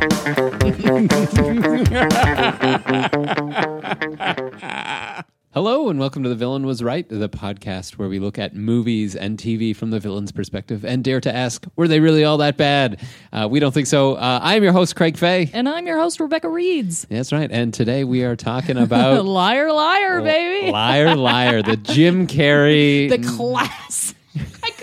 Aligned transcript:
Hello, 5.52 5.90
and 5.90 6.00
welcome 6.00 6.22
to 6.22 6.30
The 6.30 6.34
Villain 6.34 6.64
Was 6.64 6.82
Right, 6.82 7.06
the 7.06 7.28
podcast 7.28 7.98
where 7.98 8.08
we 8.08 8.18
look 8.18 8.38
at 8.38 8.56
movies 8.56 9.14
and 9.14 9.36
TV 9.36 9.76
from 9.76 9.90
the 9.90 10.00
villain's 10.00 10.32
perspective 10.32 10.86
and 10.86 11.04
dare 11.04 11.20
to 11.20 11.34
ask, 11.34 11.66
were 11.76 11.86
they 11.86 12.00
really 12.00 12.24
all 12.24 12.38
that 12.38 12.56
bad? 12.56 12.98
Uh, 13.30 13.46
we 13.50 13.60
don't 13.60 13.74
think 13.74 13.88
so. 13.88 14.14
Uh, 14.14 14.40
I'm 14.42 14.62
your 14.62 14.72
host, 14.72 14.96
Craig 14.96 15.18
Fay. 15.18 15.50
And 15.52 15.68
I'm 15.68 15.86
your 15.86 15.98
host, 15.98 16.18
Rebecca 16.18 16.48
Reeds. 16.48 17.06
That's 17.10 17.30
right. 17.30 17.50
And 17.52 17.74
today 17.74 18.04
we 18.04 18.24
are 18.24 18.36
talking 18.36 18.78
about 18.82 19.26
liar, 19.26 19.70
liar, 19.70 20.22
baby. 20.22 20.72
Liar, 20.72 21.14
Liar, 21.14 21.62
the 21.62 21.76
Jim 21.76 22.26
Carrey. 22.26 23.10
the 23.10 23.18
class. 23.18 24.14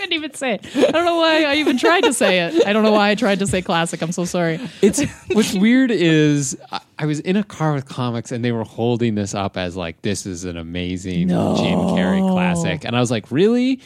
I 0.08 0.10
couldn't 0.10 0.24
even 0.24 0.34
say 0.34 0.54
it. 0.54 0.66
I 0.88 0.90
don't 0.90 1.04
know 1.04 1.16
why 1.18 1.44
I 1.44 1.56
even 1.56 1.76
tried 1.76 2.00
to 2.02 2.14
say 2.14 2.40
it. 2.40 2.66
I 2.66 2.72
don't 2.72 2.82
know 2.82 2.92
why 2.92 3.10
I 3.10 3.14
tried 3.14 3.40
to 3.40 3.46
say 3.46 3.60
classic. 3.60 4.00
I'm 4.00 4.12
so 4.12 4.24
sorry. 4.24 4.58
it's 4.80 5.02
what's 5.32 5.52
weird 5.54 5.90
is 5.90 6.56
I- 6.72 6.80
I 7.00 7.06
was 7.06 7.20
in 7.20 7.36
a 7.36 7.44
car 7.44 7.74
with 7.74 7.84
comics 7.86 8.32
and 8.32 8.42
they 8.44 8.50
were 8.52 8.64
holding 8.64 9.14
this 9.14 9.34
up 9.34 9.56
as 9.58 9.76
like 9.76 10.00
this 10.02 10.24
is 10.26 10.44
an 10.44 10.56
amazing 10.56 11.28
Jim 11.28 11.36
Carrey 11.38 12.26
classic, 12.32 12.84
and 12.84 12.96
I 12.96 13.00
was 13.00 13.10
like, 13.10 13.30
really? 13.30 13.80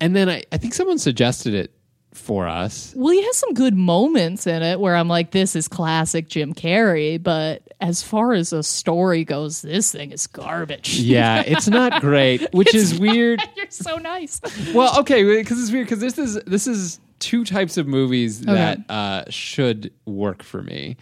And 0.00 0.14
then 0.14 0.28
I, 0.28 0.42
I 0.52 0.58
think 0.58 0.74
someone 0.74 0.98
suggested 0.98 1.54
it 1.54 1.72
for 2.14 2.46
us. 2.46 2.92
Well, 2.96 3.12
he 3.12 3.22
has 3.24 3.36
some 3.36 3.54
good 3.54 3.74
moments 3.74 4.46
in 4.46 4.62
it 4.62 4.78
where 4.80 4.94
I'm 4.96 5.08
like, 5.08 5.30
this 5.30 5.56
is 5.56 5.68
classic 5.68 6.28
Jim 6.28 6.54
Carrey. 6.54 7.22
But 7.22 7.62
as 7.80 8.02
far 8.02 8.32
as 8.32 8.52
a 8.52 8.62
story 8.62 9.24
goes, 9.24 9.62
this 9.62 9.90
thing 9.92 10.12
is 10.12 10.26
garbage. 10.26 10.98
Yeah, 10.98 11.42
it's 11.42 11.68
not 11.68 12.00
great, 12.00 12.52
which 12.52 12.74
is 12.74 12.98
weird. 12.98 13.42
You're 13.56 13.66
so 13.70 13.96
nice. 13.96 14.40
Well, 14.74 15.00
okay, 15.00 15.24
because 15.24 15.60
it's 15.60 15.72
weird 15.72 15.86
because 15.86 16.00
this 16.00 16.18
is 16.18 16.34
this 16.46 16.66
is 16.66 17.00
two 17.18 17.44
types 17.44 17.76
of 17.76 17.86
movies 17.86 18.40
that 18.42 18.78
uh, 18.90 19.24
should 19.30 19.92
work 20.06 20.42
for 20.42 20.62
me. 20.62 20.96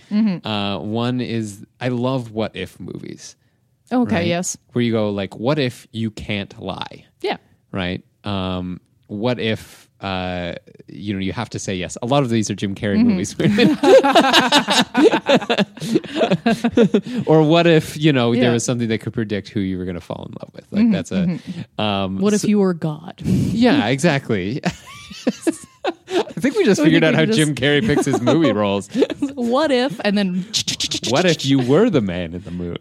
Uh, 0.44 0.78
one 0.78 1.20
is 1.20 1.64
I 1.81 1.88
love 1.88 2.31
what 2.31 2.55
if 2.55 2.78
movies. 2.78 3.36
Okay, 3.92 4.14
right? 4.14 4.27
yes. 4.27 4.56
Where 4.72 4.83
you 4.83 4.92
go 4.92 5.11
like, 5.11 5.36
what 5.36 5.58
if 5.58 5.88
you 5.91 6.11
can't 6.12 6.56
lie? 6.61 7.06
Yeah. 7.22 7.38
right? 7.72 8.04
Um, 8.22 8.81
what 9.09 9.41
if 9.41 9.89
uh, 10.00 10.55
you 10.88 11.12
know 11.15 11.21
you 11.21 11.33
have 11.33 11.50
to 11.50 11.59
say 11.59 11.75
yes? 11.75 11.97
A 12.03 12.06
lot 12.06 12.22
of 12.22 12.31
these 12.31 12.50
are 12.50 12.55
Jim 12.55 12.75
Carrey 12.75 13.03
movies. 13.05 13.34
or 17.27 17.43
what 17.43 17.66
if 17.66 17.97
you 17.97 18.12
know 18.12 18.33
Yeah. 18.33 18.43
there 18.43 18.53
was 18.53 18.65
something 18.65 18.88
that 18.88 18.99
could 18.99 19.12
predict 19.12 19.49
who 19.49 19.61
you 19.61 19.78
were 19.78 19.84
going 19.84 19.94
to 19.97 20.00
fall 20.00 20.27
in 20.28 20.34
love 20.41 20.50
with? 20.55 20.66
Like 20.71 20.91
that's 20.91 21.12
a 21.12 21.38
um, 21.83 22.19
What 22.19 22.34
if 22.34 22.44
you 22.44 22.59
were 22.59 22.75
God? 22.75 23.21
yeah, 23.25 23.87
exactly. 23.88 24.61
I 26.12 26.43
think 26.43 26.56
we 26.56 26.65
just 26.65 26.82
figured 26.82 27.05
out 27.05 27.15
how 27.15 27.25
just- 27.25 27.38
Jim 27.38 27.55
Carrey 27.55 27.84
picks 27.84 28.05
his 28.06 28.21
movie 28.21 28.53
roles. 28.53 28.88
what 29.34 29.71
if? 29.71 30.00
And 30.05 30.17
then 30.17 30.44
What 31.09 31.25
if 31.27 31.44
you 31.47 31.59
were 31.61 31.91
the 31.91 32.00
man 32.00 32.34
in 32.34 32.43
the 32.43 32.50
moon? 32.50 32.77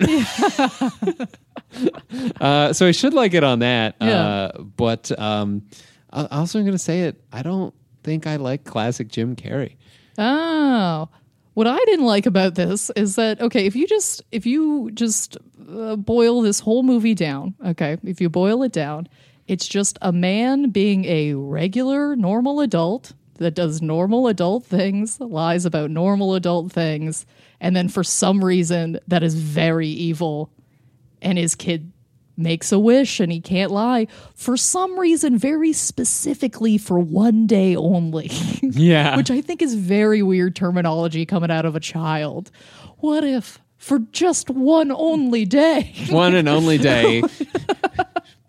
uh, 2.41 2.74
so 2.74 2.88
I 2.88 2.91
should 2.91 3.13
like 3.13 3.34
it 3.34 3.44
on 3.44 3.59
that. 3.59 3.96
Uh, 4.01 4.06
Yeah. 4.06 4.51
but 4.78 5.18
um, 5.19 5.63
I- 6.11 6.25
also, 6.25 6.59
I'm 6.59 6.65
going 6.65 6.73
to 6.73 6.79
say 6.79 7.01
it. 7.01 7.21
I 7.31 7.41
don't 7.41 7.73
think 8.03 8.27
I 8.27 8.37
like 8.37 8.63
classic 8.63 9.07
Jim 9.07 9.35
Carrey. 9.35 9.75
Oh. 10.17 11.09
What 11.53 11.67
I 11.67 11.77
didn't 11.85 12.05
like 12.05 12.25
about 12.25 12.55
this 12.55 12.89
is 12.91 13.15
that 13.15 13.41
okay, 13.41 13.65
if 13.65 13.75
you 13.75 13.85
just 13.85 14.23
if 14.31 14.45
you 14.45 14.91
just 14.93 15.35
uh, 15.69 15.97
boil 15.97 16.41
this 16.41 16.61
whole 16.61 16.83
movie 16.83 17.15
down, 17.15 17.53
okay, 17.65 17.97
if 18.03 18.21
you 18.21 18.29
boil 18.29 18.63
it 18.63 18.71
down, 18.71 19.09
it's 19.47 19.67
just 19.67 19.97
a 20.01 20.13
man 20.13 20.69
being 20.69 21.03
a 21.05 21.33
regular 21.33 22.15
normal 22.15 22.61
adult 22.61 23.11
that 23.39 23.55
does 23.55 23.81
normal 23.81 24.27
adult 24.27 24.65
things, 24.65 25.19
lies 25.19 25.65
about 25.65 25.89
normal 25.89 26.35
adult 26.35 26.71
things, 26.71 27.25
and 27.59 27.75
then 27.75 27.89
for 27.89 28.03
some 28.05 28.43
reason 28.43 28.99
that 29.07 29.23
is 29.23 29.35
very 29.35 29.87
evil 29.87 30.49
and 31.21 31.37
his 31.37 31.55
kid 31.55 31.91
makes 32.39 32.72
a 32.72 32.79
wish 32.79 33.19
and 33.19 33.31
he 33.31 33.41
can't 33.41 33.72
lie 33.72 34.07
for 34.33 34.55
some 34.57 34.97
reason 35.00 35.38
very 35.38 35.73
specifically 35.73 36.77
for 36.77 36.97
one 37.00 37.45
day 37.45 37.75
only 37.75 38.31
Yeah. 38.61 39.17
which 39.17 39.29
I 39.29 39.41
think 39.41 39.61
is 39.61 39.75
very 39.75 40.23
weird 40.23 40.55
terminology 40.55 41.25
coming 41.25 41.51
out 41.51 41.66
of 41.66 41.75
a 41.75 41.79
child. 41.79 42.50
What 43.00 43.23
if 43.23 43.59
for 43.77 44.00
just 44.11 44.50
one 44.50 44.91
only 44.91 45.45
day? 45.45 45.94
One 46.09 46.35
and 46.35 46.50
only 46.50 46.77
day 46.91 47.22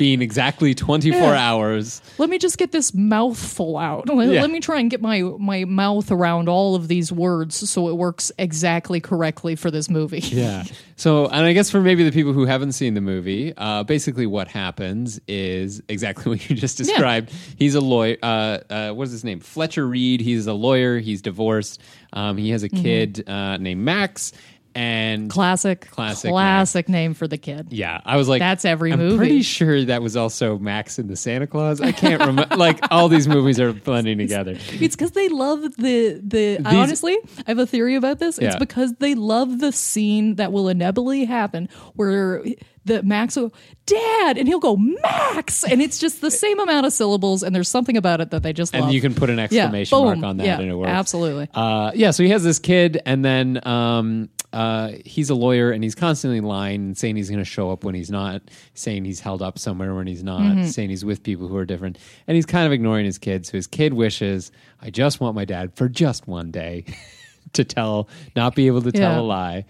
being 0.00 0.22
exactly 0.22 0.74
24 0.74 1.34
hours. 1.34 2.00
Let 2.16 2.30
me 2.30 2.38
just 2.38 2.56
get 2.56 2.72
this 2.72 2.94
mouthful 2.94 3.76
out. 3.76 4.08
Let, 4.08 4.30
Yeah. 4.30 4.40
let 4.40 4.50
me 4.50 4.58
try 4.58 4.80
and 4.80 4.90
get 4.90 5.02
my 5.02 5.20
my 5.20 5.66
mouth 5.66 6.10
around 6.10 6.48
all 6.48 6.74
of 6.74 6.88
these 6.88 7.12
words 7.12 7.68
so 7.68 7.86
it 7.88 7.96
works 7.98 8.32
exactly 8.38 8.98
correctly 8.98 9.56
for 9.56 9.70
this 9.70 9.90
movie. 9.90 10.20
Yeah. 10.20 10.64
So, 11.00 11.28
and 11.28 11.46
I 11.46 11.54
guess 11.54 11.70
for 11.70 11.80
maybe 11.80 12.04
the 12.04 12.12
people 12.12 12.34
who 12.34 12.44
haven't 12.44 12.72
seen 12.72 12.92
the 12.92 13.00
movie, 13.00 13.54
uh, 13.56 13.84
basically 13.84 14.26
what 14.26 14.48
happens 14.48 15.18
is 15.26 15.82
exactly 15.88 16.28
what 16.28 16.50
you 16.50 16.54
just 16.54 16.76
described. 16.76 17.32
He's 17.56 17.74
a 17.74 17.80
lawyer. 17.80 18.18
Uh, 18.22 18.58
uh, 18.68 18.90
what 18.92 19.04
is 19.04 19.12
his 19.12 19.24
name? 19.24 19.40
Fletcher 19.40 19.86
Reede. 19.88 20.20
He's 20.20 20.46
a 20.46 20.52
lawyer. 20.52 20.98
He's 20.98 21.22
divorced. 21.22 21.80
Um, 22.12 22.36
he 22.36 22.50
has 22.50 22.64
a 22.64 22.68
kid 22.68 23.26
uh, 23.26 23.56
named 23.56 23.80
Max. 23.82 24.32
And 24.74 25.28
Classic, 25.30 25.88
Classic 25.90 26.30
classic 26.30 26.88
name 26.88 27.14
for 27.14 27.26
the 27.26 27.38
kid. 27.38 27.68
yeah, 27.70 28.00
I 28.04 28.16
was 28.16 28.28
like, 28.28 28.38
That's 28.40 28.64
every 28.64 28.92
I'm 28.92 28.98
movie. 29.00 29.16
pretty 29.16 29.42
sure 29.42 29.84
that 29.86 30.00
was 30.00 30.16
also 30.16 30.58
Max 30.58 30.98
in 30.98 31.08
the 31.08 31.16
Santa 31.16 31.46
Claus. 31.48 31.80
I 31.80 31.90
can't 31.92 32.20
remember. 32.20 32.54
like 32.56 32.78
all 32.90 33.08
these 33.08 33.26
movies 33.26 33.58
are 33.58 33.72
blending 33.72 34.18
together. 34.18 34.56
It's 34.72 34.94
because 34.94 35.10
they 35.12 35.28
love 35.28 35.62
the 35.76 36.20
the. 36.22 36.56
These- 36.58 36.66
honestly, 36.66 37.18
I 37.38 37.50
have 37.50 37.58
a 37.58 37.66
theory 37.66 37.96
about 37.96 38.18
this. 38.20 38.38
It's 38.38 38.54
Yeah. 38.54 38.58
because 38.58 38.92
they 39.00 39.14
love 39.14 39.58
the 39.58 39.72
scene 39.72 40.36
that 40.36 40.52
will 40.52 40.68
inevitably 40.68 41.24
happen 41.24 41.68
where 41.94 42.44
the 42.84 43.02
Max 43.02 43.36
will 43.36 43.52
Dad, 43.86 44.38
and 44.38 44.46
he'll 44.46 44.60
go 44.60 44.76
Max, 44.76 45.64
and 45.64 45.82
it's 45.82 45.98
just 45.98 46.20
the 46.20 46.30
same 46.30 46.60
amount 46.60 46.86
of 46.86 46.92
syllables, 46.92 47.42
and 47.42 47.54
there's 47.54 47.68
something 47.68 47.96
about 47.96 48.20
it 48.20 48.30
that 48.30 48.42
they 48.42 48.52
just 48.52 48.72
And 48.74 48.84
love. 48.84 48.92
you 48.92 49.00
can 49.00 49.14
put 49.14 49.30
an 49.30 49.38
exclamation 49.40 49.98
boom. 49.98 50.06
mark 50.06 50.22
on 50.22 50.36
that, 50.36 50.46
Yeah, 50.46 50.60
and 50.60 50.70
it 50.70 50.74
works. 50.74 50.88
absolutely. 50.90 51.48
Uh, 51.52 51.90
yeah, 51.94 52.12
so 52.12 52.22
he 52.22 52.28
has 52.30 52.44
this 52.44 52.58
kid, 52.58 53.00
and 53.04 53.24
then 53.24 53.60
um, 53.66 54.28
uh, 54.52 54.92
he's 55.04 55.30
a 55.30 55.34
lawyer, 55.34 55.70
and 55.70 55.84
he's 55.84 55.94
constantly 55.94 56.40
lying 56.40 56.80
and 56.80 56.98
saying 56.98 57.14
he's 57.16 57.28
going 57.28 57.38
to 57.38 57.44
show 57.44 57.70
up 57.70 57.84
when 57.84 57.94
he's 57.94 58.10
not, 58.10 58.42
saying 58.74 59.04
he's 59.04 59.20
held 59.20 59.42
up 59.42 59.58
somewhere 59.58 59.94
when 59.94 60.06
he's 60.06 60.24
not, 60.24 60.40
Mm-hmm. 60.40 60.64
saying 60.64 60.90
he's 60.90 61.04
with 61.04 61.22
people 61.22 61.46
who 61.48 61.56
are 61.56 61.64
different, 61.64 61.98
and 62.26 62.34
he's 62.34 62.46
kind 62.46 62.66
of 62.66 62.72
ignoring 62.72 63.04
his 63.04 63.18
kid. 63.18 63.46
So 63.46 63.52
his 63.52 63.66
kid 63.66 63.94
wishes, 63.94 64.50
"I 64.80 64.90
just 64.90 65.20
want 65.20 65.36
my 65.36 65.44
dad 65.44 65.74
for 65.76 65.88
just 65.88 66.26
one 66.26 66.50
day 66.50 66.84
to 67.52 67.64
tell, 67.64 68.08
not 68.34 68.54
be 68.56 68.66
able 68.66 68.82
to 68.82 68.90
tell 68.92 69.12
Yeah. 69.12 69.20
a 69.20 69.22
lie," 69.22 69.64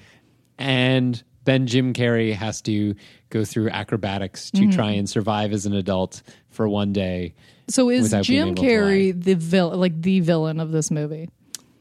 and 0.58 1.22
then 1.44 1.66
Jim 1.66 1.92
Carrey 1.94 2.32
has 2.34 2.60
to 2.62 2.94
go 3.30 3.44
through 3.44 3.70
acrobatics 3.70 4.50
to 4.52 4.62
Mm-hmm. 4.62 4.70
try 4.70 4.90
and 4.92 5.08
survive 5.08 5.52
as 5.52 5.66
an 5.66 5.74
adult 5.74 6.22
for 6.50 6.68
one 6.68 6.92
day. 6.92 7.34
So 7.68 7.88
is 7.90 8.10
Jim 8.22 8.54
Carrey 8.54 9.12
the 9.12 9.34
villain, 9.34 9.78
like 9.78 10.00
the 10.02 10.20
villain 10.20 10.58
of 10.60 10.72
this 10.72 10.90
movie? 10.90 11.28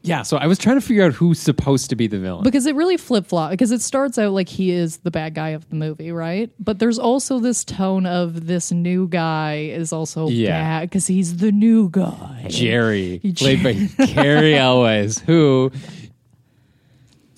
Yeah, 0.02 0.22
so 0.22 0.38
I 0.38 0.46
was 0.46 0.58
trying 0.58 0.76
to 0.76 0.80
figure 0.80 1.04
out 1.04 1.12
who's 1.12 1.38
supposed 1.38 1.90
to 1.90 1.96
be 1.96 2.06
the 2.06 2.18
villain. 2.18 2.42
because 2.42 2.64
it 2.64 2.74
really 2.74 2.96
flip 2.96 3.26
flop 3.26 3.50
because 3.50 3.70
it 3.70 3.82
starts 3.82 4.16
out 4.16 4.32
like 4.32 4.48
he 4.48 4.70
is 4.70 4.98
the 4.98 5.10
bad 5.10 5.34
guy 5.34 5.50
of 5.50 5.68
the 5.68 5.74
movie, 5.76 6.10
right? 6.10 6.50
But 6.58 6.78
there's 6.78 6.98
also 6.98 7.38
this 7.38 7.64
tone 7.64 8.06
of 8.06 8.46
this 8.46 8.72
new 8.72 9.08
guy 9.08 9.56
is 9.72 9.92
also 9.92 10.28
Yeah. 10.28 10.50
bad 10.58 10.88
because 10.88 11.06
he's 11.06 11.36
the 11.36 11.52
new 11.52 11.90
guy. 11.90 12.46
Jerry, 12.48 13.20
played 13.36 13.62
by 13.62 14.06
Cary 14.06 14.54
Elwes, 14.56 15.18
who 15.18 15.70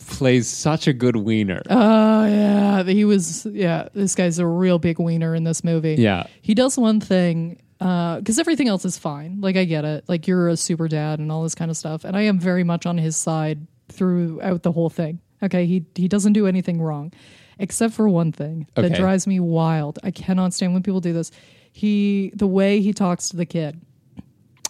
plays 0.07 0.47
such 0.49 0.87
a 0.87 0.93
good 0.93 1.17
wiener. 1.17 1.63
Oh 1.71 2.27
yeah, 2.27 2.83
he 2.85 3.05
was. 3.05 3.47
Yeah, 3.47 3.89
this 3.95 4.15
guy's 4.15 4.39
a 4.39 4.47
real 4.47 4.79
big 4.79 4.99
wiener 4.99 5.35
in 5.35 5.45
this 5.45 5.65
movie. 5.65 5.95
Yeah. 5.99 6.27
he 6.43 6.55
does 6.55 6.77
one 6.79 7.01
thing 7.01 7.61
Uh, 7.83 8.19
because 8.19 8.39
everything 8.39 8.69
else 8.69 8.85
is 8.85 8.99
fine. 8.99 9.41
Like 9.41 9.57
I 9.57 9.65
get 9.65 9.85
it. 9.85 10.05
Like 10.09 10.27
you're 10.27 10.49
a 10.49 10.57
super 10.57 10.89
dad 10.89 11.19
and 11.19 11.31
all 11.33 11.43
this 11.43 11.55
kind 11.55 11.71
of 11.71 11.77
stuff, 11.77 12.05
and 12.05 12.17
I 12.17 12.23
am 12.23 12.39
very 12.39 12.65
much 12.65 12.87
on 12.87 12.99
his 12.99 13.17
side 13.17 13.67
throughout 13.89 14.63
the 14.63 14.73
whole 14.73 14.91
thing. 14.91 15.21
Okay, 15.43 15.67
he 15.67 15.85
he 15.95 16.09
doesn't 16.09 16.33
do 16.33 16.47
anything 16.47 16.81
wrong, 16.81 17.13
except 17.59 17.95
for 17.95 18.09
one 18.09 18.33
thing 18.33 18.67
that 18.75 18.95
drives 18.95 19.27
me 19.27 19.41
wild. 19.41 19.99
I 20.03 20.11
cannot 20.11 20.55
stand 20.55 20.73
when 20.73 20.83
people 20.83 21.01
do 21.01 21.13
this. 21.13 21.31
He 21.73 22.33
the 22.35 22.47
way 22.47 22.81
he 22.81 22.93
talks 22.93 23.31
to 23.31 23.37
the 23.37 23.47
kid 23.47 23.81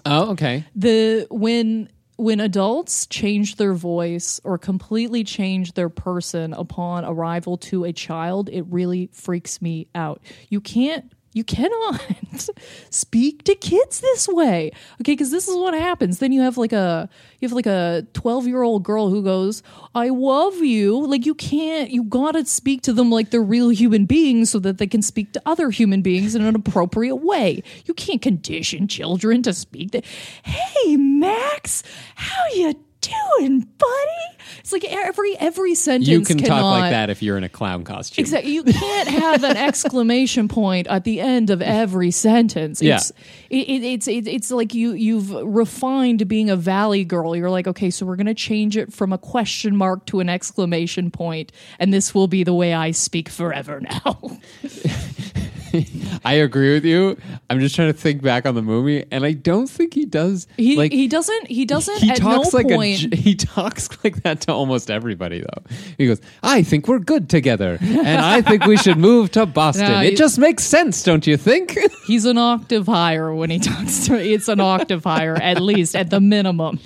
oh, 0.06 0.30
okay. 0.32 0.64
the 0.74 1.26
when 1.30 1.88
when 2.16 2.40
adults 2.40 3.06
change 3.06 3.56
their 3.56 3.74
voice 3.74 4.40
or 4.44 4.58
completely 4.58 5.24
change 5.24 5.72
their 5.74 5.88
person 5.88 6.52
upon 6.52 7.04
arrival 7.04 7.56
to 7.56 7.84
a 7.84 7.92
child 7.92 8.48
it 8.50 8.64
really 8.68 9.08
freaks 9.12 9.60
me 9.62 9.88
out 9.94 10.20
you 10.48 10.60
can't 10.60 11.12
you 11.32 11.44
cannot 11.44 12.00
speak 12.90 13.44
to 13.44 13.54
kids 13.54 14.00
this 14.00 14.28
way. 14.28 14.70
Okay 15.00 15.12
because 15.12 15.30
this 15.30 15.48
is 15.48 15.56
what 15.56 15.74
happens. 15.74 16.18
Then 16.18 16.32
you 16.32 16.42
have 16.42 16.58
like 16.58 16.72
a 16.72 17.08
you 17.40 17.48
have 17.48 17.54
like 17.54 17.66
a 17.66 18.06
12 18.12 18.46
year 18.46 18.62
old 18.62 18.82
girl 18.82 19.08
who 19.08 19.22
goes 19.22 19.62
i 19.94 20.08
love 20.08 20.56
you. 20.56 21.06
Like 21.06 21.24
you 21.24 21.34
can't 21.34 21.90
you 21.90 22.04
gotta 22.04 22.44
speak 22.44 22.82
to 22.82 22.92
them 22.92 23.10
like 23.10 23.30
they're 23.30 23.42
real 23.42 23.70
human 23.70 24.04
beings 24.04 24.50
so 24.50 24.58
that 24.60 24.78
they 24.78 24.86
can 24.86 25.02
speak 25.02 25.32
to 25.32 25.42
other 25.46 25.70
human 25.70 26.02
beings 26.02 26.34
in 26.34 26.42
an 26.42 26.54
appropriate 26.54 27.16
way. 27.16 27.62
You 27.86 27.94
can't 27.94 28.20
condition 28.20 28.88
children 28.88 29.42
to 29.42 29.52
speak 29.52 29.92
to 29.92 30.02
hey 30.42 30.96
max 30.96 31.82
how 32.14 32.44
you 32.54 32.74
doing 33.02 33.60
buddy 33.78 34.32
it's 34.60 34.72
like 34.72 34.84
every 34.84 35.36
every 35.38 35.74
sentence 35.74 36.08
You 36.08 36.20
can 36.20 36.38
talk 36.38 36.46
cannot- 36.46 36.70
like 36.80 36.90
that 36.92 37.10
if 37.10 37.22
you're 37.22 37.36
in 37.36 37.44
a 37.44 37.48
clown 37.48 37.82
costume. 37.84 38.22
Exactly. 38.22 38.52
You 38.52 38.62
can't 38.62 39.08
have 39.08 39.42
an 39.44 39.56
exclamation 39.68 40.46
point 40.48 40.86
at 40.86 41.02
the 41.04 41.20
end 41.20 41.50
of 41.50 41.60
every 41.60 42.10
sentence. 42.12 42.80
Yeah. 42.80 42.96
It's 42.96 43.10
it, 43.50 43.68
it, 43.68 43.82
it's 43.82 44.08
it, 44.08 44.28
it's 44.28 44.50
like 44.50 44.72
you 44.74 44.92
you've 44.92 45.30
refined 45.30 46.28
being 46.28 46.48
a 46.48 46.56
valley 46.56 47.04
girl. 47.04 47.34
You're 47.34 47.50
like, 47.50 47.66
okay, 47.66 47.90
so 47.90 48.06
we're 48.06 48.16
gonna 48.16 48.34
change 48.34 48.76
it 48.76 48.92
from 48.92 49.12
a 49.12 49.18
question 49.18 49.74
mark 49.76 50.06
to 50.06 50.20
an 50.20 50.28
exclamation 50.28 51.10
point, 51.10 51.50
and 51.78 51.92
this 51.92 52.14
will 52.14 52.28
be 52.28 52.44
the 52.44 52.54
way 52.54 52.72
I 52.72 52.92
speak 52.92 53.28
forever 53.28 53.80
now. 53.80 54.38
I 56.24 56.34
agree 56.34 56.74
with 56.74 56.84
you. 56.84 57.16
I'm 57.50 57.60
just 57.60 57.74
trying 57.74 57.92
to 57.92 57.98
think 57.98 58.22
back 58.22 58.46
on 58.46 58.54
the 58.54 58.62
movie, 58.62 59.04
and 59.10 59.24
I 59.24 59.32
don't 59.32 59.68
think 59.68 59.94
he 59.94 60.04
does. 60.04 60.46
He 60.56 60.76
like 60.76 60.92
he 60.92 61.08
doesn't 61.08 61.46
he 61.48 61.64
doesn't 61.64 61.98
he 61.98 62.10
at 62.10 62.16
talks 62.18 62.52
no 62.52 62.58
like 62.58 62.68
point. 62.68 63.12
a 63.12 63.16
he 63.16 63.34
talks 63.36 63.88
like 64.04 64.22
that 64.22 64.42
to 64.42 64.52
almost 64.52 64.90
everybody 64.90 65.40
though. 65.40 65.62
He 65.98 66.06
goes, 66.06 66.20
"I 66.42 66.62
think 66.62 66.88
we're 66.88 66.98
good 66.98 67.28
together, 67.28 67.78
and 67.80 68.20
I 68.20 68.42
think 68.42 68.64
we 68.66 68.76
should 68.76 68.98
move 68.98 69.30
to 69.32 69.46
Boston. 69.52 69.90
No, 69.90 70.00
it 70.00 70.16
just 70.16 70.38
makes 70.38 70.64
sense, 70.64 71.02
don't 71.02 71.26
you 71.26 71.36
think?" 71.36 71.78
He's 72.06 72.24
an 72.24 72.38
octave 72.38 72.86
higher 72.86 73.34
when 73.34 73.50
he 73.50 73.58
talks 73.58 74.06
to 74.06 74.12
me. 74.14 74.32
It's 74.34 74.48
an 74.48 74.60
octave 74.60 75.04
higher, 75.04 75.34
at 75.36 75.60
least 75.60 75.94
at 75.96 76.10
the 76.10 76.20
minimum. 76.20 76.78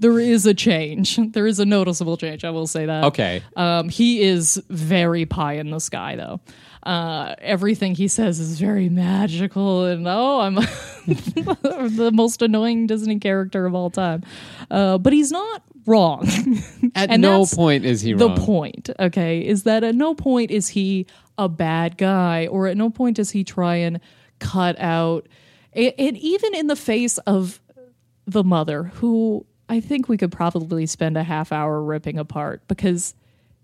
there 0.00 0.18
is 0.18 0.46
a 0.46 0.54
change. 0.54 1.18
There 1.32 1.46
is 1.46 1.58
a 1.60 1.64
noticeable 1.66 2.16
change. 2.16 2.44
I 2.44 2.50
will 2.50 2.66
say 2.66 2.86
that. 2.86 3.04
Okay. 3.04 3.42
Um, 3.56 3.88
he 3.88 4.22
is 4.22 4.62
very 4.68 5.26
pie 5.26 5.54
in 5.54 5.70
the 5.70 5.78
sky, 5.78 6.16
though. 6.16 6.40
Uh, 6.84 7.34
everything 7.40 7.94
he 7.94 8.08
says 8.08 8.38
is 8.38 8.60
very 8.60 8.88
magical, 8.90 9.86
and 9.86 10.06
oh, 10.06 10.40
I'm 10.40 10.54
the 11.06 12.10
most 12.12 12.42
annoying 12.42 12.86
Disney 12.86 13.18
character 13.18 13.64
of 13.64 13.74
all 13.74 13.90
time. 13.90 14.22
Uh, 14.70 14.98
but 14.98 15.12
he's 15.12 15.30
not 15.32 15.62
wrong. 15.86 16.28
At 16.94 17.10
And 17.10 17.22
no 17.22 17.46
point 17.46 17.84
is 17.84 18.00
he 18.02 18.12
the 18.12 18.28
wrong. 18.28 18.36
point 18.38 18.90
okay 18.98 19.40
is 19.46 19.64
that 19.64 19.84
at 19.84 19.94
no 19.94 20.14
point 20.14 20.50
is 20.50 20.68
he 20.68 21.06
a 21.36 21.48
bad 21.48 21.98
guy 21.98 22.46
or 22.46 22.66
at 22.68 22.76
no 22.76 22.88
point 22.88 23.16
does 23.16 23.30
he 23.30 23.44
try 23.44 23.76
and 23.76 24.00
cut 24.38 24.78
out 24.78 25.26
and 25.74 26.16
even 26.16 26.54
in 26.54 26.68
the 26.68 26.76
face 26.76 27.18
of 27.18 27.60
the 28.26 28.42
mother 28.44 28.84
who 28.84 29.44
i 29.68 29.80
think 29.80 30.08
we 30.08 30.16
could 30.16 30.32
probably 30.32 30.86
spend 30.86 31.16
a 31.16 31.22
half 31.24 31.50
hour 31.52 31.82
ripping 31.82 32.18
apart 32.18 32.62
because 32.68 33.14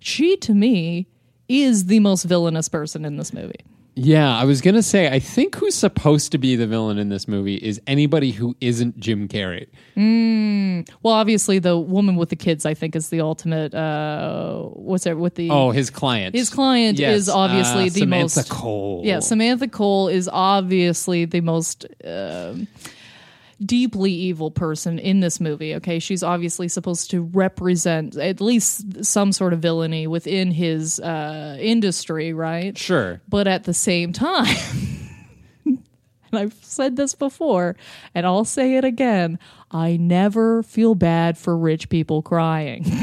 she 0.01 0.37
to 0.39 0.53
me 0.53 1.07
is 1.51 1.87
the 1.87 1.99
most 2.01 2.23
villainous 2.25 2.69
person 2.69 3.05
in 3.05 3.17
this 3.17 3.33
movie 3.33 3.61
Yeah, 3.97 4.35
I 4.39 4.45
was 4.45 4.61
gonna 4.61 4.83
say 4.85 5.09
I 5.13 5.19
think 5.19 5.57
who's 5.57 5.75
supposed 5.75 6.31
to 6.33 6.39
be 6.39 6.55
the 6.57 6.67
villain 6.67 6.99
in 6.99 7.09
this 7.09 7.27
movie 7.27 7.57
is 7.57 7.81
anybody 7.87 8.31
who 8.31 8.55
isn't 8.61 8.99
Jim 9.01 9.27
Carrey. 9.29 9.67
well 11.03 11.15
obviously 11.15 11.59
the 11.59 11.77
woman 11.79 12.17
with 12.17 12.29
the 12.31 12.37
kids 12.37 12.65
i 12.65 12.73
think 12.75 12.97
is 12.97 13.09
the 13.11 13.21
ultimate 13.21 13.75
uh 13.75 14.63
what's 14.89 15.05
it 15.07 15.19
with 15.19 15.35
the 15.35 15.51
Oh, 15.51 15.71
his 15.73 15.91
client. 15.91 16.35
His 16.35 16.49
client 16.51 16.99
Yes, 16.99 17.17
is 17.23 17.29
obviously 17.29 17.83
uh, 17.91 17.93
the 17.97 18.01
Samantha 18.01 18.41
most 18.41 18.49
Cole. 18.51 19.03
Yeah, 19.05 19.19
Samantha 19.21 19.69
Cole 19.69 20.09
is 20.09 20.29
obviously 20.33 21.25
the 21.27 21.41
most 21.41 21.85
um 22.05 22.67
deeply 23.65 24.13
evil 24.13 24.51
person 24.51 24.99
in 24.99 25.21
this 25.21 25.41
movie. 25.41 25.75
Okay, 25.77 25.99
she's 25.99 26.23
obviously 26.23 26.69
supposed 26.69 27.11
to 27.11 27.23
represent 27.23 28.17
at 28.17 28.41
least 28.41 29.05
some 29.05 29.33
sort 29.33 29.53
of 29.53 29.61
villainy 29.61 30.07
within 30.07 30.51
his 30.51 30.99
uh, 31.01 31.57
industry, 31.61 32.33
right? 32.33 32.77
Sure. 32.77 33.21
But 33.29 33.47
at 33.47 33.65
the 33.65 33.75
same 33.75 34.13
time. 34.13 34.57
And 36.33 36.39
I've 36.39 36.55
said 36.63 36.97
this 36.97 37.15
before, 37.15 37.77
and 38.15 38.25
I'll 38.25 38.45
say 38.45 38.77
it 38.77 38.85
again. 38.85 39.39
I 39.71 39.97
never 39.97 40.63
feel 40.63 40.95
bad 40.95 41.37
for 41.37 41.57
rich 41.57 41.89
people 41.89 42.23
crying. 42.23 42.85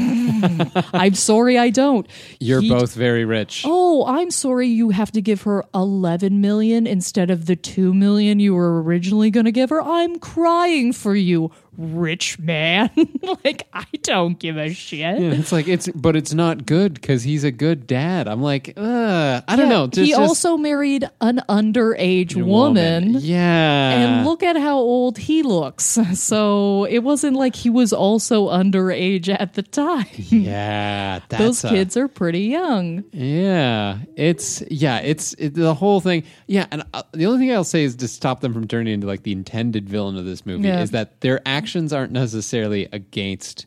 I'm 0.92 1.14
sorry 1.14 1.58
I 1.58 1.70
don't. 1.70 2.06
You're 2.40 2.60
He- 2.60 2.68
both 2.68 2.94
very 2.94 3.24
rich. 3.24 3.64
Oh, 3.66 4.06
I'm 4.06 4.30
sorry 4.30 4.68
you 4.68 4.90
have 4.90 5.12
to 5.12 5.20
give 5.20 5.42
her 5.42 5.64
11 5.74 6.40
million 6.40 6.86
instead 6.86 7.30
of 7.30 7.46
the 7.46 7.56
2 7.56 7.94
million 7.94 8.40
you 8.40 8.54
were 8.54 8.82
originally 8.82 9.30
going 9.30 9.46
to 9.46 9.52
give 9.52 9.70
her. 9.70 9.82
I'm 9.82 10.18
crying 10.18 10.92
for 10.92 11.14
you, 11.14 11.50
rich 11.78 12.38
man. 12.38 12.90
like 13.44 13.66
I 13.72 13.86
don't 14.02 14.38
give 14.38 14.56
a 14.58 14.72
shit. 14.74 14.98
Yeah, 14.98 15.30
it's 15.32 15.52
like 15.52 15.68
it's, 15.68 15.88
but 15.94 16.16
it's 16.16 16.34
not 16.34 16.66
good 16.66 16.94
because 16.94 17.22
he's 17.22 17.44
a 17.44 17.52
good 17.52 17.86
dad. 17.86 18.26
I'm 18.28 18.42
like, 18.42 18.74
uh, 18.76 19.40
I 19.46 19.56
don't 19.56 19.66
Yeah, 19.68 19.72
know. 19.72 19.86
Just, 19.86 20.04
he 20.04 20.10
just 20.10 20.20
also 20.20 20.56
married 20.56 21.08
an 21.20 21.40
underage 21.48 22.34
woman. 22.34 23.14
Yeah, 23.20 23.90
And 23.90 24.26
look 24.26 24.42
at 24.42 24.56
how 24.56 24.76
old 24.78 25.16
he 25.18 25.42
looks. 25.42 25.98
So 26.18 26.84
it 26.84 26.98
wasn't 27.00 27.36
like 27.36 27.54
he 27.54 27.70
was 27.70 27.92
also 27.92 28.48
underage 28.48 29.28
at 29.28 29.54
the 29.54 29.62
time. 29.62 30.06
Yeah, 30.16 31.20
that's 31.28 31.42
Those 31.42 31.64
a- 31.64 31.68
kids 31.68 31.96
are 31.96 32.08
pretty 32.08 32.40
young. 32.42 33.04
Yeah, 33.12 33.98
it's 34.16 34.62
yeah, 34.70 34.98
it's 34.98 35.34
it, 35.34 35.54
the 35.54 35.74
whole 35.74 36.00
thing. 36.00 36.24
Yeah, 36.48 36.66
and 36.70 36.84
uh, 36.92 37.04
the 37.12 37.26
only 37.26 37.38
thing 37.46 37.54
I'll 37.54 37.62
say 37.64 37.84
is 37.84 37.94
to 37.96 38.08
stop 38.08 38.40
them 38.40 38.52
from 38.52 38.66
turning 38.66 38.94
into 38.94 39.06
like 39.06 39.22
the 39.22 39.32
intended 39.32 39.88
villain 39.88 40.16
of 40.16 40.24
this 40.24 40.44
movie 40.44 40.66
Yeah. 40.68 40.80
is 40.82 40.90
that 40.90 41.20
their 41.20 41.40
actions 41.68 41.92
aren't 41.92 42.12
necessarily 42.12 42.88
against 42.92 43.66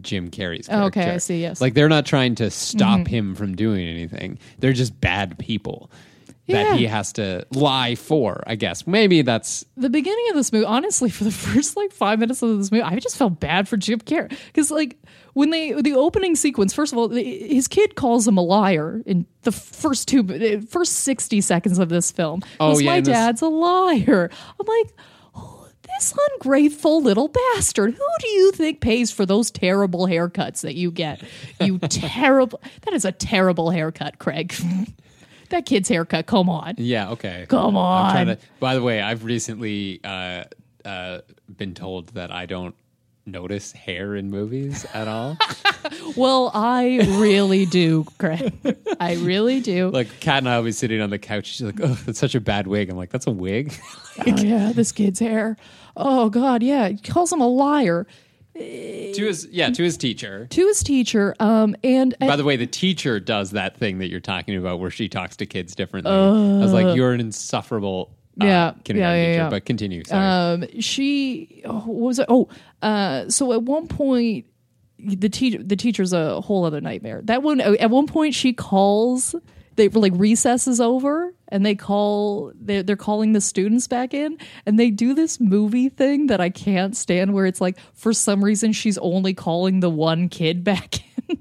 Jim 0.00 0.30
Carrey's 0.30 0.68
Oh, 0.70 0.84
okay. 0.86 1.10
I 1.12 1.18
see, 1.18 1.40
yes. 1.40 1.56
Mm-hmm. 1.56 1.64
like 1.64 1.74
they're 1.74 1.88
not 1.88 2.06
trying 2.06 2.34
to 2.36 2.50
stop 2.50 3.06
him 3.06 3.34
from 3.34 3.54
doing 3.56 3.86
anything. 3.86 4.38
They're 4.58 4.72
just 4.72 5.00
bad 5.00 5.38
people 5.38 5.90
Yeah. 6.46 6.64
that 6.64 6.78
he 6.78 6.86
has 6.86 7.12
to 7.14 7.44
lie 7.52 7.94
for. 7.96 8.42
I 8.46 8.54
guess 8.56 8.86
maybe 8.86 9.22
that's 9.22 9.64
the 9.76 9.90
beginning 9.90 10.26
of 10.30 10.34
this 10.36 10.52
movie, 10.52 10.64
honestly, 10.64 11.10
for 11.10 11.24
the 11.24 11.30
first 11.46 11.76
like 11.76 11.92
five 11.92 12.18
minutes 12.18 12.42
of 12.42 12.56
this 12.58 12.70
movie, 12.72 12.82
I 12.82 12.98
just 12.98 13.16
felt 13.16 13.38
bad 13.40 13.68
for 13.68 13.76
Jim 13.76 14.00
Carrey 14.00 14.36
because 14.46 14.70
like 14.72 14.96
when 15.34 15.50
they 15.50 15.72
the 15.80 15.94
opening 15.94 16.34
sequence, 16.36 16.72
first 16.72 16.92
of 16.92 16.98
all, 16.98 17.08
his 17.08 17.66
kid 17.68 17.94
calls 17.96 18.26
him 18.28 18.36
a 18.38 18.42
liar 18.42 19.00
in 19.06 19.26
the 19.42 19.52
first 19.52 20.06
two 20.08 20.60
first 20.68 20.92
sixty 20.94 21.40
seconds 21.40 21.78
of 21.80 21.88
this 21.88 22.10
film. 22.12 22.42
Oh, 22.60 22.78
yeah, 22.78 22.90
my 22.90 22.96
and 22.98 23.06
this- 23.06 23.12
dad's 23.12 23.42
a 23.42 23.48
liar. 23.48 24.30
I'm 24.60 24.66
like. 24.66 24.92
"Oh, 26.00 26.14
This 26.14 26.14
ungrateful 26.34 27.02
little 27.02 27.28
bastard. 27.28 27.94
Who 27.94 28.06
do 28.20 28.28
you 28.28 28.52
think 28.52 28.80
pays 28.80 29.10
for 29.10 29.26
those 29.26 29.50
terrible 29.50 30.06
haircuts 30.06 30.62
that 30.62 30.74
you 30.74 30.90
get? 30.90 31.22
You 31.60 31.78
terrible. 31.88 32.60
That 32.82 32.94
is 32.94 33.04
a 33.04 33.12
terrible 33.12 33.70
haircut, 33.70 34.18
Craig. 34.18 34.54
that 35.50 35.66
kid's 35.66 35.88
haircut. 35.88 36.26
Come 36.26 36.48
on. 36.48 36.74
yeah 36.78 37.10
okay. 37.10 37.46
Come 37.48 37.76
on. 37.76 38.26
to, 38.26 38.38
by 38.60 38.74
the 38.74 38.82
way, 38.82 39.00
I've 39.02 39.24
recently 39.24 40.00
uh, 40.04 40.44
uh, 40.84 41.20
been 41.56 41.74
told 41.74 42.08
that 42.10 42.30
I 42.30 42.46
don't 42.46 42.74
notice 43.26 43.72
hair 43.72 44.16
in 44.16 44.30
movies 44.30 44.86
at 44.94 45.08
all. 45.08 45.36
Well, 46.16 46.50
I 46.52 46.98
really 47.18 47.64
do, 47.64 48.04
Craig. 48.18 48.52
I 48.98 49.14
really 49.14 49.60
do. 49.60 49.88
like 49.90 50.20
Kat 50.20 50.38
and 50.38 50.48
I 50.48 50.58
will 50.58 50.66
be 50.66 50.72
sitting 50.72 51.00
on 51.00 51.08
the 51.08 51.18
couch. 51.18 51.46
She's 51.46 51.62
like, 51.62 51.80
"Oh, 51.82 51.98
that's 52.04 52.18
such 52.18 52.34
a 52.34 52.40
bad 52.40 52.66
wig." 52.66 52.90
I'm 52.90 52.96
like, 52.98 53.10
"That's 53.10 53.26
a 53.26 53.30
wig." 53.30 53.72
oh 54.18 54.24
yeah, 54.26 54.72
this 54.72 54.92
kid's 54.92 55.20
hair. 55.20 55.56
Oh 55.96 56.28
god, 56.30 56.62
yeah. 56.62 56.88
He 56.88 56.96
calls 56.98 57.32
him 57.32 57.40
a 57.40 57.48
liar. 57.48 58.06
to 58.54 58.62
his 59.26 59.46
yeah 59.50 59.70
to 59.70 59.82
his 59.82 59.96
teacher. 59.96 60.46
to 60.50 60.66
his 60.66 60.82
teacher. 60.82 61.34
Um, 61.40 61.76
and 61.84 62.14
By 62.20 62.36
the 62.36 62.44
way, 62.44 62.56
the 62.56 62.66
teacher 62.66 63.20
does 63.20 63.52
that 63.52 63.76
thing 63.76 63.98
that 63.98 64.08
you're 64.08 64.20
talking 64.20 64.56
about, 64.56 64.80
where 64.80 64.90
she 64.90 65.08
talks 65.08 65.36
to 65.36 65.46
kids 65.46 65.74
differently. 65.74 66.12
I 66.12 66.58
was 66.62 66.72
like, 66.72 66.96
you're 66.96 67.12
an 67.12 67.20
insufferable 67.20 68.14
uh, 68.40 68.44
Yeah, 68.46 68.72
kindergarten 68.84 69.18
yeah, 69.18 69.26
yeah, 69.26 69.32
teacher. 69.32 69.42
yeah. 69.44 69.50
But 69.50 69.64
continue. 69.64 70.04
Sorry. 70.04 70.24
um, 70.64 70.80
she 70.80 71.62
oh, 71.64 71.78
what 71.80 72.06
was 72.06 72.18
it? 72.18 72.26
Oh, 72.28 72.48
uh, 72.82 73.28
so 73.28 73.52
at 73.52 73.62
one 73.62 73.86
point. 73.88 74.46
The 75.02 75.30
teacher, 75.30 75.62
the 75.62 75.76
teacher's 75.76 76.12
a 76.12 76.42
whole 76.42 76.66
other 76.66 76.82
nightmare. 76.82 77.22
That 77.24 77.42
one, 77.42 77.58
at 77.58 77.88
one 77.88 78.06
point, 78.06 78.34
she 78.34 78.52
calls. 78.52 79.34
They 79.76 79.88
like 79.88 80.12
recess 80.14 80.68
is 80.68 80.78
over, 80.78 81.32
and 81.50 81.64
they 81.64 81.74
call. 81.74 82.52
They're, 82.60 82.82
they're 82.82 82.96
calling 82.96 83.32
the 83.32 83.40
students 83.40 83.88
back 83.88 84.14
in, 84.14 84.38
and 84.66 84.78
they 84.78 84.90
do 84.90 85.14
this 85.14 85.40
movie 85.40 85.88
thing 85.88 86.28
that 86.28 86.40
I 86.40 86.50
can't 86.50 86.96
stand, 86.96 87.34
where 87.34 87.46
it's 87.46 87.60
like 87.60 87.78
for 87.94 88.12
some 88.12 88.44
reason 88.44 88.72
she's 88.72 88.98
only 88.98 89.34
calling 89.34 89.80
the 89.80 89.90
one 89.90 90.28
kid 90.28 90.64
back 90.64 90.98
in. 91.28 91.38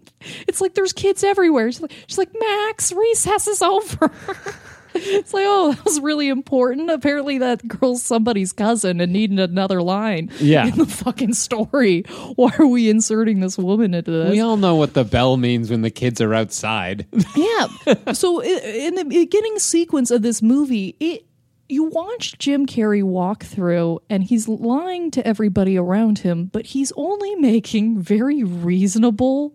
It's 0.47 0.61
like 0.61 0.73
there's 0.73 0.93
kids 0.93 1.23
everywhere. 1.23 1.71
She's 1.71 1.81
like, 1.81 1.93
she's 2.07 2.17
like 2.17 2.35
Max, 2.37 2.91
recess 2.91 3.47
is 3.47 3.61
over. 3.61 4.11
It's 4.95 5.33
like, 5.33 5.45
oh, 5.47 5.73
that 5.73 5.85
was 5.85 5.99
really 6.01 6.29
important. 6.29 6.89
Apparently, 6.89 7.37
that 7.37 7.67
girl's 7.67 8.01
somebody's 8.03 8.51
cousin 8.51 8.99
and 9.01 9.13
needed 9.13 9.39
another 9.39 9.81
line 9.81 10.31
Yeah. 10.39 10.67
in 10.67 10.77
the 10.77 10.85
fucking 10.85 11.33
story. 11.33 12.03
Why 12.35 12.51
are 12.57 12.67
we 12.67 12.89
inserting 12.89 13.39
this 13.39 13.57
woman 13.57 13.93
into 13.93 14.11
this? 14.11 14.31
we 14.31 14.39
all 14.39 14.57
know 14.57 14.75
what 14.75 14.93
the 14.93 15.03
bell 15.03 15.37
means 15.37 15.69
when 15.69 15.81
the 15.81 15.91
kids 15.91 16.19
are 16.21 16.33
outside. 16.33 17.05
yeah. 17.35 17.67
So, 18.13 18.41
in 18.43 18.95
the 18.95 19.05
beginning 19.05 19.59
sequence 19.59 20.11
of 20.11 20.21
this 20.21 20.41
movie, 20.41 20.95
it 20.99 21.25
you 21.71 21.83
watch 21.83 22.35
Jim 22.39 22.65
Carrey 22.65 23.03
walk 23.03 23.43
through 23.43 23.99
and 24.09 24.23
he's 24.23 24.47
lying 24.47 25.11
to 25.11 25.25
everybody 25.27 25.77
around 25.77 26.19
him, 26.19 26.45
but 26.45 26.65
he's 26.65 26.91
only 26.95 27.35
making 27.35 27.99
very 27.99 28.43
reasonable 28.43 29.53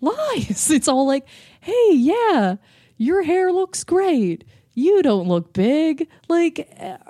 lies. 0.00 0.70
It's 0.72 0.88
all 0.88 1.06
like, 1.06 1.24
hey, 1.60 1.90
yeah, 1.92 2.56
your 2.96 3.22
hair 3.22 3.52
looks 3.52 3.84
great. 3.84 4.42
You 4.74 5.02
don't 5.02 5.28
look 5.28 5.52
big. 5.52 6.08
Like, 6.28 6.68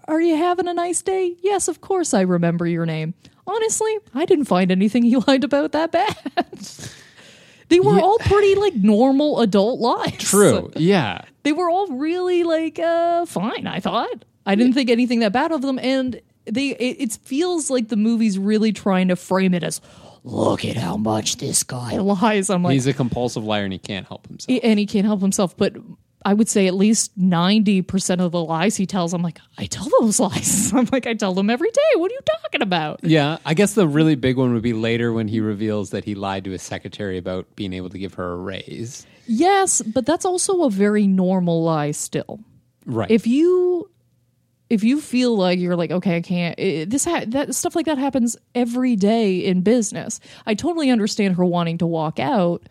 are 0.08 0.20
you 0.20 0.36
having 0.36 0.66
a 0.68 0.74
nice 0.74 1.00
day? 1.02 1.36
Yes, 1.42 1.68
of 1.68 1.80
course 1.80 2.12
I 2.12 2.22
remember 2.22 2.66
your 2.66 2.86
name. 2.86 3.14
Honestly, 3.46 3.96
I 4.14 4.24
didn't 4.24 4.46
find 4.46 4.70
anything 4.72 5.02
he 5.04 5.16
lied 5.28 5.44
about 5.44 5.72
that 5.72 5.92
bad. 5.92 6.16
they 7.68 7.80
were 7.80 7.98
all 8.00 8.18
pretty 8.18 8.54
like 8.56 8.74
normal 8.74 9.40
adult 9.40 9.80
lies. 9.80 10.16
True. 10.18 10.70
Yeah. 10.76 11.22
They 11.44 11.52
were 11.52 11.68
all 11.70 11.88
really 11.88 12.44
like 12.44 12.78
uh 12.78 13.26
fine, 13.26 13.66
I 13.66 13.80
thought. 13.80 14.24
I 14.46 14.54
didn't 14.54 14.74
think 14.74 14.90
anything 14.90 15.20
that 15.20 15.32
bad 15.32 15.50
of 15.52 15.62
them 15.62 15.78
and 15.78 16.20
they 16.44 16.70
it, 16.70 16.96
it 17.00 17.12
feels 17.22 17.70
like 17.70 17.88
the 17.88 17.96
movie's 17.96 18.38
really 18.38 18.72
trying 18.72 19.08
to 19.08 19.16
frame 19.16 19.54
it 19.54 19.62
as 19.64 19.80
look 20.24 20.64
at 20.64 20.76
how 20.76 20.96
much 20.96 21.36
this 21.38 21.62
guy 21.64 21.96
lies. 21.98 22.48
I'm 22.50 22.62
like 22.62 22.74
He's 22.74 22.86
a 22.86 22.92
compulsive 22.92 23.44
liar 23.44 23.64
and 23.64 23.72
he 23.72 23.78
can't 23.80 24.06
help 24.06 24.26
himself. 24.28 24.60
and 24.62 24.78
he 24.78 24.86
can't 24.86 25.04
help 25.06 25.20
himself, 25.20 25.56
but 25.56 25.74
I 26.24 26.34
would 26.34 26.48
say 26.48 26.66
at 26.66 26.74
least 26.74 27.18
90% 27.18 28.20
of 28.20 28.32
the 28.32 28.42
lies 28.42 28.76
he 28.76 28.86
tells, 28.86 29.12
I'm 29.12 29.22
like, 29.22 29.38
I 29.58 29.66
tell 29.66 29.88
those 30.00 30.20
lies. 30.20 30.72
I'm 30.74 30.88
like, 30.92 31.06
I 31.06 31.14
tell 31.14 31.34
them 31.34 31.50
every 31.50 31.70
day. 31.70 31.96
What 31.96 32.10
are 32.10 32.14
you 32.14 32.20
talking 32.42 32.62
about? 32.62 33.00
Yeah, 33.02 33.38
I 33.44 33.54
guess 33.54 33.74
the 33.74 33.88
really 33.88 34.14
big 34.14 34.36
one 34.36 34.52
would 34.54 34.62
be 34.62 34.72
later 34.72 35.12
when 35.12 35.28
he 35.28 35.40
reveals 35.40 35.90
that 35.90 36.04
he 36.04 36.14
lied 36.14 36.44
to 36.44 36.50
his 36.50 36.62
secretary 36.62 37.18
about 37.18 37.54
being 37.56 37.72
able 37.72 37.90
to 37.90 37.98
give 37.98 38.14
her 38.14 38.32
a 38.32 38.36
raise. 38.36 39.06
Yes, 39.26 39.82
but 39.82 40.06
that's 40.06 40.24
also 40.24 40.64
a 40.64 40.70
very 40.70 41.06
normal 41.06 41.62
lie 41.62 41.92
still. 41.92 42.40
Right. 42.84 43.10
if 43.12 43.28
you 43.28 43.88
if 44.68 44.82
you 44.82 45.00
feel 45.00 45.36
like 45.36 45.60
you're 45.60 45.76
like 45.76 45.92
okay 45.92 46.16
i 46.16 46.20
can't 46.20 46.58
it, 46.58 46.90
this 46.90 47.04
ha- 47.04 47.24
that 47.28 47.54
stuff 47.54 47.76
like 47.76 47.86
that 47.86 47.96
happens 47.98 48.36
every 48.56 48.96
day 48.96 49.36
in 49.36 49.60
business 49.60 50.18
i 50.46 50.54
totally 50.54 50.90
understand 50.90 51.36
her 51.36 51.44
wanting 51.44 51.78
to 51.78 51.86
walk 51.86 52.18
out 52.18 52.62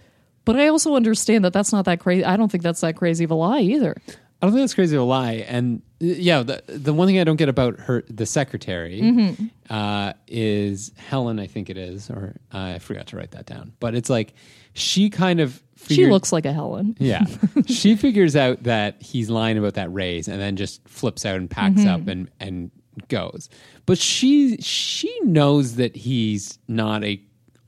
but 0.46 0.56
i 0.56 0.68
also 0.68 0.96
understand 0.96 1.44
that 1.46 1.54
that's 1.54 1.72
not 1.72 1.86
that 1.86 2.00
crazy 2.00 2.24
i 2.26 2.36
don't 2.38 2.52
think 2.52 2.64
that's 2.64 2.82
that 2.82 2.96
crazy 2.96 3.24
of 3.24 3.32
a 3.32 3.36
lie 3.36 3.62
either 3.62 3.96
I 4.44 4.48
don't 4.48 4.54
think 4.56 4.64
that's 4.64 4.74
crazy 4.74 4.96
to 4.98 5.04
lie. 5.04 5.46
And 5.48 5.84
uh, 6.02 6.06
yeah, 6.06 6.42
the 6.42 6.64
the 6.66 6.94
one 6.96 7.06
thing 7.08 7.20
I 7.20 7.24
don't 7.24 7.36
get 7.36 7.48
about 7.48 7.80
her, 7.82 8.04
the 8.10 8.26
secretary, 8.26 9.00
Mm-hmm. 9.00 9.46
uh, 9.70 10.14
is 10.28 10.92
Helen. 10.98 11.38
I 11.40 11.46
think 11.46 11.70
it 11.70 11.78
is, 11.78 12.10
or 12.10 12.38
I 12.52 12.80
forgot 12.80 13.06
to 13.10 13.18
write 13.18 13.30
that 13.34 13.46
down. 13.46 13.72
But 13.80 13.94
it's 13.94 14.10
like 14.10 14.34
she 14.74 15.12
kind 15.12 15.42
of 15.42 15.62
she 15.88 16.08
looks 16.08 16.32
like 16.32 16.48
a 16.48 16.54
helen 16.54 16.98
Yeah, 17.00 17.24
she 17.68 17.96
figures 17.96 18.36
out 18.36 18.64
that 18.64 19.00
he's 19.00 19.30
lying 19.30 19.60
about 19.60 19.76
that 19.76 19.94
raise, 19.94 20.28
and 20.28 20.42
then 20.42 20.56
just 20.56 20.82
flips 20.90 21.24
out 21.24 21.36
and 21.36 21.48
packs 21.48 21.82
Mm-hmm. 21.82 21.90
up 22.02 22.08
and 22.08 22.28
and 22.40 22.72
goes. 23.10 23.48
But 23.86 24.00
she 24.00 24.58
she 24.58 25.16
knows 25.22 25.76
that 25.76 25.96
he's 25.96 26.58
not 26.68 27.04
a 27.04 27.22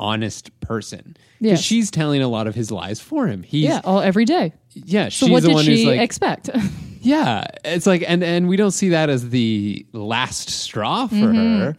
honest 0.04 0.52
person 0.60 1.16
because 1.42 1.62
she's 1.64 1.90
telling 1.90 2.22
a 2.22 2.28
lot 2.28 2.46
of 2.48 2.56
his 2.56 2.72
lies 2.72 3.00
for 3.00 3.28
him. 3.28 3.42
He's, 3.44 3.64
yeah 3.64 3.82
all 3.84 4.02
every 4.02 4.26
day 4.26 4.54
yeah. 4.74 5.06
so 5.06 5.26
she's 5.26 5.30
what 5.32 5.42
the 5.44 5.48
did 5.50 5.54
one 5.56 5.64
she 5.66 5.86
like, 5.88 6.00
expect 6.02 6.50
yeah, 7.02 7.44
it's 7.66 7.86
like, 7.86 8.04
and 8.08 8.24
and 8.24 8.48
we 8.48 8.56
don't 8.58 8.72
see 8.72 8.90
that 8.90 9.10
as 9.10 9.30
the 9.30 9.86
last 9.94 10.50
straw 10.50 11.08
for 11.08 11.16
Mm-hmm. 11.16 11.60
her. 11.60 11.78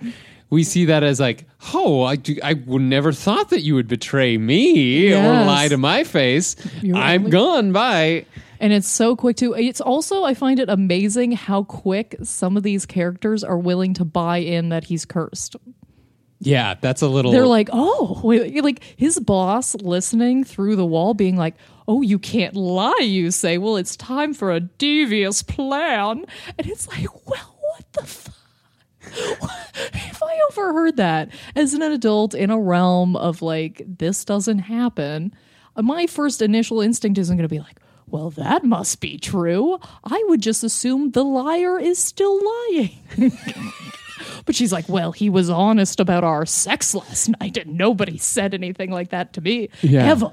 We 0.51 0.63
see 0.65 0.85
that 0.85 1.03
as 1.03 1.19
like, 1.19 1.47
oh, 1.73 2.03
I 2.03 2.15
do, 2.17 2.37
I 2.43 2.53
never 2.55 3.11
thought 3.13 3.49
that 3.51 3.63
you 3.63 3.75
would 3.75 3.89
betray 3.89 4.37
me 4.39 5.09
or 5.09 5.17
Yes. 5.17 5.47
lie 5.47 5.69
to 5.69 5.77
my 5.79 6.05
face. 6.05 6.55
You're 6.83 6.97
I'm 6.97 7.21
only- 7.23 7.31
gone. 7.31 7.73
Bye. 7.73 8.27
and 8.61 8.73
it's 8.73 8.89
so 8.89 9.17
quick 9.17 9.37
too 9.37 9.53
it's 9.55 9.81
also 9.81 10.23
i 10.25 10.33
find 10.33 10.61
it 10.61 10.69
amazing 10.71 11.33
how 11.33 11.65
quick 11.65 12.15
some 12.23 12.57
of 12.57 12.63
these 12.63 12.87
characters 12.87 13.43
are 13.43 13.59
willing 13.59 13.93
to 13.95 14.05
buy 14.05 14.39
in 14.39 14.69
that 14.69 14.85
he's 14.85 15.05
cursed 15.05 15.57
Yeah, 16.41 16.75
that's 16.81 17.01
a 17.01 17.09
little. 17.09 17.33
they're 17.33 17.47
like, 17.47 17.71
oh, 17.73 18.21
like 18.25 18.83
his 18.97 19.19
boss 19.19 19.75
listening 19.77 20.45
through 20.45 20.77
the 20.77 20.85
wall, 20.85 21.15
being 21.15 21.37
like, 21.37 21.55
oh, 21.89 22.03
you 22.03 22.19
can't 22.19 22.55
lie, 22.55 23.01
you 23.01 23.31
say. 23.31 23.59
Well, 23.59 23.77
it's 23.77 23.97
time 23.97 24.35
for 24.35 24.53
a 24.53 24.61
devious 24.61 25.43
plan. 25.43 26.25
And 26.59 26.67
it's 26.67 26.89
like, 26.89 27.07
well, 27.27 27.57
what 27.61 27.93
the 27.93 28.05
fuck? 28.05 28.35
if 29.95 30.23
I 30.23 30.41
overheard 30.51 30.97
that 30.97 31.29
as 31.55 31.75
an 31.75 31.83
adult 31.83 32.35
in 32.35 32.51
a 32.51 32.59
realm 32.59 33.17
of 33.17 33.43
like, 33.43 33.83
this 33.87 34.25
doesn't 34.25 34.61
happen, 34.61 35.35
my 35.77 36.07
first 36.07 36.41
initial 36.41 36.81
instinct 36.81 37.19
isn't 37.19 37.37
going 37.37 37.49
to 37.49 37.55
be 37.55 37.61
like, 37.61 37.81
well, 38.07 38.31
that 38.31 38.65
must 38.65 39.01
be 39.01 39.19
true. 39.19 39.79
I 40.05 40.23
would 40.29 40.41
just 40.41 40.63
assume 40.63 41.11
the 41.11 41.25
liar 41.25 41.79
is 41.79 41.99
still 41.99 42.41
lying. 42.45 43.03
But 44.47 44.55
she's 44.55 44.73
like, 44.73 44.89
well, 44.89 45.13
he 45.13 45.29
was 45.31 45.51
honest 45.51 45.99
about 46.01 46.25
our 46.25 46.47
sex 46.47 46.95
last 46.95 47.29
night, 47.41 47.57
and 47.57 47.77
nobody 47.77 48.17
said 48.19 48.55
anything 48.55 48.91
like 48.91 49.11
that 49.11 49.33
to 49.35 49.41
me 49.41 49.69
Yeah. 49.83 50.07
ever. 50.11 50.31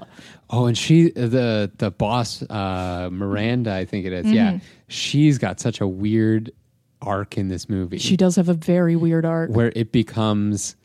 oh, 0.50 0.66
and 0.66 0.76
she, 0.78 1.10
the 1.10 1.70
the 1.78 1.90
boss, 1.90 2.42
uh, 2.42 3.08
Miranda, 3.10 3.72
I 3.74 3.84
think 3.84 4.06
it 4.06 4.12
is. 4.12 4.30
Yeah, 4.30 4.52
Mm-hmm. 4.52 4.64
she's 4.88 5.38
got 5.38 5.60
such 5.60 5.80
a 5.80 5.86
weird 5.88 6.50
arc 7.00 7.36
in 7.36 7.48
this 7.48 7.68
movie. 7.68 7.98
She 7.98 8.16
does 8.16 8.36
have 8.36 8.48
a 8.48 8.54
very 8.54 8.94
weird 8.96 9.24
arc. 9.24 9.50
where 9.50 9.72
it 9.74 9.90
becomes 9.92 10.76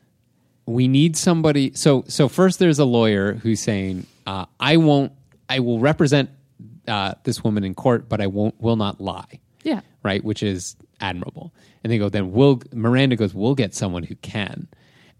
we 0.66 0.86
need 0.88 1.16
somebody 1.16 1.72
so 1.74 2.04
so 2.08 2.28
first 2.28 2.58
there's 2.58 2.78
a 2.78 2.84
lawyer 2.84 3.32
who's 3.34 3.58
saying 3.60 4.04
uh, 4.26 4.44
i 4.60 4.76
won't 4.76 5.12
i 5.48 5.60
will 5.60 5.78
represent 5.78 6.28
uh, 6.86 7.14
this 7.24 7.42
woman 7.42 7.64
in 7.64 7.74
court 7.74 8.06
but 8.06 8.20
i 8.20 8.26
won't 8.26 8.54
will 8.60 8.76
not 8.76 9.00
lie 9.00 9.40
Yeah. 9.62 9.80
right 10.02 10.22
which 10.22 10.42
is 10.42 10.76
admirable 11.00 11.52
and 11.82 11.92
they 11.92 11.98
go 11.98 12.08
then 12.08 12.32
we'll 12.32 12.60
miranda 12.72 13.16
goes 13.16 13.34
we'll 13.34 13.54
get 13.54 13.74
someone 13.74 14.02
who 14.02 14.14
can 14.16 14.66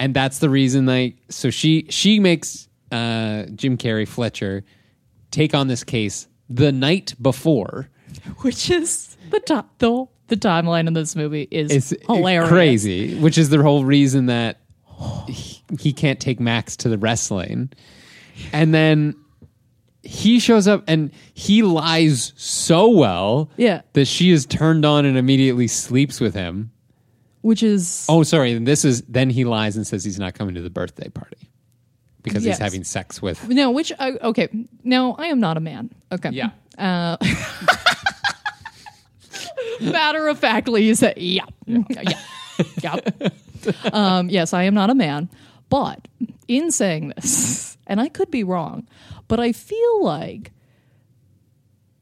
and 0.00 0.14
that's 0.14 0.38
the 0.38 0.50
reason 0.50 0.86
they 0.86 1.14
so 1.28 1.50
she 1.50 1.86
she 1.88 2.18
makes 2.18 2.68
uh, 2.90 3.44
jim 3.54 3.76
carrey 3.76 4.08
fletcher 4.08 4.64
take 5.30 5.54
on 5.54 5.68
this 5.68 5.84
case 5.84 6.26
the 6.48 6.72
night 6.72 7.14
before 7.20 7.88
Which 8.38 8.70
is 8.70 9.16
the 9.30 9.40
top, 9.40 9.78
the, 9.78 10.06
the 10.28 10.36
timeline 10.36 10.86
in 10.86 10.94
this 10.94 11.16
movie 11.16 11.48
is 11.50 11.92
it's 11.92 12.06
hilarious. 12.06 12.48
crazy, 12.48 13.18
which 13.20 13.38
is 13.38 13.50
the 13.50 13.62
whole 13.62 13.84
reason 13.84 14.26
that 14.26 14.60
he, 15.26 15.62
he 15.78 15.92
can't 15.92 16.20
take 16.20 16.40
Max 16.40 16.76
to 16.78 16.88
the 16.88 16.98
wrestling. 16.98 17.70
And 18.52 18.72
then 18.74 19.14
he 20.02 20.38
shows 20.38 20.66
up 20.68 20.84
and 20.86 21.10
he 21.34 21.62
lies 21.62 22.32
so 22.36 22.88
well 22.88 23.50
Yeah. 23.56 23.82
that 23.94 24.06
she 24.06 24.30
is 24.30 24.46
turned 24.46 24.84
on 24.84 25.04
and 25.04 25.16
immediately 25.18 25.66
sleeps 25.68 26.20
with 26.20 26.34
him. 26.34 26.70
Which 27.42 27.62
is 27.62 28.06
Oh, 28.08 28.22
sorry. 28.22 28.52
And 28.52 28.66
this 28.66 28.84
is 28.84 29.02
then 29.02 29.30
he 29.30 29.44
lies 29.44 29.76
and 29.76 29.86
says 29.86 30.04
he's 30.04 30.18
not 30.18 30.34
coming 30.34 30.54
to 30.54 30.60
the 30.60 30.70
birthday 30.70 31.08
party 31.08 31.50
because 32.22 32.44
Yes. 32.44 32.56
he's 32.58 32.62
having 32.64 32.84
sex 32.84 33.20
with. 33.22 33.48
no, 33.48 33.70
which 33.70 33.92
I, 33.98 34.12
okay. 34.12 34.48
Now 34.84 35.14
I 35.18 35.26
am 35.26 35.40
not 35.40 35.56
a 35.56 35.60
man. 35.60 35.90
Okay. 36.12 36.30
Yeah. 36.30 36.50
Uh, 36.76 37.16
matter 39.80 40.28
of 40.28 40.38
factly, 40.38 40.84
you 40.84 40.94
say, 40.94 41.14
yeah, 41.16 41.44
yeah, 41.66 42.12
yeah. 42.82 42.96
um, 43.92 44.28
yes, 44.30 44.52
I 44.52 44.64
am 44.64 44.74
not 44.74 44.90
a 44.90 44.94
man. 44.94 45.28
But 45.68 46.06
in 46.46 46.70
saying 46.70 47.12
this, 47.16 47.76
and 47.86 48.00
I 48.00 48.08
could 48.08 48.30
be 48.30 48.42
wrong, 48.44 48.86
but 49.28 49.38
I 49.40 49.52
feel 49.52 50.02
like 50.04 50.52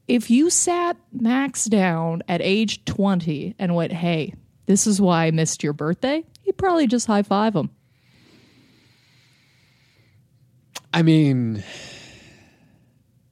if 0.07 0.29
you 0.29 0.49
sat 0.49 0.95
Max 1.11 1.65
down 1.65 2.23
at 2.27 2.41
age 2.41 2.85
20 2.85 3.55
and 3.59 3.75
went, 3.75 3.91
hey, 3.93 4.33
this 4.65 4.87
is 4.87 4.99
why 5.01 5.25
I 5.25 5.31
missed 5.31 5.63
your 5.63 5.73
birthday, 5.73 6.23
you'd 6.45 6.57
probably 6.57 6.87
just 6.87 7.07
high 7.07 7.23
five 7.23 7.55
him. 7.55 7.69
I 10.93 11.01
mean, 11.03 11.63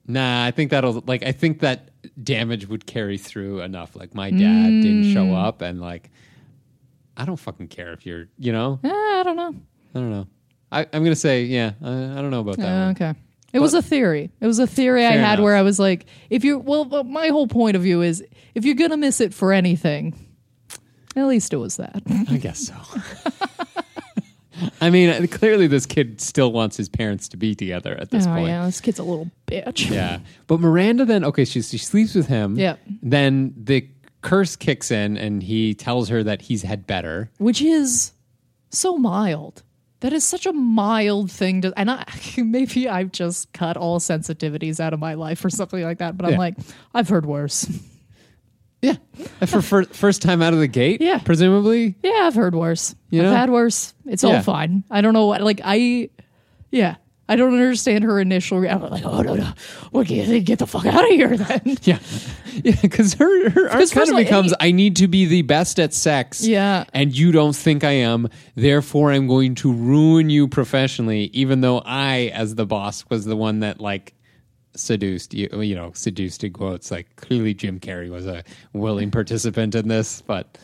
nah. 0.06 0.44
I 0.44 0.50
think 0.50 0.70
that'll 0.70 1.02
like. 1.06 1.22
I 1.24 1.32
think 1.32 1.60
that 1.60 1.90
damage 2.22 2.68
would 2.68 2.86
carry 2.86 3.18
through 3.18 3.60
enough. 3.60 3.96
Like 3.96 4.14
my 4.14 4.30
dad 4.30 4.70
didn't 4.82 5.12
show 5.12 5.24
Mm. 5.24 5.44
up, 5.46 5.62
and 5.62 5.80
like, 5.80 6.10
I 7.16 7.24
don't 7.24 7.38
fucking 7.38 7.68
care 7.68 7.92
if 7.92 8.04
you're. 8.06 8.28
You 8.38 8.52
know, 8.52 8.78
Eh, 8.84 8.88
I 8.90 9.22
don't 9.24 9.36
know. 9.36 9.54
I 9.94 9.98
don't 9.98 10.10
know. 10.10 10.26
I, 10.70 10.80
I'm 10.92 11.02
gonna 11.02 11.16
say, 11.16 11.44
yeah. 11.44 11.72
I, 11.82 11.88
I 11.90 12.14
don't 12.16 12.30
know 12.30 12.40
about 12.40 12.58
that. 12.58 12.86
Uh, 12.86 12.90
okay. 12.90 13.14
It 13.56 13.60
was 13.60 13.74
a 13.74 13.82
theory. 13.82 14.30
It 14.40 14.46
was 14.46 14.58
a 14.58 14.66
theory 14.66 15.06
I 15.06 15.10
Fair 15.12 15.20
had 15.20 15.34
enough. 15.34 15.44
where 15.44 15.56
I 15.56 15.62
was 15.62 15.78
like, 15.78 16.06
if 16.30 16.44
you 16.44 16.58
well, 16.58 16.84
but 16.84 17.06
my 17.06 17.28
whole 17.28 17.48
point 17.48 17.76
of 17.76 17.82
view 17.82 18.02
is 18.02 18.24
if 18.54 18.64
you're 18.64 18.74
gonna 18.74 18.96
miss 18.96 19.20
it 19.20 19.32
for 19.34 19.52
anything, 19.52 20.14
at 21.16 21.26
least 21.26 21.52
it 21.52 21.56
was 21.56 21.76
that. 21.78 22.02
I 22.28 22.36
guess 22.36 22.58
so. 22.60 22.74
I 24.80 24.90
mean, 24.90 25.28
clearly 25.28 25.66
this 25.66 25.84
kid 25.86 26.20
still 26.20 26.52
wants 26.52 26.76
his 26.76 26.88
parents 26.88 27.28
to 27.28 27.36
be 27.36 27.54
together 27.54 27.94
at 27.98 28.10
this 28.10 28.26
oh 28.26 28.30
point. 28.30 28.48
yeah, 28.48 28.64
this 28.64 28.80
kid's 28.80 28.98
a 28.98 29.02
little 29.04 29.30
bitch. 29.46 29.90
Yeah. 29.90 30.20
But 30.46 30.60
Miranda 30.60 31.04
then, 31.04 31.24
okay, 31.24 31.44
she, 31.44 31.60
she 31.62 31.78
sleeps 31.78 32.14
with 32.14 32.26
him. 32.26 32.58
Yeah. 32.58 32.76
Then 33.02 33.52
the 33.56 33.86
curse 34.22 34.56
kicks 34.56 34.90
in 34.90 35.16
and 35.18 35.42
he 35.42 35.74
tells 35.74 36.08
her 36.08 36.22
that 36.22 36.42
he's 36.42 36.62
had 36.62 36.86
better. 36.86 37.30
Which 37.38 37.60
is 37.60 38.12
so 38.70 38.96
mild. 38.96 39.62
That 40.06 40.12
is 40.12 40.22
such 40.22 40.46
a 40.46 40.52
mild 40.52 41.32
thing 41.32 41.62
to, 41.62 41.72
and 41.76 41.90
I 41.90 42.04
maybe 42.36 42.88
I've 42.88 43.10
just 43.10 43.52
cut 43.52 43.76
all 43.76 43.98
sensitivities 43.98 44.78
out 44.78 44.92
of 44.92 45.00
my 45.00 45.14
life 45.14 45.44
or 45.44 45.50
something 45.50 45.82
like 45.82 45.98
that. 45.98 46.16
But 46.16 46.26
I'm 46.26 46.32
Yeah. 46.34 46.38
like, 46.38 46.54
I've 46.94 47.08
heard 47.08 47.26
worse. 47.26 47.68
Yeah. 48.80 48.94
For 49.46 49.60
fir- 49.60 49.82
first 49.86 50.22
time 50.22 50.42
out 50.42 50.52
of 50.52 50.60
the 50.60 50.68
gate, 50.68 51.00
Yeah. 51.00 51.18
presumably. 51.18 51.96
Yeah, 52.04 52.20
I've 52.22 52.36
heard 52.36 52.54
worse. 52.54 52.94
You 53.10 53.22
I've 53.22 53.30
know? 53.30 53.34
had 53.34 53.50
worse. 53.50 53.94
It's 54.04 54.22
Yeah. 54.22 54.36
all 54.36 54.42
fine. 54.42 54.84
I 54.92 55.00
don't 55.00 55.12
know 55.12 55.26
what 55.26 55.40
like 55.42 55.60
I 55.64 56.10
yeah. 56.70 56.94
I 57.28 57.36
don't 57.36 57.54
understand 57.54 58.04
her 58.04 58.20
initial 58.20 58.60
reaction. 58.60 58.90
Like, 58.90 59.04
oh 59.04 59.20
no, 59.22 59.34
no. 59.34 59.52
You 60.02 60.24
think? 60.24 60.46
Get 60.46 60.60
the 60.60 60.66
fuck 60.66 60.86
out 60.86 61.04
of 61.04 61.10
here 61.10 61.36
then. 61.36 61.76
Yeah. 61.82 61.98
Yeah. 62.62 62.76
Because 62.80 63.14
her, 63.14 63.50
her 63.50 63.68
first 63.70 63.94
kind 63.94 64.08
of 64.08 64.16
becomes 64.16 64.54
I 64.60 64.70
need 64.70 64.96
to 64.96 65.08
be 65.08 65.26
the 65.26 65.42
best 65.42 65.80
at 65.80 65.92
sex. 65.92 66.46
Yeah. 66.46 66.84
And 66.92 67.16
you 67.16 67.32
don't 67.32 67.54
think 67.54 67.84
I 67.84 67.92
am. 67.92 68.28
Therefore, 68.54 69.12
I'm 69.12 69.26
going 69.26 69.54
to 69.56 69.72
ruin 69.72 70.30
you 70.30 70.48
professionally, 70.48 71.24
even 71.32 71.60
though 71.60 71.82
I, 71.84 72.30
as 72.32 72.54
the 72.54 72.66
boss, 72.66 73.04
was 73.10 73.24
the 73.24 73.36
one 73.36 73.60
that, 73.60 73.80
like, 73.80 74.14
seduced 74.78 75.32
you 75.32 75.48
you 75.62 75.74
know 75.74 75.90
seduced 75.94 76.44
in 76.44 76.52
quotes 76.52 76.90
like 76.90 77.16
clearly 77.16 77.54
jim 77.54 77.80
carrey 77.80 78.10
was 78.10 78.26
a 78.26 78.44
willing 78.74 79.10
participant 79.10 79.74
in 79.74 79.88
this 79.88 80.20
but 80.20 80.58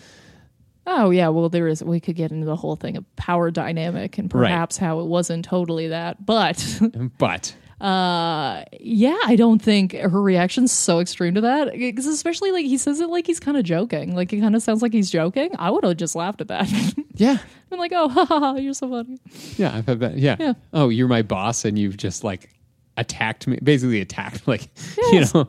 Oh 0.86 1.10
yeah, 1.10 1.28
well 1.28 1.48
there 1.48 1.68
is 1.68 1.82
we 1.82 2.00
could 2.00 2.16
get 2.16 2.32
into 2.32 2.46
the 2.46 2.56
whole 2.56 2.76
thing 2.76 2.96
of 2.96 3.04
power 3.16 3.50
dynamic 3.50 4.18
and 4.18 4.32
Right. 4.34 4.48
perhaps 4.48 4.76
how 4.76 5.00
it 5.00 5.06
wasn't 5.06 5.44
totally 5.44 5.88
that. 5.88 6.24
But 6.26 6.80
but 7.18 7.54
uh 7.80 8.64
yeah, 8.80 9.18
I 9.24 9.36
don't 9.36 9.60
think 9.60 9.92
her 9.92 10.22
reaction's 10.22 10.70
so 10.72 11.00
extreme 11.00 11.34
to 11.34 11.40
that. 11.42 11.72
Because 11.72 12.06
especially 12.06 12.50
like 12.52 12.64
he 12.66 12.78
says 12.78 13.00
it 13.00 13.08
like 13.08 13.26
he's 13.26 13.40
kind 13.40 13.56
of 13.56 13.64
joking. 13.64 14.14
Like 14.14 14.32
it 14.32 14.40
kind 14.40 14.54
of 14.56 14.62
sounds 14.62 14.82
like 14.82 14.92
he's 14.92 15.10
joking. 15.10 15.50
I 15.58 15.70
would 15.70 15.84
have 15.84 15.96
just 15.96 16.14
laughed 16.14 16.40
at 16.40 16.48
that. 16.48 16.68
yeah 17.14 17.38
I'm 17.70 17.78
like, 17.78 17.92
oh, 17.94 18.08
ha, 18.08 18.24
ha, 18.26 18.38
ha, 18.38 18.54
you're 18.56 18.74
so 18.74 18.88
funny. 18.90 19.18
yeah 19.56 19.74
i've 19.74 19.86
had 19.86 20.00
that 20.00 20.18
yeah. 20.18 20.36
Yeah. 20.38 20.52
oh 20.74 20.88
you're 20.90 21.08
my 21.08 21.22
boss 21.22 21.64
and 21.64 21.78
you've 21.78 21.96
just 21.96 22.22
like 22.22 22.50
attacked 22.98 23.46
me 23.46 23.58
basically 23.62 24.00
attacked 24.00 24.46
like 24.46 24.68
Yes. 25.12 25.32
you 25.34 25.40
know 25.40 25.48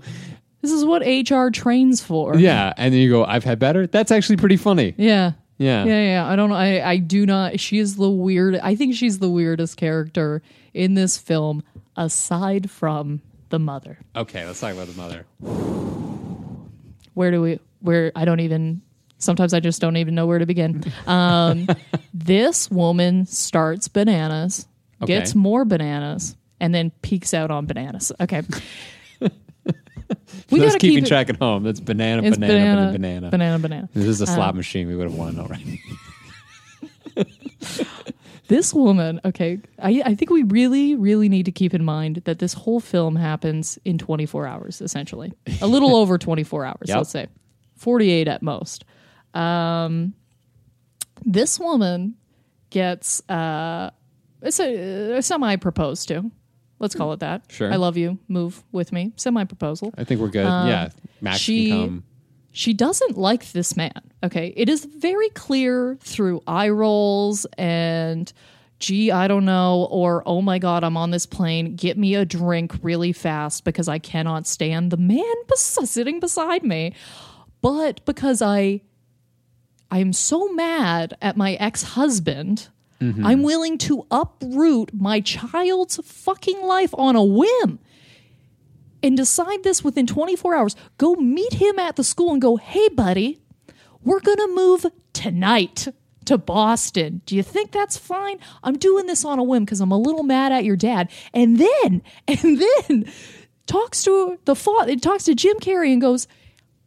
This 0.64 0.72
is 0.72 0.84
what 0.84 1.04
HR 1.06 1.50
trains 1.52 2.02
for. 2.02 2.36
yeah 2.38 2.74
and 2.78 2.92
then 2.94 3.00
you 3.02 3.10
go 3.12 3.24
i've 3.26 3.44
had 3.44 3.60
better 3.60 3.86
that's 3.86 4.12
actually 4.12 4.38
pretty 4.38 4.58
funny 4.58 4.96
Yeah. 4.98 5.34
yeah 5.58 5.84
Yeah, 5.86 6.04
yeah. 6.04 6.28
I 6.28 6.36
don't 6.36 6.50
know. 6.50 6.56
I, 6.56 6.92
I 6.92 6.98
do 6.98 7.26
not. 7.28 7.60
She 7.60 7.78
is 7.78 7.96
the 7.98 8.10
weird. 8.10 8.56
I 8.56 8.74
think 8.76 8.96
she's 8.96 9.20
the 9.20 9.30
weirdest 9.30 9.78
character 9.78 10.42
in 10.74 10.96
this 10.96 11.18
film, 11.20 11.62
aside 11.96 12.72
from 12.72 13.22
the 13.50 13.60
mother. 13.60 14.00
okay 14.16 14.46
let's 14.48 14.60
talk 14.60 14.74
about 14.74 14.88
the 14.88 14.98
mother 15.00 15.26
Where 17.14 17.30
do 17.32 17.42
we? 17.42 17.60
Where 17.82 18.12
I 18.16 18.26
don't 18.26 18.40
even. 18.40 18.82
Sometimes 19.20 19.54
I 19.54 19.60
just 19.60 19.80
don't 19.80 19.98
even 19.98 20.16
know 20.16 20.26
where 20.26 20.40
to 20.40 20.46
begin. 20.46 20.84
Um, 21.08 21.68
this 22.14 22.70
woman 22.72 23.26
starts 23.26 23.88
bananas, 23.88 24.68
Okay. 25.02 25.14
gets 25.20 25.34
more 25.36 25.64
bananas, 25.64 26.36
and 26.60 26.74
then 26.76 26.92
peeks 27.02 27.34
out 27.34 27.52
on 27.52 27.66
bananas. 27.66 28.12
Okay. 28.20 28.42
we 30.50 30.60
Those 30.60 30.70
gotta 30.70 30.80
keeping 30.80 31.04
keep 31.04 31.08
track 31.08 31.30
at 31.30 31.38
home 31.38 31.64
that's 31.64 31.80
banana 31.80 32.22
banana 32.22 32.38
banana, 32.38 32.92
banana 32.92 33.30
banana, 33.30 33.60
banana, 33.60 33.90
this 33.94 34.06
is 34.06 34.22
a 34.22 34.28
slot 34.28 34.56
machine 34.56 34.88
we 34.88 34.96
would 34.96 35.10
have 35.10 35.16
won 35.18 35.40
already 35.40 35.82
this 38.48 38.74
woman, 38.74 39.22
okay, 39.26 39.60
I, 39.80 40.02
I 40.06 40.16
think 40.16 40.30
we 40.32 40.44
really, 40.44 40.96
really 40.96 41.30
need 41.30 41.46
to 41.46 41.52
keep 41.52 41.74
in 41.74 41.84
mind 41.84 42.22
that 42.26 42.40
this 42.40 42.54
whole 42.54 42.80
film 42.80 43.16
happens 43.16 43.80
in 43.86 43.98
24 43.98 44.48
hours, 44.48 44.82
essentially. 44.82 45.34
A 45.62 45.68
little 45.68 45.96
over 46.02 46.18
24 46.18 46.66
hours, 46.66 46.86
Yep. 46.88 46.98
let's 46.98 47.10
say. 47.10 47.28
48 47.78 48.28
at 48.28 48.42
most. 48.42 48.86
Um, 49.34 50.14
this 51.26 51.60
woman 51.60 52.16
gets 52.70 53.28
uh, 53.30 53.92
it's 54.42 54.60
a, 54.60 55.18
a 55.18 55.22
semi 55.22 55.56
proposed 55.56 56.08
to. 56.10 56.30
Let's 56.84 56.94
call 56.96 57.14
it 57.14 57.22
that. 57.22 57.42
Sure. 57.50 57.72
I 57.74 57.78
love 57.78 57.98
you. 57.98 58.20
Move 58.28 58.64
with 58.72 58.92
me. 58.92 59.14
Semi 59.16 59.44
proposal. 59.46 59.92
i 59.98 60.04
think 60.04 60.22
we're 60.22 60.28
good 60.28 60.46
yeah 60.46 60.90
max 61.22 61.38
Um, 61.38 61.40
she- 61.40 61.70
can 61.70 61.88
come 61.88 62.04
she 62.56 62.72
doesn't 62.72 63.18
like 63.18 63.52
this 63.52 63.76
man. 63.76 64.00
Okay. 64.24 64.54
It 64.56 64.70
is 64.70 64.86
very 64.86 65.30
clear 65.30 65.98
through 66.02 66.44
eye 66.46 66.70
rolls 66.70 67.48
and, 67.58 68.32
gee, 68.78 69.10
I 69.10 69.28
don't 69.28 69.46
know, 69.46 69.88
or 69.90 70.22
oh 70.28 70.40
my 70.40 70.60
God, 70.60 70.84
I'm 70.84 70.96
on 70.96 71.10
this 71.10 71.26
plane. 71.26 71.76
Get 71.76 71.98
me 71.98 72.14
a 72.14 72.26
drink 72.26 72.74
really 72.84 73.12
fast 73.12 73.64
because 73.64 73.88
I 73.88 73.98
cannot 73.98 74.46
stand 74.46 74.92
the 74.92 74.98
man 74.98 75.34
bes- 75.48 75.90
sitting 75.90 76.20
beside 76.20 76.64
me. 76.64 76.94
But 77.62 78.06
because 78.06 78.44
I. 78.44 78.82
I'm 79.90 80.14
so 80.14 80.48
mad 80.54 81.16
at 81.24 81.36
my 81.38 81.54
ex 81.54 81.82
husband, 81.82 82.68
Mm-hmm. 83.00 83.26
I'm 83.26 83.44
willing 83.44 83.78
to 83.80 84.06
uproot 84.12 84.94
my 84.94 85.20
child's 85.20 86.00
fucking 86.04 86.62
life 86.62 86.94
on 86.98 87.16
a 87.16 87.24
whim 87.24 87.80
and 89.02 89.18
decide 89.18 89.64
this 89.64 89.84
within 89.84 90.08
24 90.08 90.56
hours. 90.56 90.76
Go 90.98 91.16
meet 91.16 91.54
him 91.54 91.78
at 91.78 91.98
the 91.98 92.04
school 92.04 92.32
and 92.32 92.42
go, 92.42 92.56
hey, 92.56 92.88
buddy, 92.90 93.42
we're 94.04 94.22
going 94.22 94.38
to 94.38 94.56
move 94.56 94.86
tonight 95.12 95.88
to 96.26 96.38
Boston. 96.38 97.22
Do 97.26 97.36
you 97.36 97.44
think 97.44 97.72
that's 97.72 97.98
fine? 97.98 98.40
I'm 98.64 98.78
doing 98.78 99.06
this 99.06 99.26
on 99.26 99.40
a 99.40 99.44
whim 99.44 99.66
because 99.66 99.82
I'm 99.82 99.92
a 99.92 99.98
little 99.98 100.24
mad 100.24 100.52
at 100.52 100.64
your 100.64 100.78
dad. 100.78 101.12
And 101.34 101.58
then, 101.58 102.02
and 102.28 102.64
then 102.88 103.12
talks 103.68 104.04
to 104.04 104.40
the 104.46 104.56
father, 104.56 104.96
talks 104.96 105.26
to 105.26 105.36
Jim 105.36 105.60
Carrey 105.60 105.92
and 105.92 106.02
goes, 106.02 106.28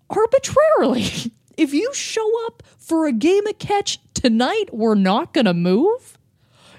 arbitrarily, 0.08 1.04
if 1.56 1.74
you 1.74 1.92
show 1.94 2.46
up 2.46 2.62
for 2.86 3.06
a 3.06 3.12
game 3.12 3.46
of 3.46 3.58
catch 3.58 3.98
tonight, 4.14 4.66
we're 4.72 4.94
not 4.94 5.32
going 5.32 5.46
to 5.46 5.54
move 5.54 6.16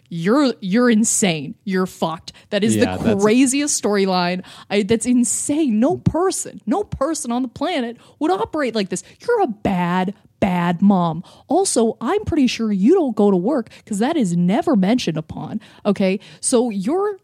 you're 0.09 0.53
you're 0.61 0.89
insane. 0.89 1.55
You're 1.63 1.85
fucked. 1.85 2.31
That 2.49 2.63
is 2.63 2.75
Yeah, 2.75 2.97
the 2.97 3.17
craziest 3.17 3.81
storyline. 3.81 4.45
That's 4.69 5.05
insane. 5.05 5.79
No 5.79 5.97
person, 5.97 6.61
no 6.65 6.83
person 6.83 7.31
on 7.31 7.41
the 7.41 7.47
planet 7.47 7.97
would 8.19 8.31
operate 8.31 8.75
like 8.75 8.89
this. 8.89 9.03
You're 9.19 9.41
a 9.41 9.47
bad, 9.47 10.13
bad 10.39 10.81
mom. 10.81 11.23
Also, 11.47 11.97
I'm 11.99 12.23
pretty 12.25 12.47
sure 12.47 12.71
you 12.71 12.93
don't 12.93 13.15
go 13.15 13.31
to 13.31 13.37
work 13.37 13.69
because 13.77 13.99
that 13.99 14.15
is 14.15 14.35
never 14.35 14.75
mentioned 14.75 15.17
upon. 15.17 15.59
Okay, 15.85 16.19
so 16.39 16.69
your 16.69 17.19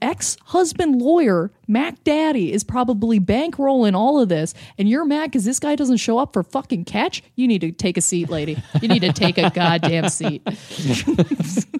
ex 0.00 0.36
husband 0.44 1.00
lawyer 1.02 1.50
Mac 1.66 2.02
Daddy 2.04 2.52
is 2.52 2.62
probably 2.62 3.18
bankrolling 3.18 3.94
all 3.94 4.20
of 4.20 4.28
this, 4.28 4.54
and 4.78 4.88
you're 4.88 5.04
mad 5.04 5.26
because 5.30 5.44
this 5.44 5.58
guy 5.58 5.74
doesn't 5.76 5.96
show 5.96 6.18
up 6.18 6.32
for 6.32 6.42
fucking 6.42 6.84
catch. 6.84 7.22
You 7.34 7.48
need 7.48 7.60
to 7.62 7.72
take 7.72 7.96
a 7.96 8.00
seat, 8.00 8.28
lady. 8.30 8.56
You 8.80 8.88
need 8.88 9.00
to 9.00 9.12
take 9.12 9.38
a 9.38 9.50
goddamn 9.54 10.08
seat. 10.08 10.42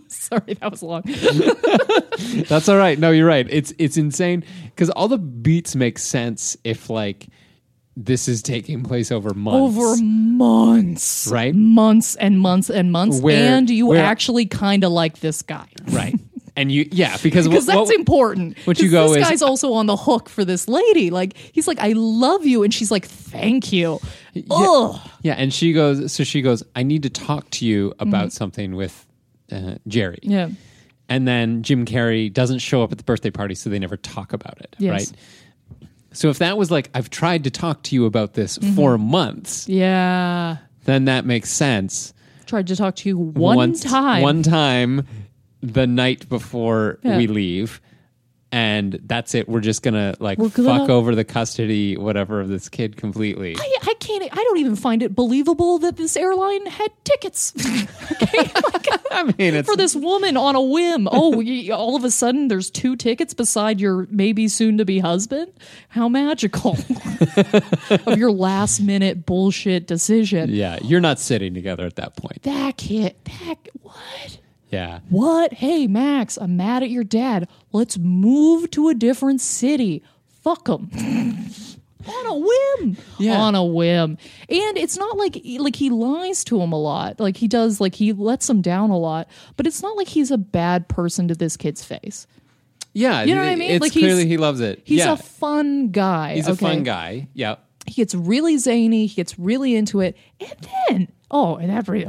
Sorry, 0.09 0.55
that 0.55 0.68
was 0.70 0.83
long. 0.83 1.03
That's 2.49 2.68
all 2.68 2.77
right. 2.77 2.99
No, 2.99 3.11
you're 3.11 3.27
right. 3.27 3.46
It's 3.49 3.72
it's 3.79 3.96
insane 3.96 4.44
because 4.64 4.90
all 4.90 5.09
the 5.09 5.18
beats 5.18 5.77
make 5.77 5.99
sense 5.99 6.57
if 6.64 6.90
like 6.90 7.29
this 7.96 8.29
is 8.29 8.42
taking 8.42 8.83
place 8.83 9.11
over 9.12 9.33
months. 9.35 9.77
Over 9.79 10.03
months, 10.03 11.29
Right? 11.31 11.55
Months 11.55 12.14
and 12.16 12.38
months 12.40 12.68
and 12.70 12.92
months, 12.92 13.20
Where- 13.20 13.57
and 13.57 13.70
you 13.70 13.87
where- 13.87 14.05
actually 14.05 14.46
kind 14.46 14.85
of 14.85 14.92
like 14.92 15.20
this 15.20 15.42
guy. 15.42 15.66
right. 15.88 16.14
And 16.57 16.73
you 16.73 16.88
yeah 16.90 17.16
because 17.23 17.47
Because 17.47 17.66
what, 17.66 17.75
that's 17.75 17.90
what- 17.90 17.95
important. 17.99 18.57
what 18.64 18.79
you 18.81 18.90
go 18.90 19.09
this 19.09 19.19
is- 19.19 19.29
guy's 19.29 19.42
also 19.42 19.75
on 19.75 19.87
the 19.87 19.97
hook 19.97 20.29
for 20.31 20.45
this 20.45 20.69
lady. 20.69 21.11
Like 21.11 21.37
he's 21.37 21.69
like, 21.69 21.79
"I 21.81 21.92
love 21.92 22.47
you," 22.47 22.62
and 22.62 22.73
she's 22.73 22.90
like, 22.90 23.05
"Thank 23.07 23.73
you." 23.73 24.01
Ugh. 24.51 25.01
yeah 25.23 25.33
and 25.35 25.53
she 25.53 25.73
goes 25.73 26.12
so 26.12 26.23
she 26.25 26.42
goes 26.42 26.62
I 26.75 26.83
need 26.83 27.03
to 27.05 27.11
talk 27.11 27.49
to 27.51 27.66
you 27.66 27.95
about 27.99 28.33
something 28.33 28.75
with 28.75 29.07
uh, 29.53 29.77
Jerry. 29.87 30.19
Mm-hmm. 30.23 30.31
Yeah. 30.31 30.49
And 31.09 31.29
then 31.29 31.62
Jim 31.62 31.85
Carrey 31.85 32.33
doesn't 32.33 32.59
show 32.59 32.83
up 32.83 32.90
at 32.90 32.99
the 32.99 33.05
birthday 33.05 33.31
party, 33.31 33.55
so 33.55 33.71
they 33.71 33.79
never 33.79 33.97
talk 33.97 34.33
about 34.33 34.59
it. 34.61 34.75
Yes. 34.79 34.90
Right. 34.92 35.12
So 36.12 36.31
if 36.31 36.38
that 36.38 36.57
was 36.57 36.71
like 36.71 36.88
I've 36.95 37.11
tried 37.11 37.45
to 37.45 37.51
talk 37.51 37.83
to 37.85 37.95
you 37.95 38.07
about 38.07 38.33
this 38.35 38.59
for 38.75 38.97
months, 38.99 39.69
Yeah. 39.69 40.57
then 40.85 41.05
that 41.05 41.27
makes 41.27 41.51
sense. 41.51 42.12
Tried 42.47 42.66
to 42.69 42.77
talk 42.77 42.97
to 42.97 43.09
you 43.09 43.19
one 43.19 43.57
Once- 43.57 43.81
time. 43.83 44.23
One 44.23 44.42
time 44.42 45.07
the 45.62 45.87
night 45.87 46.29
before 46.29 46.99
Yeah. 47.03 47.16
we 47.16 47.27
leave. 47.27 47.81
and 48.53 49.01
that's 49.05 49.35
it. 49.35 49.49
We're 49.49 49.61
just 49.61 49.83
gonna 49.83 50.14
like 50.21 50.38
gonna- 50.38 50.51
fuck 50.51 50.88
over 50.88 51.16
the 51.16 51.25
custody, 51.25 51.97
whatever, 51.97 52.40
of 52.40 52.49
this 52.49 52.69
kid 52.69 52.97
completely. 52.97 53.57
I, 53.59 53.77
I 53.83 53.95
can't. 53.99 54.23
I 54.33 54.37
don't 54.37 54.59
even 54.59 54.77
find 54.77 55.03
it 55.03 55.16
believable 55.16 55.79
that 55.81 55.97
this 55.97 56.16
airline 56.16 56.64
had 56.66 56.90
tickets 57.03 57.53
okay? 58.23 58.38
Like, 58.38 58.87
I 59.11 59.25
mean, 59.37 59.55
it's 59.57 59.69
for 59.69 59.77
this 59.77 59.97
woman 59.97 60.37
on 60.37 60.55
a 60.55 60.62
whim. 60.62 61.09
Oh, 61.11 61.42
all 61.73 61.97
of 61.97 62.05
a 62.05 62.11
sudden 62.11 62.47
there's 62.47 62.71
two 62.71 62.95
tickets 62.95 63.35
beside 63.35 63.81
your 63.81 64.07
maybe 64.11 64.47
soon 64.47 64.79
to 64.79 64.85
be 64.85 65.01
husband. 65.01 65.53
How 65.88 66.09
magical 66.09 66.79
of 68.07 68.16
your 68.16 68.31
last 68.31 68.81
minute 68.81 69.27
bullshit 69.27 69.88
decision. 69.88 70.51
yeah, 70.51 70.79
you're 70.83 71.01
not 71.01 71.19
sitting 71.19 71.53
together 71.53 71.85
at 71.85 71.97
that 71.97 72.16
point. 72.16 72.42
That 72.45 72.77
kid. 72.77 73.16
That 73.25 73.57
what? 73.83 74.38
Yeah, 74.76 75.00
What? 75.08 75.52
Hey, 75.54 75.86
Max, 75.86 76.36
I'm 76.36 76.56
mad 76.56 76.82
at 76.82 76.90
your 76.90 77.04
dad. 77.04 77.48
Let's 77.72 77.96
move 77.98 78.70
to 78.72 78.88
a 78.88 78.94
different 78.94 79.40
city. 79.40 80.02
Fuck 80.42 80.68
him. 80.68 80.90
On 82.06 82.26
a 82.26 82.34
whim. 82.36 82.96
Yeah. 83.18 83.40
On 83.40 83.54
a 83.56 83.64
whim. 83.64 84.16
And 84.48 84.78
it's 84.78 84.96
not 84.96 85.16
like 85.16 85.40
like 85.58 85.74
he 85.74 85.90
lies 85.90 86.44
to 86.44 86.60
him 86.60 86.70
a 86.72 86.78
lot. 86.80 87.18
Like 87.18 87.36
he 87.36 87.48
does 87.48 87.80
like 87.80 87.96
he 87.96 88.12
lets 88.12 88.48
him 88.48 88.60
down 88.62 88.90
a 88.90 88.98
lot, 88.98 89.28
but 89.56 89.66
it's 89.66 89.82
not 89.82 89.96
like 89.96 90.06
he's 90.06 90.30
a 90.30 90.38
bad 90.38 90.86
person 90.88 91.26
to 91.28 91.34
this 91.34 91.56
kid's 91.56 91.82
face. 91.84 92.28
yeah. 92.92 93.24
You 93.24 93.34
know 93.34 93.42
what 93.42 93.50
I 93.50 93.56
mean? 93.56 93.80
Like, 93.80 93.90
clearly 93.92 94.26
he 94.28 94.36
loves 94.36 94.60
it. 94.60 94.82
He's 94.84 95.00
yeah, 95.00 95.14
a 95.14 95.16
fun 95.16 95.90
guy. 95.90 96.34
he's 96.36 96.46
a 96.46 96.54
fun 96.54 96.84
guy. 96.84 97.26
Yeah, 97.34 97.56
He 97.86 97.94
gets 97.94 98.14
really 98.14 98.56
zany. 98.58 99.06
He 99.06 99.14
gets 99.16 99.36
really 99.36 99.74
into 99.74 100.00
it. 100.00 100.16
And 100.38 100.68
then, 100.88 101.08
oh, 101.28 101.56
and 101.56 101.72
every 101.72 102.04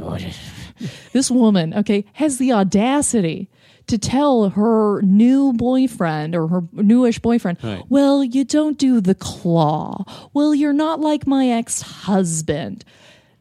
this 1.12 1.30
woman, 1.30 1.74
okay, 1.74 2.04
has 2.14 2.38
the 2.38 2.52
audacity 2.52 3.48
to 3.86 3.96
tell 3.98 4.50
her 4.50 5.00
new 5.02 5.52
boyfriend 5.54 6.34
or 6.36 6.46
her 6.48 6.62
newish 6.72 7.18
boyfriend, 7.20 7.56
Right. 7.62 7.82
well, 7.88 8.22
you 8.22 8.44
don't 8.44 8.76
do 8.78 9.00
the 9.00 9.14
claw. 9.14 10.04
Well, 10.34 10.54
you're 10.54 10.74
not 10.74 11.00
like 11.00 11.26
my 11.26 11.48
ex 11.48 11.80
husband. 11.80 12.84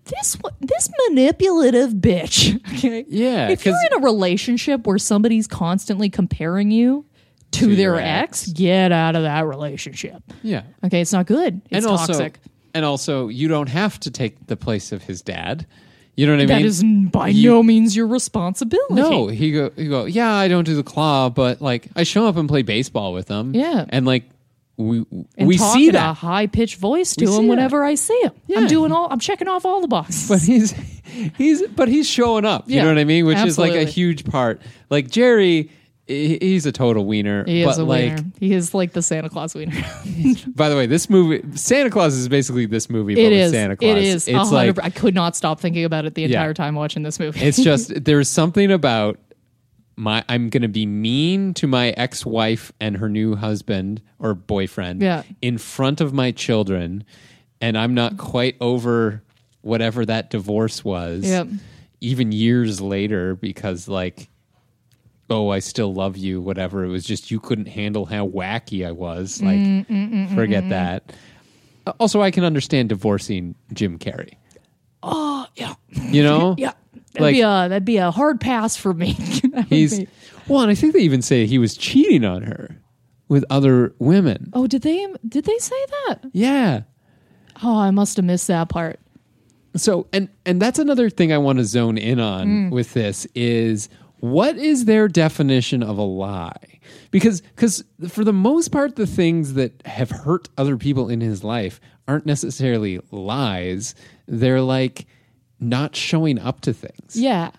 This 0.05 0.37
this 0.61 0.89
manipulative 1.09 1.91
bitch. 1.91 2.61
Okay. 2.77 3.05
Yeah, 3.09 3.49
If 3.49 3.65
you're 3.65 3.75
in 3.91 4.01
a 4.01 4.05
relationship 4.05 4.85
where 4.87 4.97
somebody's 4.99 5.47
constantly 5.47 6.09
comparing 6.09 6.69
you 6.71 7.05
to, 7.51 7.67
To 7.69 7.75
their 7.75 7.95
ex, 7.95 8.43
ex. 8.43 8.53
get 8.53 8.91
out 8.93 9.15
of 9.17 9.23
that 9.23 9.45
relationship. 9.47 10.21
yeah. 10.43 10.61
Okay, 10.85 11.01
it's 11.01 11.11
not 11.11 11.25
good. 11.25 11.61
It's 11.71 11.77
and 11.77 11.85
also, 11.87 12.13
toxic. 12.13 12.39
and 12.73 12.85
also, 12.85 13.27
you 13.29 13.47
don't 13.49 13.67
have 13.69 13.99
to 14.01 14.11
take 14.11 14.47
the 14.47 14.55
place 14.55 14.91
of 14.93 15.03
his 15.03 15.21
dad. 15.21 15.65
You 16.17 16.25
know 16.25 16.33
what 16.33 16.37
I 16.41 16.45
mean? 16.47 16.47
That 16.47 16.65
is 16.65 16.83
by 17.11 17.27
You- 17.29 17.51
no 17.51 17.63
means 17.63 17.95
your 17.95 18.07
responsibility. 18.07 18.95
No, 18.95 19.27
he 19.27 19.51
go 19.51 19.69
he 19.75 19.87
go. 19.87 20.05
Yeah, 20.05 20.33
I 20.33 20.47
don't 20.49 20.65
do 20.65 20.75
the 20.75 20.83
claw, 20.83 21.29
but 21.29 21.61
like 21.61 21.87
I 21.95 22.03
show 22.03 22.25
up 22.27 22.35
and 22.35 22.49
play 22.49 22.63
baseball 22.63 23.13
with 23.13 23.27
him. 23.29 23.53
Yeah. 23.55 23.85
and 23.89 24.05
like 24.05 24.23
we 24.77 25.05
and 25.37 25.47
we 25.47 25.57
see 25.57 25.91
that, 25.91 26.17
high 26.17 26.45
pitched 26.47 26.77
voice 26.77 27.15
to 27.15 27.25
We 27.25 27.31
him 27.31 27.43
that. 27.45 27.49
whenever 27.49 27.83
I 27.83 27.95
see 27.95 28.19
him. 28.21 28.31
Yeah. 28.47 28.59
I'm 28.59 28.67
doing 28.67 28.91
all. 28.91 29.07
I'm 29.09 29.19
checking 29.19 29.47
off 29.47 29.65
all 29.65 29.79
the 29.81 29.87
boxes. 29.87 30.27
but 30.29 30.41
he's 30.41 30.71
he's 31.37 31.63
but 31.69 31.87
he's 31.87 32.07
showing 32.09 32.45
up. 32.45 32.67
You 32.67 32.75
Yeah, 32.77 32.83
know 32.83 32.89
what 32.89 32.97
I 32.99 33.03
mean? 33.03 33.25
Which 33.25 33.37
is 33.39 33.57
like 33.57 33.73
a 33.73 33.85
huge 33.85 34.25
part. 34.25 34.61
Like 34.89 35.09
Jerry, 35.09 35.69
he's 36.07 36.65
a 36.65 36.71
total 36.71 37.05
wiener. 37.05 37.43
he 37.45 37.63
but 37.63 37.71
is 37.71 37.77
a 37.77 37.83
like, 37.85 38.01
wiener. 38.15 38.23
He 38.39 38.53
is 38.53 38.73
like 38.73 38.93
the 38.93 39.01
Santa 39.01 39.29
Claus 39.29 39.53
wiener. 39.53 39.75
by 40.55 40.69
the 40.69 40.75
way, 40.75 40.85
this 40.85 41.09
movie 41.09 41.43
Santa 41.57 41.89
Claus 41.89 42.15
is 42.15 42.27
basically 42.29 42.65
this 42.65 42.89
movie. 42.89 43.15
But 43.15 43.21
it 43.21 43.29
with 43.29 43.39
is. 43.39 43.51
Santa 43.51 43.75
Claus. 43.75 43.89
It 43.91 43.97
is. 44.03 44.27
It's 44.27 44.51
like 44.51 44.77
I 44.83 44.89
could 44.89 45.13
not 45.13 45.35
stop 45.35 45.59
thinking 45.59 45.83
about 45.85 46.05
it 46.05 46.15
the 46.15 46.21
Yeah. 46.21 46.27
entire 46.27 46.53
time 46.53 46.75
watching 46.75 47.03
this 47.03 47.19
movie. 47.19 47.39
it's 47.41 47.61
just 47.61 47.91
there's 48.05 48.29
something 48.29 48.71
about 48.71 49.19
my 49.95 50.23
I'm 50.29 50.49
going 50.49 50.61
to 50.61 50.67
be 50.67 50.85
mean 50.85 51.53
to 51.55 51.67
my 51.67 51.89
ex-wife 51.89 52.71
and 52.79 52.97
her 52.97 53.09
new 53.09 53.35
husband 53.35 54.01
or 54.19 54.35
boyfriend 54.35 55.01
Yeah. 55.01 55.23
in 55.41 55.57
front 55.57 56.01
of 56.01 56.13
my 56.13 56.31
children 56.31 57.03
and 57.59 57.75
I'm 57.77 57.95
not 57.95 58.17
quite 58.17 58.55
over 58.61 59.23
whatever 59.61 60.05
that 60.05 60.29
divorce 60.29 60.85
was 60.85 61.25
Yep. 61.27 61.47
even 61.99 62.31
years 62.31 62.79
later 62.79 63.33
because 63.35 63.87
like 63.87 64.29
oh 65.29 65.49
I 65.49 65.59
still 65.59 65.93
love 65.93 66.17
you 66.17 66.41
whatever 66.41 66.83
it 66.83 66.87
was 66.89 67.03
just 67.05 67.31
you 67.31 67.39
couldn't 67.39 67.67
handle 67.67 68.05
how 68.05 68.27
wacky 68.27 68.85
I 68.87 68.91
was 68.91 69.41
like 69.41 69.57
Mm, 69.57 70.33
forget 70.35 70.69
that 70.69 71.13
also 71.99 72.21
I 72.21 72.31
can 72.31 72.43
understand 72.43 72.89
divorcing 72.89 73.55
Jim 73.73 73.97
Carrey 73.99 74.33
oh 75.03 75.45
yeah, 75.55 75.75
you 75.89 76.23
know 76.23 76.55
yeah. 76.57 76.73
That'd 77.13 77.21
Like- 77.21 77.33
be 77.35 77.41
a 77.41 77.45
that'd 77.69 77.85
be 77.85 77.97
a 77.97 78.11
hard 78.11 78.39
pass 78.39 78.75
for 78.77 78.93
me. 78.93 79.11
He's 79.69 79.99
be- 79.99 80.07
well, 80.47 80.61
and 80.61 80.69
I 80.71 80.75
think 80.75 80.93
they 80.93 80.99
even 80.99 81.21
say 81.21 81.45
he 81.45 81.57
was 81.57 81.75
cheating 81.75 82.23
on 82.23 82.43
her 82.43 82.79
with 83.27 83.43
other 83.49 83.93
women. 83.99 84.49
oh, 84.53 84.67
did 84.67 84.81
they 84.83 85.07
did 85.27 85.45
they 85.45 85.57
say 85.57 85.75
that? 86.07 86.19
Yeah. 86.33 86.81
Oh, 87.63 87.77
I 87.79 87.89
must 87.91 88.17
have 88.17 88.25
missed 88.25 88.47
that 88.47 88.69
part. 88.69 88.99
So 89.75 90.07
and 90.13 90.29
and 90.45 90.61
that's 90.61 90.77
another 90.79 91.09
thing 91.09 91.31
I 91.33 91.37
want 91.39 91.57
to 91.59 91.65
zone 91.65 91.97
in 91.97 92.19
on 92.19 92.47
Mm. 92.47 92.71
with 92.71 92.93
this 92.93 93.25
is 93.33 93.89
what 94.19 94.57
is 94.57 94.85
their 94.85 95.07
definition 95.07 95.83
of 95.83 95.97
a 95.97 96.03
lie? 96.03 96.79
Because 97.11 97.41
because 97.41 97.83
for 98.09 98.23
the 98.23 98.33
most 98.33 98.69
part 98.69 98.95
the 98.95 99.07
things 99.07 99.53
that 99.53 99.81
have 99.85 100.09
hurt 100.09 100.49
other 100.57 100.77
people 100.77 101.09
in 101.09 101.21
his 101.21 101.43
life 101.43 101.79
aren't 102.07 102.25
necessarily 102.25 102.99
lies. 103.11 103.95
They're 104.27 104.61
like 104.61 105.05
not 105.59 105.95
showing 105.95 106.39
up 106.39 106.61
to 106.61 106.73
things. 106.73 107.15
Yeah. 107.15 107.51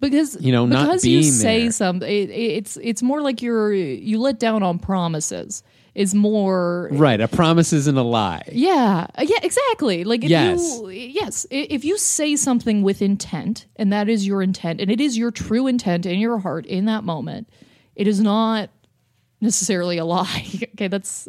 Because 0.00 0.40
You 0.40 0.50
know, 0.52 0.64
not 0.64 0.86
because 0.86 1.06
you 1.06 1.22
say 1.22 1.62
there. 1.64 1.72
something, 1.72 2.08
it, 2.08 2.30
it's 2.30 2.78
it's 2.82 3.02
more 3.02 3.20
like 3.20 3.42
you're 3.42 3.72
you 3.72 4.18
let 4.18 4.38
down 4.38 4.62
on 4.62 4.78
promises. 4.78 5.62
Is 5.94 6.14
more 6.14 6.88
Right, 6.92 7.20
a 7.20 7.26
promise 7.28 7.72
isn't 7.72 7.96
a 7.98 8.02
lie. 8.02 8.42
yeah 8.52 9.06
uh, 9.18 9.22
yeah 9.26 9.38
exactly 9.42 10.04
like 10.04 10.22
if 10.24 10.30
Yes. 10.30 10.60
you 10.80 10.88
yes 10.90 11.46
if 11.50 11.84
you 11.84 11.98
say 11.98 12.36
something 12.36 12.82
with 12.82 13.02
intent 13.02 13.66
and 13.76 13.92
that 13.92 14.08
is 14.08 14.26
your 14.26 14.40
intent 14.42 14.80
and 14.80 14.90
it 14.90 15.00
is 15.00 15.18
your 15.18 15.30
true 15.32 15.66
intent 15.66 16.06
in 16.06 16.18
your 16.20 16.38
heart 16.38 16.64
in 16.66 16.84
that 16.86 17.02
moment, 17.04 17.48
it 17.96 18.06
is 18.06 18.20
not 18.20 18.70
necessarily 19.40 19.98
a 19.98 20.04
lie. 20.04 20.44
okay, 20.74 20.88
that's 20.88 21.28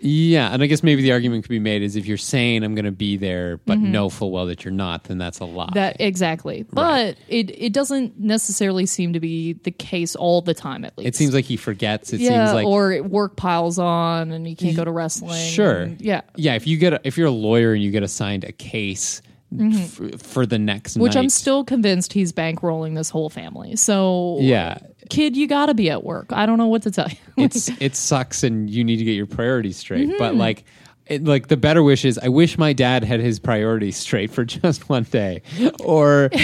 Yeah, 0.00 0.52
and 0.52 0.62
I 0.62 0.66
guess 0.66 0.82
maybe 0.82 1.02
the 1.02 1.12
argument 1.12 1.44
could 1.44 1.50
be 1.50 1.58
made 1.58 1.82
is 1.82 1.94
if 1.96 2.06
you're 2.06 2.16
saying 2.16 2.64
I'm 2.64 2.74
going 2.74 2.84
to 2.86 2.90
be 2.90 3.16
there, 3.16 3.58
but 3.58 3.78
know 3.78 4.08
full 4.08 4.30
well 4.30 4.46
that 4.46 4.64
you're 4.64 4.72
not, 4.72 5.04
then 5.04 5.18
that's 5.18 5.40
a 5.40 5.44
lie. 5.44 5.66
Mm-hmm. 5.66 5.74
that 5.74 5.96
exactly. 6.00 6.64
But 6.72 7.16
it 7.28 7.50
it 7.50 7.72
doesn't 7.72 8.18
necessarily 8.18 8.86
seem 8.86 9.12
to 9.12 9.20
be 9.20 9.54
the 9.54 9.70
case 9.70 10.16
all 10.16 10.40
the 10.40 10.54
time. 10.54 10.84
At 10.84 10.96
least 10.96 11.08
it 11.08 11.16
seems 11.16 11.34
like 11.34 11.44
he 11.44 11.56
forgets. 11.56 12.12
It 12.12 12.20
yeah, 12.20 12.46
seems 12.46 12.54
like 12.54 12.66
or 12.66 13.02
work 13.02 13.36
piles 13.36 13.78
on 13.78 14.32
and 14.32 14.48
you 14.48 14.56
can't 14.56 14.76
go 14.76 14.84
to 14.84 14.92
wrestling. 14.92 15.42
sure, 15.50 15.82
and- 15.82 16.00
yeah. 16.00 16.22
yeah. 16.36 16.54
If 16.54 16.66
you 16.66 16.76
get 16.78 16.94
a, 16.94 17.00
if 17.04 17.18
you're 17.18 17.28
a 17.28 17.32
lawyer 17.32 17.72
and 17.72 17.82
you 17.82 17.90
get 17.90 18.02
assigned 18.02 18.44
a 18.44 18.52
case 18.52 19.20
f- 19.60 20.20
for 20.22 20.46
the 20.46 20.58
next 20.58 20.92
Mm-hmm. 20.92 21.02
Which 21.02 21.16
I'm 21.16 21.28
still 21.28 21.64
convinced 21.64 22.12
he's 22.12 22.32
bankrolling 22.32 22.94
this 22.94 23.10
whole 23.10 23.28
family. 23.30 23.76
So 23.76 24.38
yeah, 24.40 24.78
kid, 25.10 25.36
you 25.36 25.46
got 25.46 25.66
to 25.66 25.74
be 25.74 25.90
at 25.90 26.04
work. 26.04 26.26
I 26.30 26.46
don't 26.46 26.58
know 26.58 26.68
what 26.68 26.82
to 26.82 26.90
tell 26.90 27.08
you. 27.08 27.16
it's 27.44 27.70
it 27.80 27.96
sucks 27.96 28.42
and 28.42 28.70
you 28.70 28.84
need 28.84 28.96
to 28.96 29.04
get 29.04 29.12
your 29.12 29.26
priorities 29.26 29.76
straight. 29.76 30.08
Mm-hmm. 30.08 30.18
But 30.18 30.36
like. 30.36 30.64
It, 31.06 31.24
like 31.24 31.48
the 31.48 31.56
better 31.56 31.82
wish 31.82 32.04
is, 32.04 32.20
I 32.22 32.28
wish 32.28 32.56
my 32.56 32.72
dad 32.72 33.02
had 33.02 33.18
his 33.18 33.40
priorities 33.40 33.96
straight 33.96 34.30
for 34.30 34.44
just 34.44 34.88
one 34.88 35.02
day, 35.02 35.42
or 35.80 36.30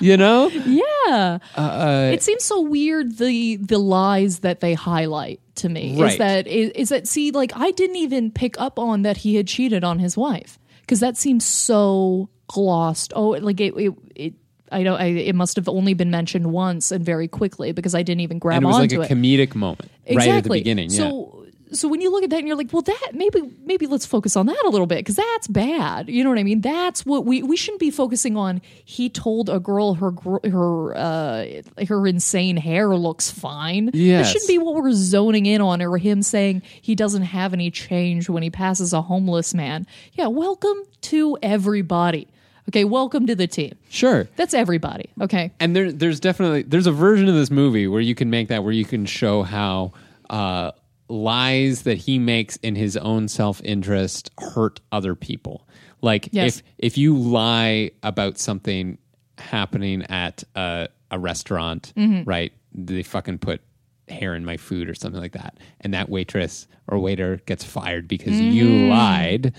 you 0.00 0.16
know, 0.16 0.48
yeah. 0.48 1.38
uh, 1.54 2.10
it 2.12 2.20
seems 2.20 2.42
so 2.42 2.62
weird 2.62 3.18
the 3.18 3.58
the 3.58 3.78
lies 3.78 4.40
that 4.40 4.58
they 4.58 4.74
highlight 4.74 5.40
to 5.56 5.68
me 5.68 6.02
is 6.02 6.18
that 6.18 6.48
is, 6.48 6.70
is 6.70 6.88
that 6.88 7.06
see 7.06 7.30
like 7.30 7.52
I 7.54 7.70
didn't 7.70 7.96
even 7.96 8.32
pick 8.32 8.60
up 8.60 8.78
on 8.78 9.02
that 9.02 9.18
he 9.18 9.36
had 9.36 9.46
cheated 9.46 9.84
on 9.84 10.00
his 10.00 10.16
wife 10.16 10.58
because 10.80 10.98
that 10.98 11.16
seems 11.16 11.44
so 11.44 12.28
glossed. 12.48 13.12
Oh, 13.14 13.30
like 13.30 13.60
it 13.60 13.74
it. 13.76 13.94
it 14.14 14.34
I 14.74 14.82
don't. 14.82 15.00
I, 15.00 15.06
it 15.06 15.34
must 15.34 15.56
have 15.56 15.68
only 15.68 15.94
been 15.94 16.10
mentioned 16.10 16.52
once 16.52 16.90
and 16.90 17.04
very 17.04 17.28
quickly 17.28 17.72
because 17.72 17.94
I 17.94 18.02
didn't 18.02 18.20
even 18.20 18.38
grab 18.38 18.56
and 18.56 18.64
it 18.64 18.66
was 18.66 18.78
like 18.78 18.92
a 18.92 19.02
it. 19.02 19.10
comedic 19.10 19.54
moment 19.54 19.90
right 20.10 20.28
at 20.28 20.44
the 20.44 20.50
beginning. 20.50 20.90
Yeah. 20.90 20.98
So 20.98 21.44
so 21.74 21.88
when 21.88 22.00
you 22.00 22.10
look 22.10 22.22
at 22.22 22.30
that 22.30 22.38
and 22.38 22.46
you're 22.46 22.56
like, 22.56 22.72
well, 22.72 22.82
that 22.82 23.10
maybe 23.12 23.42
maybe 23.64 23.86
let's 23.86 24.06
focus 24.06 24.36
on 24.36 24.46
that 24.46 24.62
a 24.64 24.68
little 24.68 24.86
bit 24.86 24.98
because 24.98 25.16
that's 25.16 25.48
bad. 25.48 26.08
You 26.08 26.22
know 26.22 26.30
what 26.30 26.38
I 26.38 26.42
mean? 26.42 26.60
That's 26.60 27.04
what 27.04 27.24
we 27.24 27.42
we 27.42 27.56
shouldn't 27.56 27.80
be 27.80 27.90
focusing 27.90 28.36
on. 28.36 28.62
He 28.84 29.10
told 29.10 29.48
a 29.48 29.58
girl 29.58 29.94
her 29.94 30.12
her 30.48 30.96
uh, 30.96 31.62
her 31.86 32.06
insane 32.06 32.56
hair 32.56 32.94
looks 32.96 33.30
fine. 33.30 33.90
Yes. 33.92 34.26
That 34.26 34.32
shouldn't 34.32 34.48
be 34.48 34.58
what 34.58 34.74
we're 34.74 34.92
zoning 34.92 35.46
in 35.46 35.60
on, 35.60 35.82
or 35.82 35.96
him 35.98 36.22
saying 36.22 36.62
he 36.80 36.94
doesn't 36.94 37.22
have 37.22 37.52
any 37.52 37.70
change 37.70 38.28
when 38.28 38.42
he 38.42 38.50
passes 38.50 38.92
a 38.92 39.02
homeless 39.02 39.54
man. 39.54 39.86
Yeah, 40.12 40.28
welcome 40.28 40.78
to 41.02 41.38
everybody. 41.42 42.28
Okay, 42.68 42.84
welcome 42.84 43.26
to 43.26 43.34
the 43.34 43.46
team. 43.46 43.74
Sure. 43.90 44.26
That's 44.36 44.54
everybody. 44.54 45.10
Okay. 45.20 45.52
and 45.60 45.76
there, 45.76 45.92
there's 45.92 46.18
definitely 46.20 46.62
there's 46.62 46.86
a 46.86 46.92
version 46.92 47.28
of 47.28 47.34
this 47.34 47.50
movie 47.50 47.86
where 47.86 48.00
you 48.00 48.14
can 48.14 48.30
make 48.30 48.48
that 48.48 48.64
where 48.64 48.72
you 48.72 48.84
can 48.84 49.04
show 49.06 49.42
how 49.42 49.92
uh, 50.30 50.72
lies 51.08 51.82
that 51.82 51.96
he 51.98 52.18
makes 52.18 52.56
in 52.56 52.74
his 52.74 52.96
own 52.96 53.28
self 53.28 53.60
interest 53.64 54.30
hurt 54.38 54.80
other 54.92 55.14
people. 55.14 55.68
Like 56.00 56.28
Yes. 56.32 56.58
if 56.58 56.62
if 56.78 56.98
you 56.98 57.16
lie 57.16 57.90
about 58.02 58.38
something 58.38 58.98
happening 59.38 60.02
at 60.04 60.42
a, 60.54 60.88
a 61.10 61.18
restaurant, 61.18 61.92
Mm-hmm. 61.96 62.24
right? 62.28 62.52
They 62.72 63.02
fucking 63.02 63.38
put 63.38 63.60
hair 64.08 64.34
in 64.34 64.44
my 64.44 64.56
food 64.56 64.88
or 64.88 64.94
something 64.94 65.20
like 65.20 65.32
that, 65.32 65.58
and 65.80 65.94
that 65.94 66.08
waitress 66.08 66.66
or 66.88 66.98
waiter 66.98 67.40
gets 67.46 67.62
fired 67.64 68.08
because 68.08 68.38
you 68.40 68.88
lied. 68.88 69.52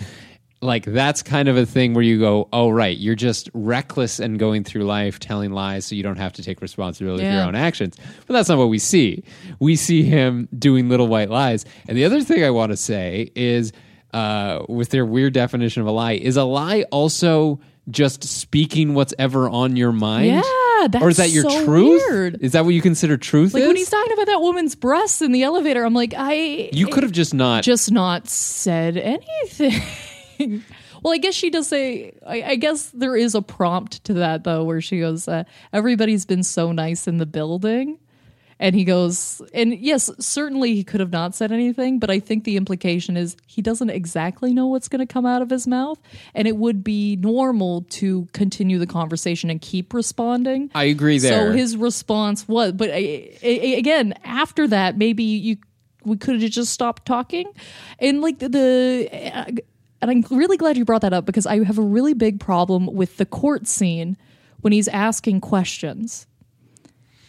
Like 0.66 0.86
that's 0.86 1.24
kind 1.24 1.48
of 1.48 1.58
a 1.58 1.66
thing 1.66 1.94
where 1.94 2.04
you 2.04 2.20
go, 2.20 2.50
oh 2.52 2.70
right, 2.70 2.98
you're 2.98 3.16
just 3.16 3.50
reckless 3.54 4.20
and 4.20 4.38
going 4.38 4.64
through 4.64 4.84
life 4.84 5.20
telling 5.20 5.52
lies, 5.52 5.86
so 5.86 5.96
you 5.96 6.04
don't 6.04 6.18
have 6.18 6.34
to 6.34 6.44
take 6.44 6.62
responsibility 6.62 7.24
for 7.24 7.32
your 7.32 7.44
own 7.44 7.56
actions. 7.56 7.98
But 8.28 8.34
that's 8.34 8.50
not 8.50 8.58
what 8.58 8.70
we 8.70 8.80
see. 8.80 9.24
We 9.60 9.76
see 9.76 10.04
him 10.04 10.50
doing 10.58 10.90
little 10.90 11.08
white 11.08 11.30
lies. 11.30 11.66
And 11.88 11.98
the 11.98 12.06
other 12.06 12.22
thing 12.22 12.44
I 12.44 12.50
want 12.50 12.72
to 12.72 12.78
say 12.78 13.32
is, 13.36 13.72
uh, 14.14 14.66
with 14.68 14.90
their 14.90 15.06
weird 15.06 15.34
definition 15.34 15.82
of 15.82 15.88
a 15.88 15.92
lie, 15.92 16.14
is 16.14 16.38
a 16.38 16.44
lie 16.44 16.84
also 16.92 17.60
just 17.90 18.24
speaking 18.24 18.94
what's 18.94 19.14
ever 19.20 19.50
on 19.50 19.76
your 19.76 19.92
mind? 19.92 20.28
Yeah, 20.28 21.02
or 21.02 21.10
is 21.10 21.18
that 21.18 21.30
your 21.30 21.50
so 21.50 21.66
truth? 21.66 22.02
weird. 22.10 22.42
Is 22.42 22.54
that 22.54 22.66
what 22.66 22.74
you 22.74 22.82
consider 22.82 23.18
truth? 23.18 23.54
Like 23.54 23.62
is? 23.62 23.68
when 23.68 23.76
he's 23.76 23.90
talking 23.90 24.14
about 24.14 24.28
that 24.28 24.42
woman's 24.42 24.76
breasts 24.76 25.22
in 25.22 25.32
the 25.32 25.44
elevator, 25.44 25.84
I'm 25.84 25.94
like, 25.94 26.14
I 26.18 26.70
you 26.72 26.88
could 26.88 27.04
have 27.04 27.12
just 27.12 27.34
not. 27.34 27.64
just 27.64 27.92
not 27.92 28.28
said 28.28 28.98
anything. 28.98 29.82
well, 31.04 31.14
I 31.14 31.18
guess 31.18 31.34
she 31.36 31.50
does 31.50 31.68
say. 31.68 32.14
I, 32.26 32.44
I 32.44 32.56
guess 32.56 32.90
there 32.92 33.16
is 33.16 33.36
a 33.36 33.42
prompt 33.42 34.04
to 34.06 34.14
that 34.16 34.44
though, 34.44 34.64
where 34.64 34.82
she 34.82 35.00
goes, 35.00 35.28
uh, 35.28 35.44
"Everybody's 35.74 36.26
been 36.26 36.44
so 36.44 36.72
nice 36.72 37.08
in 37.08 37.18
the 37.18 37.26
building," 37.26 38.00
and 38.60 38.74
he 38.74 38.86
goes, 38.86 39.42
and 39.54 39.78
yes, 39.78 40.10
certainly 40.20 40.76
he 40.76 40.84
could 40.84 41.02
have 41.02 41.12
not 41.12 41.36
said 41.36 41.52
anything, 41.52 42.00
but 42.00 42.10
I 42.10 42.20
think 42.20 42.46
the 42.46 42.56
implication 42.56 43.18
is 43.18 43.36
he 43.46 43.62
doesn't 43.62 43.90
exactly 43.90 44.54
know 44.54 44.68
what's 44.68 44.88
going 44.88 45.06
to 45.06 45.12
come 45.14 45.26
out 45.26 45.42
of 45.42 45.50
his 45.50 45.68
mouth, 45.68 46.00
and 46.34 46.48
it 46.48 46.56
would 46.56 46.84
be 46.84 47.18
normal 47.18 47.82
to 47.90 48.28
continue 48.32 48.80
the 48.80 48.88
conversation 48.88 49.50
and 49.50 49.60
keep 49.60 49.94
responding. 49.94 50.72
I 50.74 50.86
agree 50.86 51.20
there. 51.20 51.52
So 51.52 51.52
his 51.52 51.76
response 51.76 52.48
was, 52.48 52.72
but 52.72 52.92
I, 52.92 53.38
I, 53.44 53.76
again, 53.78 54.14
after 54.24 54.68
that, 54.70 54.98
maybe 54.98 55.24
you 55.24 55.58
we 56.06 56.18
could 56.18 56.42
have 56.42 56.52
just 56.52 56.72
stopped 56.72 57.06
talking, 57.06 57.52
and 58.00 58.22
like 58.22 58.40
the. 58.40 58.50
the 58.50 59.64
and 60.02 60.12
I'm 60.12 60.38
really 60.38 60.58
glad 60.58 60.78
you 60.78 60.86
brought 60.86 61.02
that 61.02 61.14
up 61.14 61.26
because 61.26 61.46
I 61.46 61.64
have 61.64 61.78
a 61.78 61.84
really 61.84 62.14
big 62.14 62.40
problem 62.40 62.88
with 62.88 63.18
the 63.18 63.26
court 63.26 63.68
scene 63.68 64.18
when 64.62 64.74
he's 64.74 64.88
asking 64.88 65.42
questions. 65.42 66.28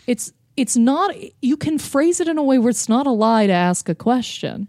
It's 0.06 0.32
it's 0.56 0.76
not 0.76 1.14
you 1.42 1.56
can 1.56 1.78
phrase 1.78 2.20
it 2.20 2.28
in 2.28 2.38
a 2.38 2.42
way 2.42 2.58
where 2.58 2.70
it's 2.70 2.88
not 2.88 3.06
a 3.06 3.10
lie 3.10 3.46
to 3.46 3.52
ask 3.52 3.88
a 3.88 3.94
question. 3.94 4.68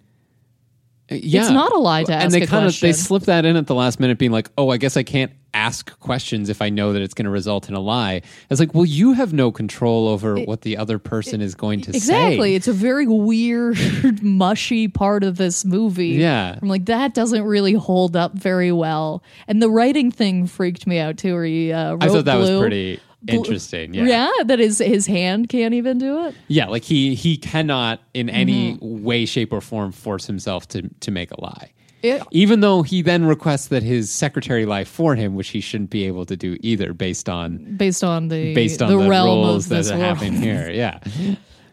Uh, 1.09 1.15
yeah. 1.15 1.41
It's 1.41 1.49
not 1.49 1.71
a 1.71 1.77
lie 1.77 2.03
to 2.03 2.13
ask 2.13 2.25
a 2.25 2.29
question. 2.29 2.41
and 2.41 2.41
they 2.41 2.47
kind 2.47 2.65
of 2.65 2.79
they 2.79 2.93
slip 2.93 3.23
that 3.23 3.45
in 3.45 3.55
at 3.55 3.67
the 3.67 3.75
last 3.75 3.99
minute, 3.99 4.17
being 4.17 4.31
like, 4.31 4.49
"Oh, 4.57 4.69
I 4.69 4.77
guess 4.77 4.97
I 4.97 5.03
can't 5.03 5.31
ask 5.57 5.97
questions 5.99 6.49
if 6.49 6.61
I 6.61 6.69
know 6.69 6.93
that 6.93 7.01
it's 7.01 7.13
going 7.13 7.25
to 7.25 7.31
result 7.31 7.67
in 7.69 7.75
a 7.75 7.79
lie." 7.79 8.21
It's 8.49 8.59
like, 8.59 8.73
well, 8.73 8.85
you 8.85 9.13
have 9.13 9.33
no 9.33 9.51
control 9.51 10.07
over 10.07 10.37
what 10.39 10.61
the 10.61 10.77
other 10.77 10.99
person 10.99 11.41
is 11.41 11.55
going 11.55 11.81
to 11.81 11.89
Exactly. 11.91 11.99
say. 11.99 12.25
Exactly. 12.27 12.55
It's 12.55 12.67
a 12.67 12.73
very 12.73 13.07
weird, 13.07 13.77
mushy 14.23 14.87
part 14.87 15.23
of 15.23 15.37
this 15.37 15.65
movie. 15.65 16.09
Yeah. 16.09 16.57
I'm 16.61 16.67
like, 16.67 16.85
that 16.85 17.13
doesn't 17.13 17.43
really 17.43 17.73
hold 17.73 18.15
up 18.15 18.33
very 18.33 18.71
well. 18.71 19.23
And 19.47 19.61
the 19.61 19.69
writing 19.69 20.11
thing 20.11 20.47
freaked 20.47 20.85
me 20.87 20.99
out 20.99 21.17
too, 21.17 21.33
where 21.33 21.45
he 21.45 21.71
uh, 21.73 21.93
wrote 21.93 22.03
I 22.03 22.07
thought 22.07 22.25
that 22.25 22.35
was 22.37 22.49
pretty 22.59 22.99
interesting. 23.27 23.93
Yeah. 23.93 24.05
Yeah, 24.05 24.43
that 24.45 24.59
is 24.59 24.77
his 24.79 25.05
hand 25.07 25.49
can't 25.49 25.73
even 25.73 25.97
do 25.97 26.25
it. 26.27 26.35
Yeah, 26.47 26.67
like 26.67 26.83
he 26.83 27.15
he 27.15 27.37
cannot 27.37 27.99
in 28.13 28.29
any 28.29 28.73
Mm-hmm. 28.75 29.03
way, 29.03 29.25
shape, 29.25 29.51
or 29.53 29.61
form 29.61 29.91
force 29.91 30.25
himself 30.27 30.67
to 30.69 30.89
to 31.01 31.11
make 31.11 31.31
a 31.31 31.41
lie. 31.41 31.71
It- 32.03 32.21
Even 32.31 32.59
though 32.59 32.83
he 32.83 33.01
then 33.01 33.25
requests 33.25 33.67
that 33.69 33.81
his 33.83 34.11
secretary 34.11 34.65
lie 34.65 34.83
for 34.83 35.15
him, 35.15 35.35
which 35.35 35.49
he 35.49 35.59
shouldn't 35.61 35.89
be 35.89 36.05
able 36.05 36.25
to 36.25 36.35
do 36.35 36.57
either, 36.61 36.93
based 36.93 37.27
on 37.27 37.75
based 37.77 38.03
on 38.03 38.27
the 38.27 38.53
based 38.53 38.81
on 38.81 38.89
the, 38.91 38.97
the, 38.97 39.09
realm 39.09 39.39
rules 39.39 39.65
of 39.65 39.69
that 39.69 39.75
this 39.77 39.91
are 39.91 39.97
world. 39.97 40.17
happening 40.17 40.33
here. 40.41 40.69
Yeah, 40.77 40.99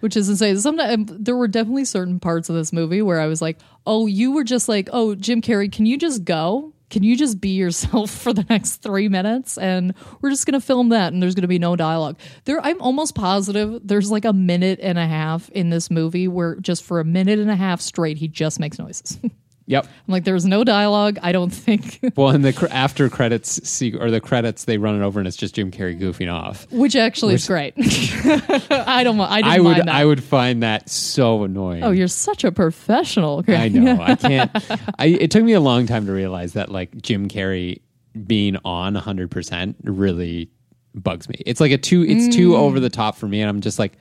which 0.01 0.17
is 0.17 0.29
insane. 0.29 0.59
Sometimes 0.59 1.11
um, 1.11 1.17
there 1.21 1.37
were 1.37 1.49
definitely 1.49 1.85
certain 1.85 2.21
parts 2.21 2.49
of 2.49 2.55
this 2.57 2.73
movie 2.73 3.03
where 3.03 3.21
I 3.21 3.27
was 3.27 3.43
like, 3.43 3.59
"Oh, 3.87 4.07
you 4.07 4.33
were 4.33 4.45
just 4.45 4.69
like, 4.69 4.89
oh, 4.93 5.15
Jim 5.15 5.43
Carrey, 5.43 5.71
can 5.71 5.85
you 5.87 5.99
just 5.99 6.25
go? 6.25 6.73
Can 6.91 7.03
you 7.03 7.17
just 7.17 7.41
be 7.41 7.51
yourself 7.51 8.11
for 8.23 8.33
the 8.33 8.47
next 8.49 8.77
three 8.77 9.09
minutes? 9.09 9.59
And 9.59 9.95
we're 10.23 10.31
just 10.31 10.47
gonna 10.47 10.61
film 10.61 10.89
that, 10.91 11.13
and 11.13 11.23
there's 11.23 11.35
gonna 11.35 11.49
be 11.49 11.59
no 11.59 11.77
dialogue." 11.77 12.19
There, 12.45 12.61
I'm 12.65 12.81
almost 12.81 13.15
positive 13.15 13.81
there's 13.87 14.11
like 14.11 14.25
a 14.25 14.33
minute 14.33 14.79
and 14.83 14.99
a 14.99 15.07
half 15.07 15.51
in 15.51 15.69
this 15.71 15.91
movie 15.91 16.29
where 16.29 16.57
just 16.57 16.83
for 16.83 16.99
a 17.01 17.05
minute 17.05 17.39
and 17.39 17.51
a 17.51 17.57
half 17.57 17.81
straight, 17.83 18.17
he 18.17 18.27
just 18.29 18.59
makes 18.59 18.79
noises. 18.79 19.19
I'm 19.67 19.71
yep. 19.71 19.87
like, 20.09 20.25
there's 20.25 20.45
no 20.45 20.63
dialogue. 20.63 21.19
I 21.23 21.33
don't 21.33 21.51
think. 21.51 22.01
Well, 22.17 22.31
in 22.31 22.43
the 22.43 22.53
cr- 22.53 22.67
after 22.71 23.09
credits 23.09 23.83
or 23.83 24.11
the 24.11 24.21
credits, 24.21 24.65
they 24.65 24.79
run 24.79 25.01
it 25.01 25.05
over 25.05 25.19
and 25.19 25.27
it's 25.27 25.37
just 25.37 25.55
Jim 25.55 25.71
Carrey 25.71 25.99
goofing 25.99 26.33
off. 26.33 26.71
Which 26.71 26.95
actually 26.95 27.35
is 27.35 27.47
great. 27.47 27.75
I 27.79 29.03
don't. 29.03 29.19
I 29.21 29.41
I 29.43 29.59
would. 29.59 29.89
I 29.89 30.05
would 30.05 30.23
find 30.23 30.63
that 30.63 30.89
so 30.89 31.43
annoying. 31.45 31.83
oh, 31.83 31.91
you're 31.91 32.09
such 32.09 32.45
a 32.45 32.53
professional. 32.53 33.43
I 33.49 33.69
know. 33.69 34.01
I 34.01 34.15
can't. 34.15 34.51
I, 34.99 35.07
it 35.07 35.31
took 35.31 35.43
me 35.43 35.55
a 35.55 35.61
long 35.61 35.87
time 35.87 36.07
to 36.07 36.13
realize 36.13 36.53
that 36.53 36.71
like 36.71 37.01
Jim 37.03 37.29
Carrey 37.29 37.81
being 38.27 38.57
on 38.65 38.95
100% 38.95 39.75
really 39.83 40.51
bugs 40.95 41.29
me. 41.29 41.43
It's 41.45 41.61
like 41.61 41.73
a 41.73 41.79
too 41.79 42.05
it's 42.07 42.35
too 42.35 42.51
mm. 42.51 42.59
over 42.59 42.81
the 42.81 42.91
top 42.91 43.17
for 43.17 43.27
me 43.27 43.41
and 43.41 43.49
I'm 43.49 43.61
just 43.61 43.79
like 43.79 43.95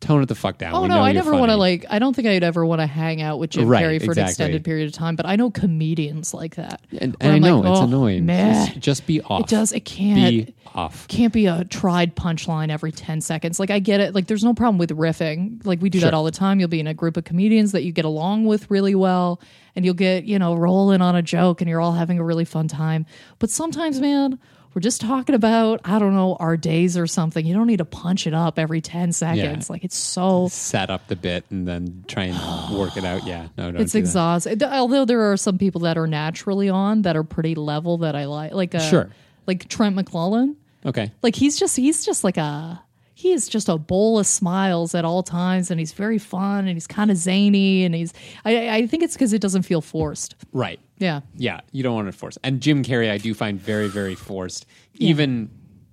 tone 0.00 0.22
it 0.22 0.26
the 0.26 0.34
fuck 0.34 0.58
down. 0.58 0.74
Oh 0.74 0.82
We 0.82 0.88
no, 0.88 0.96
know 0.96 1.02
I 1.02 1.12
never 1.12 1.32
want 1.34 1.50
to 1.50 1.56
like. 1.56 1.84
I 1.90 1.98
don't 1.98 2.14
think 2.16 2.26
I'd 2.26 2.42
ever 2.42 2.64
want 2.66 2.80
to 2.80 2.86
hang 2.86 3.20
out 3.22 3.38
with 3.38 3.50
Jim 3.50 3.68
Right, 3.68 3.82
Carrey 3.84 3.98
for 3.98 4.06
exactly. 4.12 4.22
an 4.22 4.28
extended 4.28 4.64
period 4.64 4.86
of 4.88 4.92
time. 4.94 5.16
But 5.16 5.26
I 5.26 5.36
know 5.36 5.50
comedians 5.50 6.32
like 6.34 6.56
that. 6.56 6.80
and, 6.92 7.12
where 7.16 7.16
and 7.20 7.32
I 7.32 7.36
I'm 7.36 7.42
know 7.42 7.60
like, 7.60 7.70
it's 7.70 7.80
"Oh, 7.80 7.84
annoying. 7.84 8.26
Man, 8.26 8.66
Just, 8.66 8.80
just 8.80 9.06
be 9.06 9.20
off. 9.22 9.40
it 9.42 9.46
does. 9.48 9.72
It 9.72 9.84
can't. 9.84 10.46
be 10.46 10.54
off. 10.74 11.08
can't 11.08 11.32
be 11.32 11.46
a 11.46 11.64
tried 11.64 12.14
punchline 12.16 12.70
every 12.70 12.92
10 12.92 13.20
seconds. 13.20 13.58
Like, 13.58 13.70
I 13.70 13.78
get 13.80 14.00
it. 14.00 14.14
Like, 14.14 14.26
there's 14.28 14.44
no 14.44 14.54
problem 14.54 14.78
with 14.78 14.90
riffing. 14.90 15.64
Like, 15.66 15.80
we 15.82 15.90
do 15.90 16.00
that 16.00 16.14
all 16.14 16.24
the 16.24 16.30
time. 16.30 16.60
You'll 16.60 16.68
be 16.68 16.80
in 16.80 16.86
a 16.86 16.94
group 16.94 17.16
of 17.16 17.24
comedians 17.24 17.72
that 17.72 17.82
you 17.82 17.90
get 17.92 18.04
along 18.04 18.44
with 18.46 18.70
really 18.70 18.94
well, 18.94 19.40
and 19.74 19.84
you'll 19.84 19.94
get, 19.94 20.24
you 20.24 20.38
know, 20.38 20.54
rolling 20.54 21.02
on 21.02 21.16
a 21.16 21.22
joke, 21.22 21.60
and 21.60 21.68
you're 21.68 21.80
all 21.80 21.92
having 21.92 22.18
a 22.18 22.24
really 22.24 22.44
fun 22.44 22.68
time. 22.68 23.04
But 23.40 23.50
sometimes, 23.50 24.00
man, 24.00 24.38
we're 24.74 24.80
just 24.80 25.00
talking 25.00 25.34
about, 25.34 25.80
I 25.84 25.98
don't 25.98 26.14
know, 26.14 26.36
our 26.38 26.56
days 26.56 26.96
or 26.96 27.06
something. 27.06 27.44
You 27.44 27.54
don't 27.54 27.66
need 27.66 27.78
to 27.78 27.84
punch 27.84 28.26
it 28.26 28.34
up 28.34 28.58
every 28.58 28.80
10 28.80 29.12
seconds. 29.12 29.68
Like, 29.68 29.82
it's 29.84 29.96
so. 29.96 30.48
Set 30.48 30.90
up 30.90 31.08
the 31.08 31.16
bit 31.16 31.44
and 31.50 31.66
then 31.66 32.04
try 32.06 32.24
and 32.24 32.78
work 32.78 32.96
it 32.96 33.04
out. 33.04 33.26
Yeah. 33.26 33.48
No, 33.58 33.70
no. 33.70 33.80
It's 33.80 33.94
exhausting. 33.94 34.62
Although 34.62 35.04
there 35.04 35.32
are 35.32 35.36
some 35.36 35.58
people 35.58 35.80
that 35.82 35.98
are 35.98 36.06
naturally 36.06 36.68
on 36.68 37.02
that 37.02 37.16
are 37.16 37.24
pretty 37.24 37.54
level 37.56 37.98
that 37.98 38.14
I 38.14 38.26
like, 38.26 38.52
like 38.52 38.74
uh, 38.74 38.78
Sure. 38.78 39.10
like 39.46 39.68
Trent 39.68 39.96
McClellan. 39.96 40.56
Okay. 40.86 41.10
Like 41.22 41.34
he's 41.34 41.58
just 41.58 41.76
he's 41.76 42.06
just 42.06 42.24
like 42.24 42.36
a 42.36 42.80
he 43.20 43.32
is 43.32 43.48
just 43.48 43.68
a 43.68 43.76
bowl 43.76 44.18
of 44.18 44.26
smiles 44.26 44.94
at 44.94 45.04
all 45.04 45.22
times, 45.22 45.70
and 45.70 45.78
he's 45.78 45.92
very 45.92 46.18
fun, 46.18 46.60
and 46.60 46.70
he's 46.70 46.86
kind 46.86 47.10
of 47.10 47.16
zany, 47.18 47.84
and 47.84 47.94
he's 47.94 48.14
I 48.44 48.70
I 48.70 48.86
think 48.86 49.02
it's 49.02 49.14
because 49.14 49.32
it 49.32 49.42
doesn't 49.42 49.62
feel 49.62 49.82
forced. 49.82 50.36
Right. 50.52 50.80
Yeah, 50.98 51.20
Yeah, 51.36 51.60
you 51.72 51.82
don't 51.82 51.94
want 51.94 52.08
to 52.08 52.12
force. 52.12 52.36
And 52.44 52.60
Jim 52.60 52.82
Carrey, 52.84 53.10
I 53.10 53.16
do 53.16 53.32
find 53.32 53.58
very, 53.58 53.88
very 53.88 54.14
forced, 54.14 54.66
even 54.94 55.50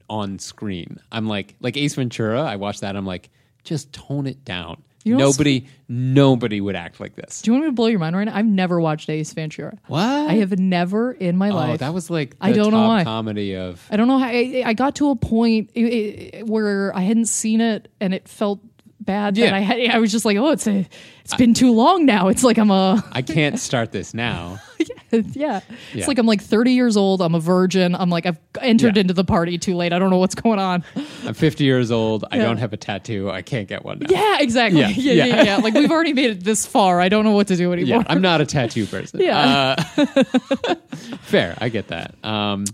on 0.09 0.37
screen. 0.37 0.97
I'm 1.13 1.27
like, 1.27 1.55
like 1.61 1.77
Ace 1.77 1.95
Ventura. 1.95 2.41
I 2.41 2.57
watch 2.57 2.81
that. 2.81 2.97
I'm 2.97 3.05
like, 3.05 3.29
just 3.63 3.93
tone 3.93 4.27
it 4.27 4.43
down. 4.43 4.83
You 5.03 5.15
know 5.15 5.27
what's- 5.27 5.37
nobody, 5.37 5.65
nobody 5.87 6.59
would 6.59 6.75
act 6.75 6.99
like 6.99 7.15
this. 7.15 7.41
do 7.41 7.49
you 7.49 7.53
want 7.53 7.65
me 7.65 7.69
to 7.69 7.75
blow 7.75 7.87
your 7.87 7.99
mind 7.99 8.15
right 8.15 8.25
now? 8.25 8.35
I've 8.35 8.45
never 8.45 8.79
watched 8.81 9.09
Ace 9.09 9.31
Ventura. 9.33 9.77
What? 9.87 10.01
I 10.01 10.33
have 10.35 10.57
never 10.59 11.11
in 11.13 11.37
my 11.37 11.49
Oh, 11.49 11.55
life. 11.55 11.79
that 11.79 11.93
was 11.93 12.09
like 12.09 12.31
the 12.31 12.45
I 12.45 12.51
don't 12.51 12.71
know 12.71 12.87
why. 12.87 13.03
comedy 13.03 13.55
of. 13.55 13.85
I 13.89 13.95
don't 13.97 14.07
know 14.07 14.17
how 14.19 14.27
I, 14.27 14.63
I 14.65 14.73
got 14.73 14.95
to 14.95 15.09
a 15.11 15.15
point 15.15 15.69
i- 15.77 16.31
i- 16.39 16.43
where 16.43 16.95
I 16.95 17.01
hadn't 17.01 17.25
seen 17.27 17.61
it, 17.61 17.87
and 18.01 18.13
it 18.13 18.27
felt 18.27 18.59
bad. 19.07 19.35
Yeah. 19.35 19.47
that 19.47 19.53
I 19.55 19.59
had, 19.61 19.79
I 19.89 19.97
was 19.97 20.11
just 20.11 20.23
like, 20.25 20.37
oh, 20.37 20.51
it's 20.51 20.67
a, 20.67 20.87
it's 21.23 21.33
been 21.33 21.55
too 21.55 21.73
long 21.73 22.05
now. 22.05 22.27
It's 22.27 22.43
like 22.43 22.57
I'm 22.59 22.69
a 22.69 23.03
I 23.11 23.23
can't 23.23 23.59
start 23.59 23.91
this 23.91 24.13
now. 24.13 24.59
yeah. 25.11 25.25
Yeah. 25.33 25.61
It's 25.93 26.07
like 26.07 26.19
I'm 26.19 26.25
like 26.27 26.41
30 26.41 26.71
years 26.73 26.95
old. 26.95 27.21
I'm 27.21 27.33
a 27.35 27.39
virgin. 27.39 27.95
I'm 27.95 28.09
like 28.09 28.25
I've 28.25 28.37
entered 28.61 28.95
into 28.97 29.13
the 29.13 29.23
party 29.23 29.57
too 29.57 29.75
late. 29.75 29.91
I 29.91 29.99
don't 29.99 30.09
know 30.09 30.19
what's 30.19 30.35
going 30.35 30.59
on. 30.59 30.83
I'm 31.25 31.33
50 31.33 31.63
years 31.63 31.89
old. 31.91 32.23
I 32.31 32.37
don't 32.37 32.57
have 32.57 32.71
a 32.73 32.77
tattoo. 32.77 33.29
I 33.29 33.41
can't 33.41 33.67
get 33.67 33.83
one 33.83 33.99
now. 33.99 34.07
Yeah, 34.09 34.37
exactly. 34.39 34.81
Yeah, 34.81 35.25
Yeah, 35.25 35.43
yeah. 35.43 35.57
Like 35.57 35.73
we've 35.73 35.91
already 35.91 36.13
made 36.13 36.29
it 36.29 36.43
this 36.43 36.65
far. 36.65 37.01
I 37.01 37.09
don't 37.09 37.25
know 37.25 37.31
what 37.31 37.47
to 37.47 37.55
do 37.55 37.73
anymore. 37.73 38.01
Yeah, 38.01 38.07
I'm 38.07 38.21
not 38.21 38.39
a 38.41 38.45
tattoo 38.45 38.85
person. 38.85 39.19
Yeah. 39.27 39.75
Uh, 39.77 40.75
fair. 41.21 41.57
I 41.59 41.69
get 41.69 41.87
that. 41.87 42.13
Um, 42.23 42.65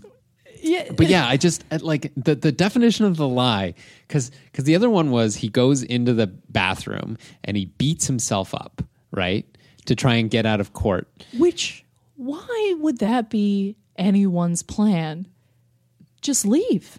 yeah. 0.64 0.92
but 0.92 1.08
yeah, 1.08 1.26
I 1.26 1.36
just 1.36 1.64
like 1.82 2.12
the 2.16 2.34
the 2.34 2.52
definition 2.52 3.06
of 3.06 3.16
the 3.16 3.28
lie 3.28 3.74
because 4.06 4.30
because 4.46 4.64
the 4.64 4.74
other 4.74 4.90
one 4.90 5.10
was 5.10 5.36
he 5.36 5.48
goes 5.48 5.82
into 5.82 6.12
the 6.12 6.26
bathroom 6.26 7.18
and 7.44 7.56
he 7.56 7.66
beats 7.66 8.06
himself 8.06 8.54
up 8.54 8.82
right 9.10 9.46
to 9.86 9.94
try 9.94 10.14
and 10.14 10.30
get 10.30 10.46
out 10.46 10.60
of 10.60 10.72
court. 10.72 11.08
Which 11.38 11.84
why 12.16 12.74
would 12.78 12.98
that 12.98 13.30
be 13.30 13.76
anyone's 13.96 14.62
plan? 14.62 15.28
Just 16.20 16.46
leave. 16.46 16.98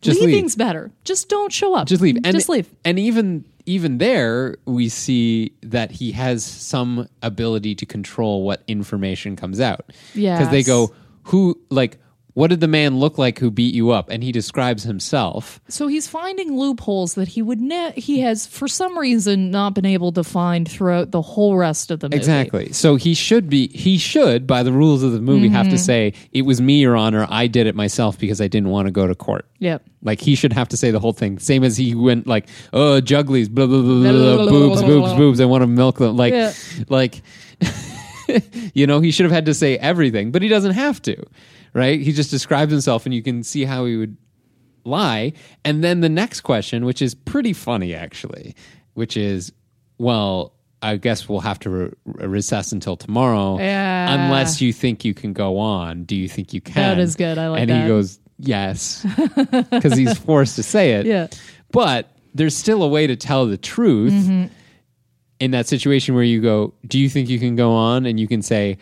Just 0.00 0.20
leave. 0.20 0.30
Leaving's 0.30 0.56
better. 0.56 0.90
Just 1.04 1.28
don't 1.28 1.52
show 1.52 1.74
up. 1.74 1.88
Just 1.88 2.02
leave. 2.02 2.16
And, 2.16 2.32
Just 2.32 2.48
leave. 2.48 2.68
And 2.84 2.98
even 2.98 3.44
even 3.66 3.98
there, 3.98 4.56
we 4.66 4.88
see 4.88 5.52
that 5.62 5.90
he 5.90 6.12
has 6.12 6.44
some 6.44 7.08
ability 7.22 7.74
to 7.76 7.86
control 7.86 8.42
what 8.42 8.62
information 8.68 9.36
comes 9.36 9.60
out. 9.60 9.92
Yeah. 10.14 10.36
Because 10.36 10.50
they 10.50 10.62
go 10.62 10.94
who 11.24 11.58
like 11.70 11.98
What 12.34 12.48
did 12.50 12.58
the 12.60 12.66
man 12.66 12.98
look 12.98 13.16
like 13.16 13.38
who 13.38 13.48
beat 13.52 13.76
you 13.76 13.90
up? 13.92 14.10
And 14.10 14.20
he 14.24 14.32
describes 14.32 14.82
himself. 14.82 15.60
So 15.68 15.86
he's 15.86 16.08
finding 16.08 16.58
loopholes 16.58 17.14
that 17.14 17.28
he 17.28 17.42
would 17.42 17.60
ne- 17.60 17.92
he 17.92 18.20
has 18.20 18.44
for 18.44 18.66
some 18.66 18.98
reason 18.98 19.52
not 19.52 19.74
been 19.74 19.86
able 19.86 20.10
to 20.12 20.24
find 20.24 20.68
throughout 20.68 21.12
the 21.12 21.22
whole 21.22 21.56
rest 21.56 21.92
of 21.92 22.00
the 22.00 22.08
movie. 22.08 22.16
Exactly. 22.16 22.72
So 22.72 22.96
he 22.96 23.14
should 23.14 23.48
be 23.48 23.68
he 23.68 23.98
should 23.98 24.48
by 24.48 24.64
the 24.64 24.72
rules 24.72 25.04
of 25.04 25.12
the 25.12 25.20
movie 25.20 25.48
have 25.48 25.66
Mm-hmm. 25.66 25.76
to 25.76 25.78
say 25.78 26.12
it 26.32 26.42
was 26.42 26.60
me 26.60 26.80
your 26.80 26.96
honor 26.96 27.24
I 27.30 27.46
did 27.46 27.68
it 27.68 27.76
myself 27.76 28.18
because 28.18 28.40
I 28.40 28.48
didn't 28.48 28.70
want 28.70 28.86
to 28.86 28.90
go 28.92 29.06
to 29.06 29.14
court. 29.14 29.46
Yep. 29.60 29.84
Like 30.02 30.20
he 30.20 30.34
should 30.34 30.52
have 30.52 30.68
to 30.70 30.76
say 30.76 30.90
the 30.90 30.98
whole 30.98 31.12
thing. 31.12 31.38
Same 31.38 31.62
as 31.62 31.76
he 31.76 31.94
went 31.94 32.26
like, 32.26 32.48
"Oh, 32.72 33.00
jugglies, 33.00 33.48
blah 33.48 33.66
blah 33.66 33.80
blah, 33.80 34.10
blah, 34.12 34.36
blah, 34.38 34.46
boobs, 34.50 34.82
boobs, 34.82 35.12
boobs. 35.14 35.40
I 35.40 35.44
want 35.44 35.62
to 35.62 35.66
milk 35.68 35.98
them." 35.98 36.16
Like 36.16 36.32
Yeah. 36.34 36.52
like 36.88 37.22
you 38.74 38.86
know, 38.86 39.00
he 39.00 39.10
should 39.10 39.24
have 39.24 39.32
had 39.32 39.46
to 39.46 39.54
say 39.54 39.76
everything, 39.78 40.30
but 40.32 40.42
he 40.42 40.48
doesn't 40.48 40.72
have 40.72 41.00
to. 41.02 41.16
Right? 41.74 42.00
He 42.00 42.12
just 42.12 42.30
describes 42.30 42.70
himself 42.72 43.04
and 43.04 43.14
you 43.14 43.22
can 43.22 43.42
see 43.42 43.64
how 43.64 43.84
he 43.84 43.96
would 43.96 44.16
lie. 44.84 45.32
And 45.64 45.82
then 45.82 46.00
the 46.00 46.08
next 46.08 46.42
question, 46.42 46.84
which 46.84 47.02
is 47.02 47.14
pretty 47.14 47.52
funny 47.52 47.94
actually, 47.94 48.54
which 48.94 49.16
is, 49.16 49.52
well, 49.98 50.54
I 50.82 50.96
guess 50.98 51.28
we'll 51.28 51.40
have 51.40 51.58
to 51.60 51.70
re- 51.70 51.90
recess 52.04 52.70
until 52.70 52.96
tomorrow, 52.96 53.58
Yeah. 53.58 54.12
unless 54.14 54.60
you 54.60 54.72
think 54.72 55.04
you 55.04 55.14
can 55.14 55.32
go 55.32 55.58
on. 55.58 56.04
Do 56.04 56.14
you 56.14 56.28
think 56.28 56.52
you 56.52 56.60
can? 56.60 56.74
That 56.96 56.98
is 57.02 57.16
good. 57.16 57.38
I 57.38 57.48
like 57.48 57.60
and 57.62 57.70
that. 57.70 57.82
he 57.82 57.88
goes, 57.88 58.20
yes, 58.38 59.04
because 59.70 59.96
he's 59.96 60.16
forced 60.18 60.56
to 60.56 60.62
say 60.62 60.92
it. 60.92 61.06
Yeah. 61.06 61.26
but 61.72 62.10
there's 62.34 62.56
still 62.56 62.82
a 62.82 62.88
way 62.88 63.06
to 63.06 63.16
tell 63.16 63.46
the 63.46 63.56
truth 63.56 64.12
Mm-hmm. 64.12 64.52
in 65.40 65.50
that 65.52 65.66
situation 65.66 66.14
where 66.14 66.24
you 66.24 66.40
go, 66.40 66.74
do 66.86 66.98
you 66.98 67.08
think 67.08 67.28
you 67.28 67.38
can 67.40 67.56
go 67.56 67.72
on? 67.72 68.06
And 68.06 68.20
you 68.20 68.28
can 68.28 68.42
say, 68.42 68.76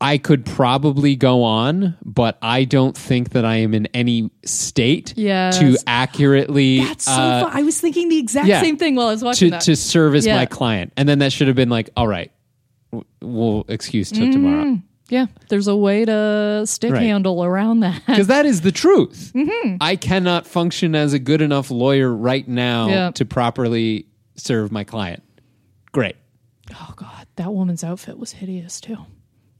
I 0.00 0.18
could 0.18 0.46
probably 0.46 1.16
go 1.16 1.42
on, 1.42 1.96
but 2.04 2.38
I 2.40 2.64
don't 2.64 2.96
think 2.96 3.30
that 3.30 3.44
I 3.44 3.56
am 3.56 3.74
in 3.74 3.86
any 3.86 4.30
state 4.44 5.14
Yes. 5.16 5.58
to 5.58 5.76
accurately 5.88 6.84
That's 6.84 7.04
so 7.04 7.12
uh, 7.12 7.42
fun. 7.48 7.50
I 7.56 7.62
was 7.62 7.80
thinking 7.80 8.08
the 8.08 8.18
exact 8.18 8.46
yeah. 8.46 8.60
same 8.60 8.76
thing 8.76 8.94
while 8.94 9.08
I 9.08 9.12
was 9.12 9.24
watching 9.24 9.48
to 9.48 9.50
that. 9.52 9.62
to 9.62 9.74
service 9.74 10.24
Yeah. 10.24 10.36
my 10.36 10.46
client. 10.46 10.92
And 10.96 11.08
then 11.08 11.18
that 11.18 11.32
should 11.32 11.48
have 11.48 11.56
been 11.56 11.68
like, 11.68 11.90
all 11.96 12.06
right, 12.06 12.30
we'll 13.20 13.64
excuse 13.68 14.10
till 14.12 14.30
tomorrow. 14.30 14.80
yeah, 15.08 15.26
there's 15.48 15.66
a 15.66 15.76
way 15.76 16.04
to 16.04 16.62
stick 16.66 16.92
Right. 16.92 17.02
handle 17.02 17.42
around 17.44 17.80
that. 17.80 18.00
Because 18.06 18.28
that 18.28 18.46
is 18.46 18.60
the 18.60 18.72
truth. 18.72 19.32
Mm-hmm. 19.34 19.78
I 19.80 19.96
cannot 19.96 20.46
function 20.46 20.94
as 20.94 21.12
a 21.12 21.18
good 21.18 21.42
enough 21.42 21.72
lawyer 21.72 22.14
right 22.14 22.46
now 22.46 22.88
Yeah. 22.88 23.10
to 23.12 23.24
properly 23.24 24.06
serve 24.36 24.70
my 24.70 24.84
client. 24.84 25.24
Great. 25.90 26.14
Oh 26.72 26.92
god, 26.94 27.26
that 27.34 27.52
woman's 27.52 27.82
outfit 27.82 28.16
was 28.16 28.30
hideous 28.32 28.80
too. 28.80 28.98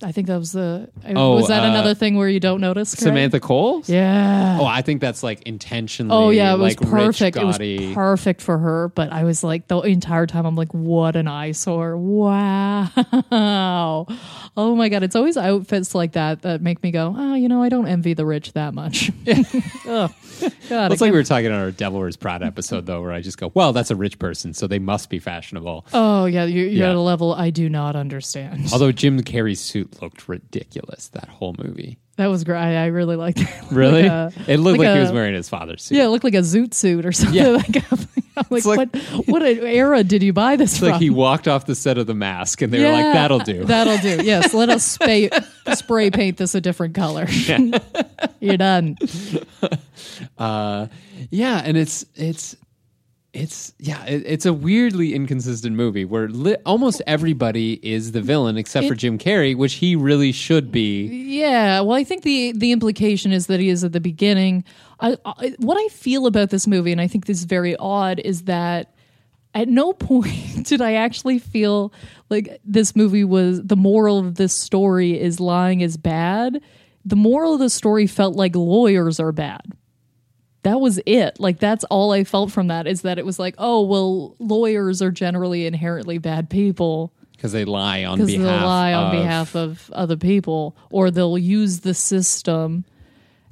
I 0.01 0.13
think 0.13 0.29
that 0.29 0.39
was 0.39 0.53
the. 0.53 0.89
Oh, 1.07 1.35
was 1.35 1.49
that 1.49 1.65
uh, 1.65 1.71
another 1.71 1.93
thing 1.93 2.17
where 2.17 2.29
you 2.29 2.39
don't 2.39 2.61
notice? 2.61 2.91
Samantha 2.91 3.41
Cole? 3.41 3.83
Yeah. 3.87 4.59
Oh, 4.61 4.65
I 4.65 4.81
think 4.83 5.01
that's 5.01 5.25
like 5.25 5.43
intentionally. 5.43 6.15
Oh 6.15 6.31
yeah, 6.31 6.55
it 6.55 6.59
was 6.59 6.81
like, 6.81 6.89
perfect. 6.89 7.37
Rich, 7.37 7.43
it 7.43 7.45
was 7.45 7.95
perfect 7.95 8.41
for 8.41 8.59
her. 8.59 8.89
But 8.91 9.13
I 9.13 9.25
was 9.25 9.43
like 9.43 9.67
the 9.67 9.81
entire 9.81 10.27
time, 10.27 10.47
I'm 10.47 10.55
like, 10.55 10.73
what 10.73 11.17
an 11.17 11.27
eyesore! 11.27 11.97
Wow. 11.97 14.07
Oh 14.57 14.75
my 14.77 14.89
god, 14.89 15.03
it's 15.03 15.17
always 15.17 15.37
outfits 15.37 15.95
like 15.95 16.13
that 16.13 16.43
that 16.43 16.63
make 16.63 16.83
me 16.83 16.91
go, 16.91 17.15
oh, 17.17 17.35
you 17.35 17.49
know, 17.49 17.63
I 17.63 17.69
don't 17.69 17.87
envy 17.89 18.15
the 18.15 18.27
rich 18.27 18.53
that 18.53 18.75
much. 18.75 19.11
oh, 19.87 20.09
God, 20.69 20.93
It's 20.93 21.01
like 21.01 21.11
we 21.11 21.19
were 21.19 21.25
talking 21.25 21.47
on 21.51 21.59
our 21.61 21.71
Devil 21.73 21.99
Wears 21.99 22.17
Prada 22.17 22.47
episode, 22.47 22.87
though, 22.87 23.03
where 23.03 23.13
I 23.13 23.21
just 23.21 23.39
go, 23.39 23.51
"Well, 23.55 23.73
that's 23.73 23.91
a 23.91 23.97
rich 23.97 24.19
person, 24.21 24.55
so 24.55 24.69
they 24.69 24.79
must 24.79 25.11
be 25.11 25.19
fashionable." 25.19 25.87
oh 25.93 26.27
yeah, 26.27 26.45
you're, 26.45 26.67
you're 26.67 26.85
Yeah. 26.85 26.91
at 26.91 26.97
a 26.97 27.01
level 27.01 27.35
I 27.35 27.51
do 27.51 27.69
not 27.69 27.97
understand. 27.97 28.69
Although 28.73 28.93
Jim 28.93 29.21
Carrey's 29.23 29.61
suit 29.61 29.88
looked 30.01 30.29
ridiculous 30.29 31.09
that 31.09 31.29
whole 31.29 31.55
movie. 31.59 31.99
That 32.17 32.27
was 32.27 32.43
great. 32.43 32.59
I, 32.59 32.87
really 32.87 33.15
liked 33.17 33.41
it. 33.41 33.49
Really, 33.71 34.09
Like 34.09 34.37
a- 34.37 34.53
it 34.53 34.57
looked 34.59 34.79
like 34.79 34.87
like, 34.89 34.95
he 34.97 35.01
was 35.03 35.13
wearing 35.13 35.35
his 35.35 35.49
father's 35.49 35.85
suit. 35.85 35.97
Yeah, 35.99 36.05
it 36.07 36.09
looked 36.09 36.25
like 36.25 36.35
a 36.35 36.39
zoot 36.39 36.75
suit 36.75 37.07
or 37.07 37.13
something. 37.13 37.35
Yeah. 37.37 37.49
like, 37.51 37.77
I'm 38.37 38.47
like, 38.51 38.65
like- 38.65 38.93
what 38.93 39.29
what 39.29 39.43
era 39.45 40.03
did 40.03 40.23
you 40.25 40.33
buy 40.33 40.57
this 40.57 40.73
It's 40.73 40.79
from? 40.81 40.89
like 40.91 41.01
he 41.01 41.11
walked 41.11 41.47
off 41.47 41.67
the 41.67 41.75
set 41.77 41.97
of 41.99 42.07
The 42.09 42.15
Mask, 42.15 42.61
and 42.63 42.73
they 42.73 42.83
were 42.83 42.91
like, 42.91 43.13
"That'll 43.13 43.39
do." 43.41 43.65
That'll 43.65 43.99
do. 43.99 44.25
Yes, 44.25 44.53
let 44.55 44.69
us 44.69 44.85
spray, 44.85 45.29
spray 45.75 46.11
paint 46.11 46.37
this 46.39 46.55
a 46.57 46.61
different 46.61 46.95
color. 46.95 47.27
You're 48.41 48.57
done. 48.57 48.97
Uh, 50.39 50.87
yeah, 51.31 51.61
and 51.65 51.77
it's 51.77 52.05
it's 52.15 52.57
it's 53.39 53.73
yeah, 53.79 54.05
it, 54.05 54.23
it's 54.27 54.47
a 54.47 54.53
weirdly 54.53 55.15
inconsistent 55.15 55.77
movie 55.77 56.05
where 56.05 56.29
li- 56.29 56.57
almost 56.67 57.01
everybody 57.07 57.75
is 57.89 58.13
the 58.13 58.21
villain 58.21 58.57
except 58.57 58.87
for 58.87 58.95
It- 58.95 58.99
Jim 58.99 59.19
Carrey, 59.19 59.57
which 59.57 59.75
he 59.75 59.95
really 59.97 60.33
should 60.33 60.73
be. 60.73 61.07
Yeah. 61.07 61.81
Well, 61.81 61.97
I 61.97 62.05
think 62.05 62.23
the 62.23 62.53
the 62.53 62.73
implication 62.73 63.33
is 63.33 63.47
that 63.47 63.61
he 63.61 63.69
is 63.69 63.85
at 63.85 63.93
the 63.93 64.01
beginning. 64.01 64.65
I, 65.01 65.17
I 65.25 65.55
what 65.59 65.77
I 65.77 65.89
feel 65.89 66.27
about 66.27 66.51
this 66.51 66.67
movie, 66.67 66.93
and 66.93 67.01
I 67.01 67.07
think 67.07 67.27
this 67.27 67.39
is 67.39 67.45
very 67.45 67.77
odd, 67.77 68.19
is 68.21 68.43
that 68.45 68.95
at 69.55 69.69
no 69.69 69.93
point 70.09 70.67
did 70.67 70.81
I 70.81 70.95
actually 70.95 71.39
feel 71.39 71.93
like 72.31 72.61
this 72.65 72.97
movie 72.97 73.25
was 73.25 73.63
the 73.63 73.77
moral 73.77 74.19
of 74.19 74.35
this 74.35 74.53
story 74.53 75.19
is 75.21 75.39
lying 75.41 75.81
is 75.81 75.97
bad. 75.97 76.61
The 77.05 77.17
moral 77.17 77.55
of 77.55 77.61
the 77.61 77.71
story 77.71 78.07
felt 78.07 78.35
like 78.37 78.55
lawyers 78.57 79.19
are 79.21 79.33
bad. 79.33 79.63
That 80.69 80.81
was 80.81 81.01
it. 81.07 81.41
Like 81.41 81.59
that's 81.59 81.85
all 81.85 82.13
I 82.13 82.25
felt 82.25 82.53
from 82.53 82.67
that 82.69 82.87
is 82.87 83.03
that 83.03 83.19
it 83.19 83.25
was 83.27 83.39
like, 83.39 83.55
oh 83.59 83.83
well, 83.83 84.37
lawyers 84.39 85.01
are 85.03 85.11
generally 85.11 85.65
inherently 85.67 86.19
bad 86.19 86.51
people 86.51 87.13
Because 87.33 87.53
they 87.53 87.65
lie 87.65 88.05
on 88.05 88.19
because 88.19 88.33
behalf. 88.33 88.47
they'll 88.61 88.67
lie 88.69 88.93
on 88.93 89.07
of- 89.07 89.23
behalf 89.23 89.57
of 89.57 89.91
other 89.95 90.17
people 90.17 90.77
or 90.91 91.11
they'll 91.11 91.39
use 91.39 91.81
the 91.81 91.95
system 91.95 92.85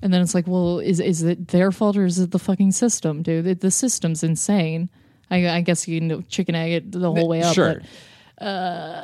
and 0.02 0.12
then 0.12 0.20
it's 0.20 0.34
like 0.34 0.46
well 0.46 0.78
is 0.78 1.00
is 1.00 1.22
it 1.22 1.48
their 1.48 1.72
fault 1.72 1.96
or 1.96 2.04
is 2.04 2.18
it 2.18 2.30
the 2.30 2.38
fucking 2.38 2.70
system 2.70 3.22
dude 3.22 3.60
the, 3.60 3.70
system's 3.70 4.22
insane 4.22 4.90
I, 5.30 5.48
I 5.48 5.60
guess 5.62 5.88
you 5.88 6.00
know 6.02 6.20
chicken 6.28 6.54
egg 6.54 6.72
it 6.72 6.92
the 6.92 7.10
whole 7.10 7.26
way 7.28 7.42
up 7.42 7.54
Sure. 7.54 7.80
but 8.38 8.44
uh, 8.44 9.02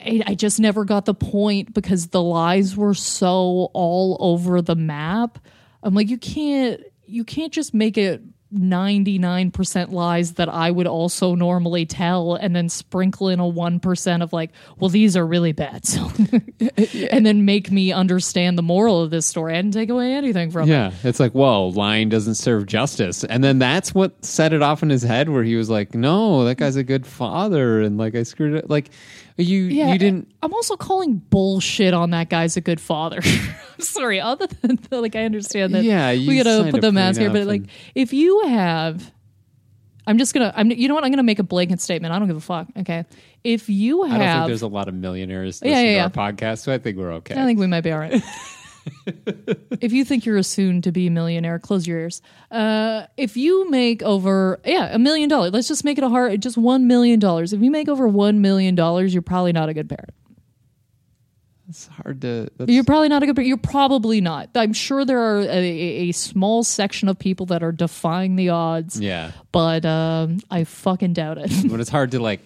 I, 0.00 0.22
I 0.28 0.34
just 0.36 0.60
never 0.60 0.84
got 0.84 1.06
the 1.06 1.14
point 1.14 1.74
because 1.74 2.06
the 2.08 2.22
lies 2.22 2.76
were 2.76 2.94
so 2.94 3.68
all 3.74 4.16
over 4.20 4.62
the 4.62 4.76
map 4.76 5.38
i'm 5.82 5.94
like 5.94 6.08
you 6.08 6.18
can't 6.18 6.80
you 7.08 7.24
can't 7.24 7.52
just 7.52 7.74
make 7.74 7.96
it 7.98 8.22
99% 8.54 9.92
lies 9.92 10.34
that 10.34 10.48
I 10.48 10.70
would 10.70 10.86
also 10.86 11.34
normally 11.34 11.84
tell 11.84 12.34
and 12.34 12.56
then 12.56 12.70
sprinkle 12.70 13.28
in 13.28 13.40
a 13.40 13.44
1% 13.44 14.22
of 14.22 14.32
like, 14.32 14.52
well, 14.78 14.88
these 14.88 15.16
are 15.16 15.26
really 15.26 15.52
bad. 15.52 15.84
So, 15.88 16.10
and 17.10 17.24
then 17.24 17.44
make 17.44 17.70
me 17.70 17.92
understand 17.92 18.58
the 18.58 18.62
moral 18.62 19.02
of 19.02 19.10
this 19.10 19.26
story. 19.26 19.54
Didn't 19.54 19.72
take 19.72 19.88
away 19.88 20.12
anything 20.12 20.50
from 20.50 20.68
it. 20.68 20.72
Yeah, 20.72 20.92
it's 21.02 21.18
like, 21.18 21.32
whoa, 21.32 21.68
lying 21.68 22.08
doesn't 22.08 22.34
serve 22.34 22.66
justice. 22.66 23.24
And 23.24 23.42
then 23.42 23.58
that's 23.58 23.94
what 23.94 24.24
set 24.24 24.52
it 24.52 24.62
off 24.62 24.82
in 24.82 24.90
his 24.90 25.02
head 25.02 25.28
where 25.28 25.44
he 25.44 25.56
was 25.56 25.70
like, 25.70 25.94
no, 25.94 26.44
that 26.44 26.56
guy's 26.56 26.76
a 26.76 26.84
good 26.84 27.06
father. 27.06 27.80
And 27.80 27.96
like, 27.96 28.14
I 28.14 28.22
screwed 28.22 28.54
it. 28.54 28.68
Like, 28.68 28.90
you, 29.38 29.64
Yeah, 29.64 29.92
you 29.92 29.98
didn't. 29.98 30.32
I'm 30.42 30.52
also 30.52 30.76
calling 30.76 31.16
bullshit 31.16 31.94
on 31.94 32.10
that 32.10 32.28
guy's 32.28 32.56
a 32.56 32.60
good 32.60 32.80
father. 32.80 33.20
I'm 33.24 33.80
sorry. 33.80 34.20
Other 34.20 34.46
than 34.46 34.78
like, 34.90 35.16
I 35.16 35.24
understand 35.24 35.74
that. 35.74 35.84
Yeah, 35.84 36.12
we 36.12 36.42
gotta 36.42 36.70
put 36.70 36.80
the 36.80 36.92
mask 36.92 37.20
here, 37.20 37.30
but 37.30 37.46
like, 37.46 37.62
if 37.94 38.12
you 38.12 38.46
have, 38.48 39.12
I'm 40.06 40.18
just 40.18 40.34
gonna. 40.34 40.52
I'm. 40.56 40.70
You 40.70 40.88
know 40.88 40.94
what? 40.94 41.04
I'm 41.04 41.10
gonna 41.10 41.22
make 41.22 41.38
a 41.38 41.44
blanket 41.44 41.80
statement. 41.80 42.14
I 42.14 42.18
don't 42.18 42.28
give 42.28 42.36
a 42.36 42.40
fuck. 42.40 42.66
Okay. 42.78 43.04
If 43.44 43.68
you 43.68 44.04
have, 44.04 44.20
I 44.20 44.24
don't 44.24 44.36
think 44.38 44.46
there's 44.48 44.62
a 44.62 44.68
lot 44.68 44.88
of 44.88 44.94
millionaires 44.94 45.60
Yeah, 45.62 45.70
listening 45.70 45.94
yeah, 45.94 46.08
to 46.08 46.20
our 46.20 46.32
podcast, 46.32 46.58
so 46.60 46.72
I 46.72 46.78
think 46.78 46.96
we're 46.96 47.12
okay. 47.14 47.34
I 47.34 47.44
think 47.44 47.60
we 47.60 47.66
might 47.66 47.82
be 47.82 47.92
all 47.92 47.98
right. 47.98 48.22
if 49.80 49.92
you 49.92 50.04
think 50.04 50.24
you're 50.26 50.36
a 50.36 50.42
soon 50.42 50.82
to 50.82 50.92
be 50.92 51.08
millionaire, 51.10 51.58
close 51.58 51.86
your 51.86 51.98
ears. 51.98 52.22
Uh, 52.50 53.06
if 53.16 53.36
you 53.36 53.68
make 53.70 54.02
over, 54.02 54.60
yeah, 54.64 54.94
a 54.94 54.98
million 54.98 55.28
dollars, 55.28 55.52
let's 55.52 55.68
just 55.68 55.84
make 55.84 55.98
it 55.98 56.04
a 56.04 56.08
hard, 56.08 56.40
just 56.42 56.56
one 56.56 56.86
million 56.86 57.18
dollars. 57.18 57.52
If 57.52 57.60
you 57.60 57.70
make 57.70 57.88
over 57.88 58.08
one 58.08 58.40
million 58.40 58.74
dollars, 58.74 59.12
you're 59.14 59.22
probably 59.22 59.52
not 59.52 59.68
a 59.68 59.74
good 59.74 59.88
parent. 59.88 60.10
it's 61.68 61.86
hard 61.86 62.20
to. 62.22 62.48
That's, 62.56 62.70
You're 62.70 62.84
probably 62.84 63.08
not 63.08 63.22
a 63.22 63.26
good 63.26 63.36
parent. 63.36 63.48
You're 63.48 63.56
probably 63.58 64.20
not. 64.20 64.50
I'm 64.54 64.72
sure 64.72 65.04
there 65.04 65.20
are 65.20 65.40
a, 65.40 65.46
a, 65.46 66.08
a 66.08 66.12
small 66.12 66.64
section 66.64 67.08
of 67.08 67.18
people 67.18 67.46
that 67.46 67.62
are 67.62 67.72
defying 67.72 68.36
the 68.36 68.48
odds, 68.50 69.00
yeah, 69.00 69.32
but 69.52 69.84
um, 69.84 70.40
I 70.50 70.64
fucking 70.64 71.12
doubt 71.12 71.38
it. 71.38 71.50
but 71.70 71.80
it's 71.80 71.90
hard 71.90 72.10
to 72.12 72.20
like 72.20 72.40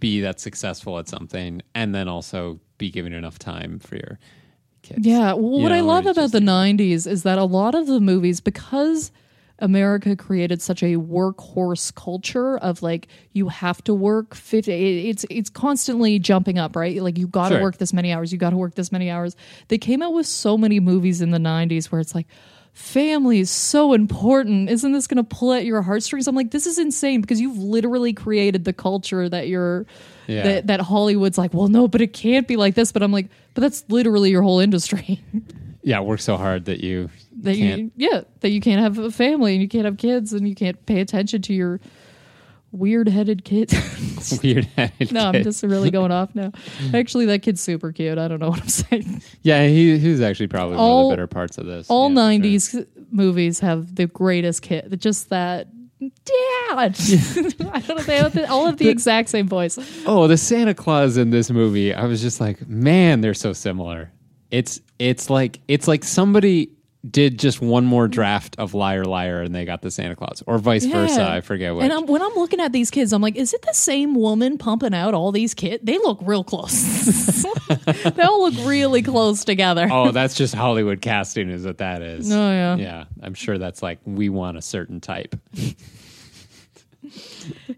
be 0.00 0.20
that 0.20 0.40
successful 0.40 0.98
at 0.98 1.08
something 1.08 1.60
and 1.74 1.92
then 1.94 2.06
also 2.08 2.60
be 2.78 2.88
given 2.90 3.12
enough 3.12 3.38
time 3.38 3.78
for 3.80 3.96
your 3.96 4.18
kids. 4.82 5.06
Yeah. 5.06 5.32
Well, 5.34 5.60
what 5.62 5.72
I 5.72 5.80
love 5.80 6.06
about 6.06 6.16
just 6.16 6.32
the 6.32 6.40
90s 6.40 7.06
is 7.06 7.22
that 7.22 7.38
a 7.38 7.44
lot 7.44 7.74
of 7.74 7.86
the 7.86 8.00
movies, 8.00 8.40
because 8.40 9.10
America 9.58 10.16
created 10.16 10.60
such 10.60 10.82
a 10.82 10.96
workhorse 10.96 11.94
culture 11.94 12.58
of 12.58 12.82
like, 12.82 13.06
you 13.32 13.48
have 13.48 13.82
to 13.84 13.94
work 13.94 14.34
50, 14.34 15.08
it's, 15.08 15.24
it's 15.30 15.50
constantly 15.50 16.18
jumping 16.18 16.58
up, 16.58 16.74
right? 16.74 17.00
Like, 17.00 17.16
you 17.16 17.28
got 17.28 17.50
to 17.50 17.54
Sure. 17.56 17.62
work 17.62 17.78
this 17.78 17.92
many 17.92 18.12
hours, 18.12 18.32
you 18.32 18.38
got 18.38 18.50
to 18.50 18.56
work 18.56 18.74
this 18.74 18.90
many 18.90 19.08
hours. 19.08 19.36
They 19.68 19.78
came 19.78 20.02
out 20.02 20.14
with 20.14 20.26
so 20.26 20.58
many 20.58 20.80
movies 20.80 21.20
in 21.22 21.30
the 21.30 21.38
90s 21.38 21.86
where 21.86 22.00
it's 22.00 22.14
like, 22.14 22.26
family 22.72 23.40
is 23.40 23.50
so 23.50 23.92
important. 23.92 24.70
Isn't 24.70 24.92
this 24.92 25.06
going 25.06 25.24
to 25.24 25.24
pull 25.24 25.52
at 25.52 25.64
your 25.64 25.82
heartstrings? 25.82 26.26
I'm 26.26 26.34
like, 26.34 26.50
this 26.50 26.66
is 26.66 26.78
insane 26.78 27.20
because 27.20 27.40
you've 27.40 27.58
literally 27.58 28.12
created 28.12 28.64
the 28.64 28.72
culture 28.72 29.28
that 29.28 29.48
you're 29.48 29.86
Yeah. 30.26 30.42
that 30.44 30.66
that 30.68 30.80
Hollywood's 30.80 31.36
like, 31.38 31.52
well, 31.54 31.68
no, 31.68 31.88
but 31.88 32.00
it 32.00 32.12
can't 32.12 32.48
be 32.48 32.56
like 32.56 32.74
this. 32.74 32.92
But 32.92 33.02
I'm 33.02 33.12
like, 33.12 33.28
but 33.54 33.60
that's 33.60 33.84
literally 33.88 34.30
your 34.30 34.42
whole 34.42 34.60
industry. 34.60 35.20
Yeah, 35.84 35.98
work 35.98 36.20
so 36.20 36.36
hard 36.36 36.66
that 36.66 36.78
you 36.78 37.10
that 37.40 37.56
can't. 37.56 37.80
you 37.96 38.08
yeah 38.12 38.20
that 38.38 38.50
you 38.50 38.60
can't 38.60 38.80
have 38.80 38.98
a 38.98 39.10
family 39.10 39.54
and 39.54 39.60
you 39.62 39.66
can't 39.68 39.84
have 39.84 39.96
kids 39.96 40.32
and 40.32 40.48
you 40.48 40.54
can't 40.54 40.86
pay 40.86 41.00
attention 41.00 41.42
to 41.42 41.52
your 41.52 41.80
weird 42.72 43.08
headed 43.08 43.44
kids. 43.44 43.72
Weird 44.42 44.64
headed 44.76 45.12
no, 45.12 45.26
I'm 45.26 45.42
just 45.42 45.62
really 45.62 45.90
going 45.98 46.10
off 46.12 46.34
now. 46.34 46.52
Actually, 46.94 47.26
that 47.26 47.42
kid's 47.42 47.60
super 47.60 47.92
cute. 47.92 48.18
I 48.18 48.28
don't 48.28 48.38
know 48.40 48.48
what 48.50 48.60
I'm 48.62 48.68
saying. 48.68 49.22
Yeah, 49.42 49.66
he 49.66 49.98
he 49.98 50.08
was 50.08 50.20
actually 50.20 50.46
probably 50.48 50.76
one 50.76 50.84
All- 50.84 51.06
of 51.06 51.10
the 51.10 51.16
better 51.16 51.26
parts 51.26 51.58
of 51.58 51.66
this. 51.66 51.88
All 51.90 52.08
Yeah, 52.08 52.14
for 52.38 52.42
sure. 52.44 52.80
'90s 52.82 52.86
movies 53.10 53.60
have 53.60 53.94
the 53.96 54.06
greatest 54.06 54.62
kid. 54.62 54.98
Just 55.00 55.28
that. 55.30 55.68
Dad, 56.00 56.10
I 56.76 56.88
don't 57.86 57.88
know. 57.96 58.02
They 58.02 58.16
have 58.16 58.32
the, 58.32 58.50
all 58.50 58.66
have 58.66 58.76
the 58.76 58.88
exact 58.88 59.28
same 59.28 59.46
voice. 59.46 59.78
Oh, 60.04 60.26
the 60.26 60.36
Santa 60.36 60.74
Clause 60.74 61.16
in 61.16 61.30
this 61.30 61.48
movie, 61.48 61.94
I 61.94 62.06
was 62.06 62.20
just 62.20 62.40
like, 62.40 62.66
man, 62.68 63.20
they're 63.20 63.34
so 63.34 63.52
similar. 63.52 64.10
It's 64.50 64.80
it's 64.98 65.30
like 65.30 65.60
it's 65.68 65.86
like 65.86 66.02
somebody 66.02 66.72
did 67.08 67.38
just 67.38 67.60
one 67.60 67.84
more 67.84 68.06
draft 68.06 68.54
of 68.58 68.74
Liar 68.74 69.04
Liar 69.04 69.42
and 69.42 69.54
they 69.54 69.64
got 69.64 69.82
the 69.82 69.90
Santa 69.90 70.14
Clause, 70.14 70.42
or 70.46 70.58
vice 70.58 70.84
versa. 70.84 71.28
I 71.28 71.40
forget 71.40 71.74
which. 71.74 71.84
And 71.84 71.92
I'm, 71.92 72.06
when 72.06 72.22
I'm 72.22 72.34
looking 72.34 72.60
at 72.60 72.72
these 72.72 72.90
kids, 72.90 73.12
I'm 73.12 73.20
like, 73.22 73.36
is 73.36 73.52
it 73.52 73.62
the 73.62 73.74
same 73.74 74.14
woman 74.14 74.58
pumping 74.58 74.94
out 74.94 75.14
all 75.14 75.32
these 75.32 75.54
kids? 75.54 75.82
They 75.84 75.98
look 75.98 76.20
real 76.22 76.44
close. 76.44 77.42
they 77.86 78.22
all 78.22 78.50
look 78.50 78.66
really 78.66 79.02
close 79.02 79.44
together. 79.44 79.88
oh, 79.90 80.12
that's 80.12 80.34
just 80.34 80.54
Hollywood 80.54 81.00
casting, 81.00 81.50
is 81.50 81.66
what 81.66 81.78
that 81.78 82.02
is. 82.02 82.32
Oh, 82.32 82.50
yeah. 82.50 82.76
yeah. 82.76 83.04
I'm 83.20 83.34
sure 83.34 83.58
that's 83.58 83.82
like 83.82 83.98
we 84.04 84.28
want 84.28 84.56
a 84.56 84.62
certain 84.62 85.00
type. 85.00 85.34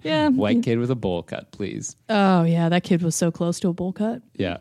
Yeah. 0.02 0.28
White 0.28 0.62
kid 0.62 0.78
with 0.78 0.90
a 0.90 0.94
bowl 0.94 1.22
cut, 1.22 1.50
please. 1.50 1.96
Oh 2.08 2.44
yeah, 2.44 2.68
that 2.68 2.84
kid 2.84 3.02
was 3.02 3.16
so 3.16 3.30
close 3.30 3.58
to 3.60 3.68
a 3.68 3.72
bowl 3.72 3.92
cut. 3.92 4.22
Yeah. 4.34 4.58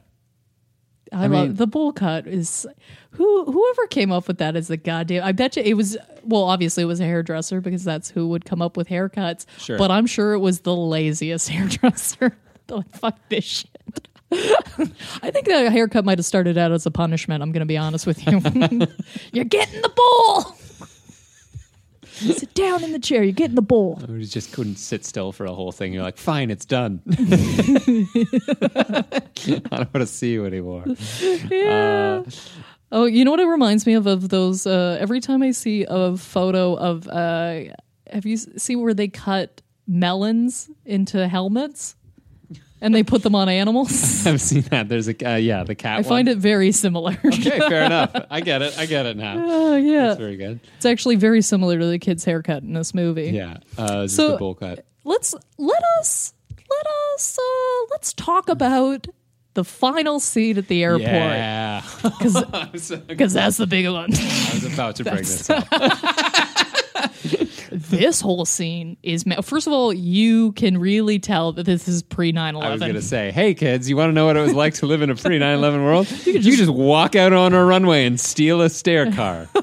I, 1.14 1.24
I 1.24 1.28
love 1.28 1.48
mean- 1.48 1.56
the 1.56 1.68
bowl 1.68 1.92
cut. 1.94 2.28
Is 2.28 2.66
who 3.12 3.46
whoever 3.46 3.88
came 3.88 4.12
up 4.12 4.28
with 4.28 4.40
that 4.40 4.56
is 4.56 4.68
the 4.68 4.78
goddamn. 4.78 5.24
I 5.24 5.32
bet 5.32 5.56
you 5.56 5.64
it 5.64 5.76
was. 5.76 5.98
Well, 6.24 6.44
obviously 6.44 6.84
it 6.84 6.88
was 6.88 7.00
a 7.00 7.06
hairdresser 7.06 7.62
because 7.62 7.84
that's 7.84 8.10
who 8.10 8.28
would 8.30 8.46
come 8.46 8.62
up 8.62 8.78
with 8.78 8.88
haircuts. 8.88 9.46
Sure. 9.58 9.78
But 9.78 9.92
I'm 9.92 10.06
sure 10.08 10.34
it 10.34 10.40
was 10.40 10.62
the 10.62 10.76
laziest 10.76 11.50
hairdresser. 11.50 12.38
Like, 12.70 12.90
fuck 12.96 13.18
this 13.30 13.44
shit. 13.44 14.08
I 15.22 15.30
think 15.30 15.46
that 15.46 15.72
haircut 15.72 16.06
might 16.06 16.18
have 16.18 16.26
started 16.26 16.58
out 16.58 16.72
as 16.72 16.86
a 16.86 16.92
punishment. 16.92 17.44
I'm 17.44 17.52
going 17.52 17.60
to 17.60 17.66
be 17.68 17.78
honest 17.78 18.08
with 18.08 18.26
you. 18.26 18.42
You're 19.32 19.46
getting 19.46 19.82
the 19.82 19.90
bowl. 19.90 20.56
Sit 22.14 22.54
down 22.54 22.84
in 22.84 22.92
the 22.92 23.00
chair. 23.00 23.24
You're 23.24 23.34
getting 23.34 23.56
the 23.56 23.62
bowl. 23.62 24.00
You 24.08 24.24
just 24.26 24.54
couldn't 24.54 24.76
sit 24.78 25.04
still 25.06 25.32
for 25.32 25.46
a 25.46 25.54
whole 25.54 25.72
thing. 25.72 25.94
You're 25.94 26.04
like, 26.04 26.18
fine, 26.18 26.52
it's 26.52 26.66
done. 26.66 27.02
I 27.08 27.14
don't 29.72 29.72
want 29.72 29.94
to 29.96 30.06
see 30.06 30.32
you 30.34 30.46
anymore. 30.46 30.84
Yeah. 31.50 32.24
oh, 32.92 33.06
you 33.06 33.26
know 33.26 33.32
what 33.32 33.40
it 33.40 33.48
reminds 33.48 33.86
me 33.86 33.94
of? 33.94 34.06
Of 34.08 34.30
those. 34.30 34.66
Uh, 34.68 34.98
every 35.00 35.20
time 35.20 35.42
I 35.44 35.52
see 35.52 35.86
a 35.88 36.16
photo 36.16 36.76
of, 36.78 37.08
uh, 37.08 37.64
have 38.12 38.26
you 38.26 38.36
s- 38.36 38.48
seen 38.58 38.82
where 38.82 38.94
they 38.94 39.08
cut 39.08 39.62
melons 39.88 40.70
into 40.86 41.28
helmets 41.28 41.96
and 42.84 42.94
they 42.94 43.02
put 43.02 43.24
them 43.24 43.34
on 43.34 43.50
animals? 43.50 44.28
I've 44.28 44.40
seen 44.42 44.62
that. 44.70 44.88
There's 44.90 45.08
a 45.08 45.16
uh, 45.34 45.36
yeah, 45.38 45.64
the 45.64 45.74
cat. 45.74 45.98
I 46.00 46.04
find 46.04 46.28
it 46.28 46.38
very 46.38 46.72
similar. 46.72 47.18
Okay, 47.26 47.58
fair 47.60 47.84
enough. 47.86 48.12
I 48.30 48.42
get 48.42 48.62
it. 48.62 48.78
I 48.78 48.86
get 48.86 49.06
it 49.08 49.18
now. 49.18 49.36
Oh 49.38 49.76
yeah, 49.76 50.08
That's 50.10 50.20
very 50.20 50.36
good. 50.38 50.60
it's 50.78 50.86
actually 50.86 51.16
very 51.16 51.42
similar 51.42 51.80
to 51.80 51.86
the 51.88 51.98
kid's 51.98 52.24
haircut 52.24 52.62
in 52.64 52.74
this 52.74 52.94
movie. 52.94 53.32
Yeah, 53.32 53.58
uh, 53.78 54.08
So- 54.08 54.32
the 54.34 54.38
bowl 54.38 54.54
cut. 54.56 54.86
Let's 55.04 55.34
let 55.58 55.82
us 56.00 56.34
let 56.70 56.86
us 57.16 57.38
uh, 57.40 57.86
let's 57.92 58.14
talk 58.14 58.48
about 58.50 59.08
the 59.56 59.64
final 59.64 60.20
scene 60.20 60.58
at 60.58 60.68
the 60.68 60.84
airport 60.84 61.10
Yeah, 61.10 61.82
because 62.02 62.34
was 63.20 63.34
that's 63.34 63.58
the 63.58 63.68
big 63.68 63.86
one. 63.88 64.12
I 64.14 64.52
was 64.54 64.74
about 64.74 64.96
to 64.98 65.04
bring 65.04 65.18
this 65.18 65.50
up. 65.50 65.68
This 67.74 68.22
whole 68.22 68.46
scene 68.46 68.98
is 69.02 69.26
ma- 69.26 69.42
first 69.42 69.66
of 69.66 69.74
all 69.74 69.92
you 69.92 70.52
can 70.54 70.78
really 70.78 71.18
tell 71.18 71.54
that 71.54 71.66
this 71.66 71.88
is 71.88 72.04
pre 72.04 72.32
9-11 72.32 72.64
I 72.64 72.70
was 72.70 72.80
going 72.80 72.94
to 72.94 73.02
say, 73.02 73.32
hey 73.32 73.56
kids, 73.56 73.90
you 73.90 73.98
want 73.98 74.10
to 74.10 74.14
know 74.14 74.28
what 74.28 74.38
it 74.38 74.42
was 74.42 74.54
like 74.54 74.76
to 74.76 74.86
live 74.86 75.02
in 75.02 75.10
a 75.10 75.16
pre 75.16 75.40
9/11 75.40 75.84
world? 75.84 76.08
You 76.26 76.34
could 76.34 76.44
just, 76.44 76.70
walk 76.72 77.16
out 77.16 77.34
on 77.34 77.54
a 77.54 77.64
runway 77.66 78.06
and 78.06 78.20
steal 78.20 78.62
a 78.62 78.70
stair 78.70 79.12
car. 79.12 79.48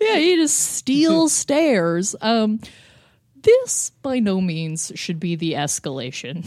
yeah 0.00 0.16
you 0.16 0.36
just 0.36 0.58
steal 0.58 1.28
stairs 1.42 2.16
um 2.20 2.60
this 3.42 3.90
by 4.02 4.18
no 4.18 4.40
means 4.40 4.92
should 4.94 5.18
be 5.18 5.34
the 5.34 5.54
escalation 5.54 6.42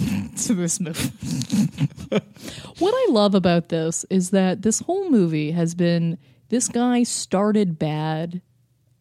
to 0.45 0.53
this 0.53 0.79
movie 0.79 1.11
what 2.79 2.93
i 2.93 3.11
love 3.11 3.35
about 3.35 3.69
this 3.69 4.05
is 4.09 4.31
that 4.31 4.61
this 4.61 4.79
whole 4.79 5.09
movie 5.09 5.51
has 5.51 5.75
been 5.75 6.17
this 6.49 6.67
guy 6.67 7.03
started 7.03 7.79
bad 7.79 8.41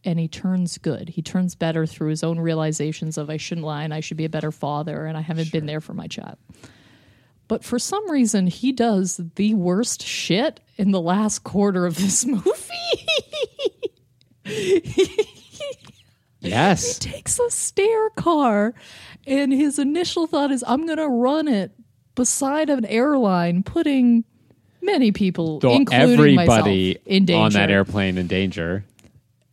and 0.05 0.19
he 0.19 0.29
turns 0.29 0.79
good. 0.79 1.09
He 1.11 1.23
turns 1.23 1.55
better 1.55 1.87
through 1.87 2.11
his 2.11 2.23
own 2.25 2.41
realizations 2.41 3.17
of 3.19 3.31
I 3.31 3.37
shouldn't 3.37 3.67
lie 3.67 3.85
and 3.85 3.95
I 3.95 4.01
should 4.01 4.17
be 4.17 4.25
a 4.25 4.29
better 4.29 4.51
father 4.53 5.07
and 5.07 5.17
I 5.17 5.21
haven't 5.21 5.53
been 5.53 5.67
there 5.67 5.81
for 5.81 5.95
my 5.95 6.07
child. 6.07 6.37
But 7.49 7.65
for 7.65 7.79
some 7.79 8.11
reason, 8.11 8.47
he 8.47 8.73
does 8.73 9.21
the 9.37 9.55
worst 9.55 10.03
shit 10.03 10.61
in 10.79 10.91
the 10.91 11.01
last 11.01 11.45
quarter 11.45 11.85
of 11.87 11.97
this 11.97 12.25
movie. 12.27 12.43
yes, 16.41 16.99
He 16.99 17.11
Takes 17.11 17.39
a 17.39 17.51
stair 17.51 18.11
car, 18.11 18.75
and 19.27 19.53
his 19.53 19.79
initial 19.79 20.27
thought 20.27 20.51
is, 20.51 20.65
I'm 20.67 20.87
going 20.87 20.99
to 20.99 21.09
run 21.09 21.49
it 21.49 21.73
beside 22.15 22.71
an 22.71 22.85
airline, 22.87 23.63
putting 23.63 24.25
many 24.81 25.13
people, 25.13 25.61
including 25.63 25.93
everybody 25.93 26.35
myself, 26.95 27.07
in 27.07 27.25
danger. 27.25 27.43
on 27.45 27.53
that 27.53 27.71
airplane 27.71 28.19
in 28.19 28.27
danger. 28.27 28.85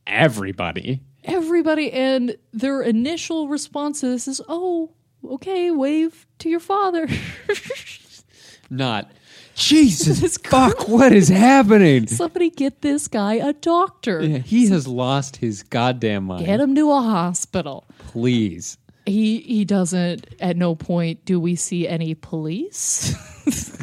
Everybody. 0.09 1.01
everybody 1.23 1.91
and 1.91 2.35
their 2.51 2.81
initial 2.81 3.47
response 3.47 3.99
to 4.01 4.07
this 4.07 4.27
is 4.27 4.41
oh 4.49 4.89
okay 5.23 5.69
wave 5.71 6.25
to 6.39 6.49
your 6.49 6.59
father 6.59 7.07
Not 8.69 9.11
Jesus 9.55 10.37
fuck. 10.37 10.87
What 10.87 11.11
is 11.11 11.27
happening? 11.27 12.07
somebody 12.07 12.49
get 12.49 12.81
this 12.81 13.07
guy 13.07 13.35
a 13.35 13.51
doctor 13.53 14.21
Yeah, 14.23 14.37
he 14.39 14.67
has 14.69 14.87
lost 14.87 15.37
his 15.37 15.63
goddamn 15.63 16.25
mind. 16.25 16.45
get 16.45 16.59
him 16.59 16.75
to 16.75 16.91
a 16.91 17.01
hospital 17.01 17.85
Please. 17.99 18.77
he 19.05 19.39
he 19.41 19.65
doesn't 19.65 20.27
at 20.39 20.55
no 20.55 20.75
point 20.75 21.25
do 21.25 21.39
we 21.39 21.55
see 21.55 21.87
any 21.87 22.15
police 22.15 23.13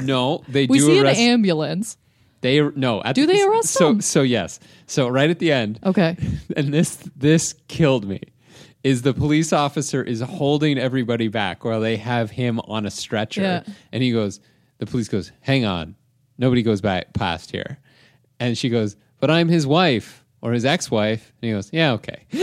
No, 0.03 0.43
they 0.49 0.67
we 0.71 0.79
do 0.79 0.87
see 0.87 1.01
arrest. 1.01 1.19
an 1.21 1.27
ambulance 1.29 1.97
they 2.41 2.61
no. 2.61 3.03
At 3.03 3.15
Do 3.15 3.27
the- 3.27 3.33
they 3.33 3.43
arrest 3.43 3.71
so, 3.71 3.91
him? 3.91 4.01
So 4.01 4.23
yes. 4.23 4.61
So 4.87 5.09
right 5.09 5.31
at 5.31 5.39
the 5.39 5.53
end, 5.53 5.79
okay 5.85 6.17
and 6.57 6.73
this 6.73 6.97
this 7.17 7.55
killed 7.69 8.07
me. 8.07 8.21
Is 8.85 9.03
the 9.03 9.13
police 9.15 9.53
officer 9.53 10.01
is 10.03 10.21
holding 10.21 10.79
everybody 10.79 11.27
back 11.27 11.65
while 11.65 11.81
they 11.81 11.97
have 11.97 12.31
him 12.31 12.61
on 12.61 12.87
a 12.87 12.91
stretcher, 12.91 13.41
Yeah. 13.43 13.63
and 13.93 14.03
he 14.03 14.13
goes. 14.13 14.39
The 14.79 14.87
police 14.87 15.09
goes, 15.09 15.33
"Hang 15.41 15.65
on, 15.65 15.97
nobody 16.39 16.63
goes 16.63 16.81
back 16.81 17.13
past 17.13 17.51
here," 17.51 17.79
and 18.39 18.57
she 18.57 18.69
goes, 18.69 18.95
"But 19.19 19.29
I'm 19.31 19.49
his 19.49 19.67
wife 19.67 20.25
or 20.41 20.53
his 20.53 20.65
ex-wife," 20.65 21.33
and 21.43 21.49
he 21.49 21.53
goes, 21.55 21.71
"Yeah, 21.73 21.93
okay." 21.95 22.27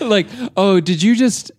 like, 0.00 0.26
oh, 0.56 0.80
did 0.80 1.02
you 1.02 1.16
just 1.16 1.52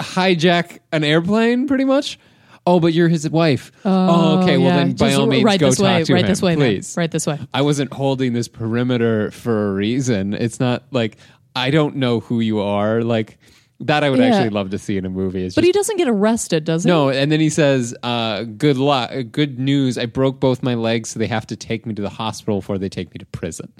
hijack 0.00 0.78
an 0.92 1.04
airplane? 1.04 1.66
Pretty 1.66 1.84
much. 1.84 2.18
Oh, 2.66 2.78
but 2.78 2.92
you're 2.92 3.08
his 3.08 3.28
wife. 3.28 3.72
Oh, 3.84 4.42
okay. 4.42 4.58
Well, 4.58 4.66
yeah. 4.68 4.76
then, 4.76 4.92
by 4.92 5.06
Just 5.08 5.18
all 5.18 5.26
means, 5.26 5.44
right 5.44 5.58
go 5.58 5.68
this 5.70 5.78
talk 5.78 5.84
way 5.84 6.04
to 6.04 6.12
right 6.14 6.22
him, 6.24 6.28
this 6.28 6.42
way 6.42 6.54
please. 6.56 6.94
right 6.96 7.10
this 7.10 7.26
way 7.26 7.38
I 7.54 7.62
wasn't 7.62 7.92
holding 7.92 8.32
this 8.32 8.48
perimeter 8.48 9.30
for 9.30 9.70
a 9.70 9.72
reason. 9.74 10.34
It's 10.34 10.60
not 10.60 10.84
like 10.90 11.16
I 11.56 11.70
don't 11.70 11.96
know 11.96 12.20
who 12.20 12.40
you 12.40 12.60
are. 12.60 13.02
Like 13.02 13.38
that, 13.80 14.04
I 14.04 14.10
would 14.10 14.18
Yeah. 14.18 14.26
actually 14.26 14.50
love 14.50 14.70
to 14.70 14.78
see 14.78 14.98
in 14.98 15.06
a 15.06 15.10
movie. 15.10 15.42
It's 15.44 15.54
but 15.54 15.62
just, 15.62 15.66
he 15.68 15.72
doesn't 15.72 15.96
get 15.96 16.06
arrested 16.08 16.64
does 16.64 16.84
he 16.84 16.88
no, 16.90 17.08
and 17.08 17.32
then 17.32 17.40
he 17.40 17.48
says, 17.48 17.94
uh, 18.02 18.42
"Good 18.44 18.76
luck, 18.76 19.10
good 19.32 19.58
news. 19.58 19.96
I 19.96 20.04
broke 20.04 20.38
both 20.38 20.62
my 20.62 20.74
legs, 20.74 21.08
so 21.10 21.18
they 21.18 21.26
have 21.28 21.46
to 21.46 21.56
take 21.56 21.86
me 21.86 21.94
to 21.94 22.02
the 22.02 22.10
hospital 22.10 22.60
before 22.60 22.76
they 22.78 22.90
take 22.90 23.12
me 23.14 23.18
to 23.18 23.26
prison." 23.26 23.72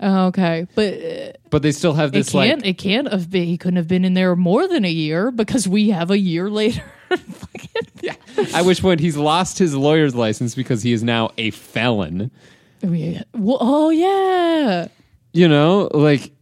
oh, 0.00 0.26
okay 0.28 0.66
but 0.74 0.94
uh, 0.94 1.32
But 1.50 1.62
they 1.62 1.70
still 1.70 1.92
have 1.92 2.08
it 2.08 2.12
this 2.12 2.30
can't 2.30 2.62
like, 2.62 2.66
it 2.70 2.78
can't 2.78 3.12
have 3.12 3.30
been 3.30 3.44
he 3.46 3.56
couldn't 3.56 3.76
have 3.76 3.86
been 3.86 4.04
in 4.04 4.14
there 4.14 4.34
more 4.34 4.66
than 4.66 4.84
a 4.84 4.90
year 4.90 5.30
because 5.30 5.68
we 5.68 5.90
have 5.90 6.10
a 6.10 6.18
year 6.18 6.50
later 6.60 6.82
yeah. 8.00 8.14
At 8.54 8.64
which 8.64 8.80
point 8.82 9.00
he's 9.00 9.16
lost 9.16 9.58
his 9.58 9.74
lawyer's 9.74 10.14
license 10.14 10.54
because 10.54 10.82
he 10.82 10.92
is 10.92 11.02
now 11.02 11.30
a 11.38 11.50
felon. 11.50 12.30
Oh, 12.84 12.92
yeah. 12.92 13.22
Well, 13.34 13.58
oh 13.60 13.90
yeah. 13.90 14.88
You 15.32 15.48
know, 15.48 15.88
like 15.94 16.32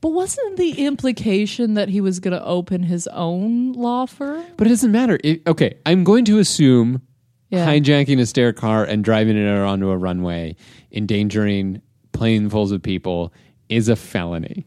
But 0.00 0.10
wasn't 0.10 0.56
the 0.58 0.84
implication 0.86 1.74
that 1.74 1.88
he 1.88 2.00
was 2.00 2.20
going 2.20 2.32
to 2.38 2.44
open 2.44 2.82
his 2.82 3.06
own 3.08 3.72
law 3.72 4.06
firm? 4.06 4.44
But 4.56 4.66
it 4.66 4.70
doesn't 4.70 4.92
matter. 4.92 5.18
It, 5.24 5.42
okay, 5.46 5.74
I'm 5.86 6.04
going 6.04 6.24
to 6.26 6.38
assume 6.38 7.02
Yeah. 7.50 7.66
hijacking 7.66 8.20
a 8.20 8.26
stair 8.26 8.52
car 8.52 8.84
and 8.84 9.02
driving 9.02 9.36
it 9.36 9.48
onto 9.48 9.88
a 9.88 9.96
runway, 9.96 10.56
endangering 10.92 11.80
planefuls 12.12 12.72
of 12.72 12.82
people, 12.82 13.32
is 13.68 13.88
a 13.88 13.96
felony. 13.96 14.66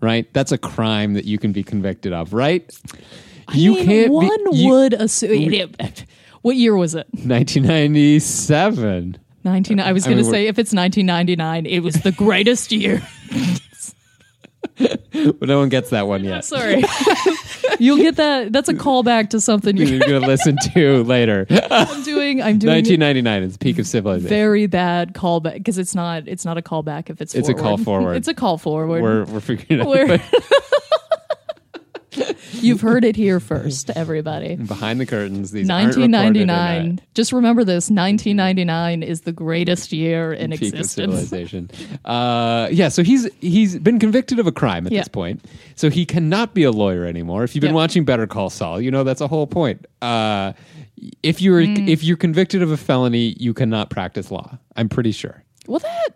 Right? 0.00 0.32
That's 0.32 0.50
a 0.50 0.58
crime 0.58 1.14
that 1.14 1.26
you 1.26 1.38
can 1.38 1.52
be 1.52 1.62
convicted 1.62 2.12
of. 2.12 2.32
Right? 2.32 2.68
You 3.52 3.74
mean, 3.74 3.86
can't. 3.86 4.12
One 4.12 4.50
be, 4.50 4.56
you- 4.58 4.70
would 4.70 4.94
assume. 4.94 5.52
What 6.42 6.56
year 6.56 6.76
was 6.76 6.94
it? 6.94 7.06
1997. 7.12 9.18
19. 9.44 9.80
I 9.80 9.92
was 9.92 10.04
going 10.04 10.18
to 10.18 10.24
say 10.24 10.46
if 10.46 10.58
it's 10.58 10.72
1999, 10.72 11.66
it 11.66 11.80
was 11.80 11.94
the 11.96 12.12
greatest 12.12 12.72
year. 12.72 13.02
But 14.78 15.42
no 15.48 15.58
one 15.58 15.68
gets 15.68 15.90
that 15.90 16.06
one 16.06 16.24
yet. 16.24 16.44
Sorry. 16.44 16.82
You'll 17.78 17.98
get 17.98 18.16
that. 18.16 18.52
That's 18.52 18.68
a 18.68 18.74
callback 18.74 19.30
to 19.30 19.40
something 19.40 19.76
You're 19.76 19.86
you're 19.88 20.00
going 20.00 20.22
to 20.22 20.26
listen 20.26 20.56
to 20.74 21.04
later. 21.04 21.46
I'm 21.70 22.02
doing. 22.02 22.42
I'm 22.42 22.58
doing 22.58 22.74
1999 22.74 23.42
is 23.42 23.52
the 23.54 23.58
peak 23.58 23.78
of 23.78 23.86
civilization. 23.86 24.28
very 24.28 24.66
bad 24.66 25.14
callback 25.14 25.54
because 25.54 25.78
it's 25.78 25.94
not. 25.94 26.28
It's 26.28 26.44
not 26.44 26.58
a 26.58 26.62
callback 26.62 27.10
if 27.10 27.20
it's. 27.20 27.34
It's 27.34 27.48
a 27.48 27.54
call 27.54 27.78
forward. 27.78 28.16
It's 28.16 28.28
a 28.28 28.34
call 28.34 28.58
forward. 28.58 29.02
We're, 29.02 29.24
we're 29.24 29.40
figuring 29.40 29.80
it 29.80 29.86
out. 29.86 30.20
You've 32.62 32.80
heard 32.80 33.04
it 33.04 33.16
here 33.16 33.40
first, 33.40 33.90
everybody. 33.96 34.56
Behind 34.56 35.00
the 35.00 35.06
curtains, 35.06 35.50
these 35.50 35.68
aren't 35.68 35.88
recorded 35.96 36.04
in 36.04 36.14
a 36.14 36.22
1999. 36.22 37.00
Just 37.14 37.32
remember 37.32 37.64
this: 37.64 37.90
1999 37.90 39.02
is 39.02 39.22
the 39.22 39.32
greatest 39.32 39.92
year 39.92 40.32
in 40.32 40.50
peak 40.52 40.60
of 40.60 40.80
existence. 40.80 40.92
civilization. 40.92 41.70
Uh, 42.04 42.68
yeah, 42.70 42.88
so 42.88 43.02
he's 43.02 43.28
he's 43.40 43.78
been 43.78 43.98
convicted 43.98 44.38
of 44.38 44.46
a 44.46 44.52
crime 44.52 44.86
at 44.86 44.92
Yeah. 44.92 45.00
this 45.00 45.08
point, 45.08 45.44
so 45.74 45.90
he 45.90 46.06
cannot 46.06 46.54
be 46.54 46.62
a 46.64 46.70
lawyer 46.70 47.04
anymore. 47.04 47.44
If 47.44 47.54
you've 47.54 47.62
been 47.62 47.74
watching 47.74 48.04
Better 48.04 48.26
Call 48.26 48.50
Saul, 48.50 48.80
you 48.80 48.90
know 48.90 49.04
that's 49.04 49.20
a 49.20 49.28
whole 49.28 49.46
point. 49.46 49.86
Uh, 50.00 50.52
if 51.22 51.42
you're 51.42 51.60
Mm. 51.62 51.88
if 51.88 52.04
you're 52.04 52.16
convicted 52.16 52.62
of 52.62 52.70
a 52.70 52.76
felony, 52.76 53.34
you 53.40 53.52
cannot 53.54 53.90
practice 53.90 54.30
law. 54.30 54.58
I'm 54.76 54.88
pretty 54.88 55.10
sure. 55.12 55.42
Well, 55.66 55.80
that 55.80 56.08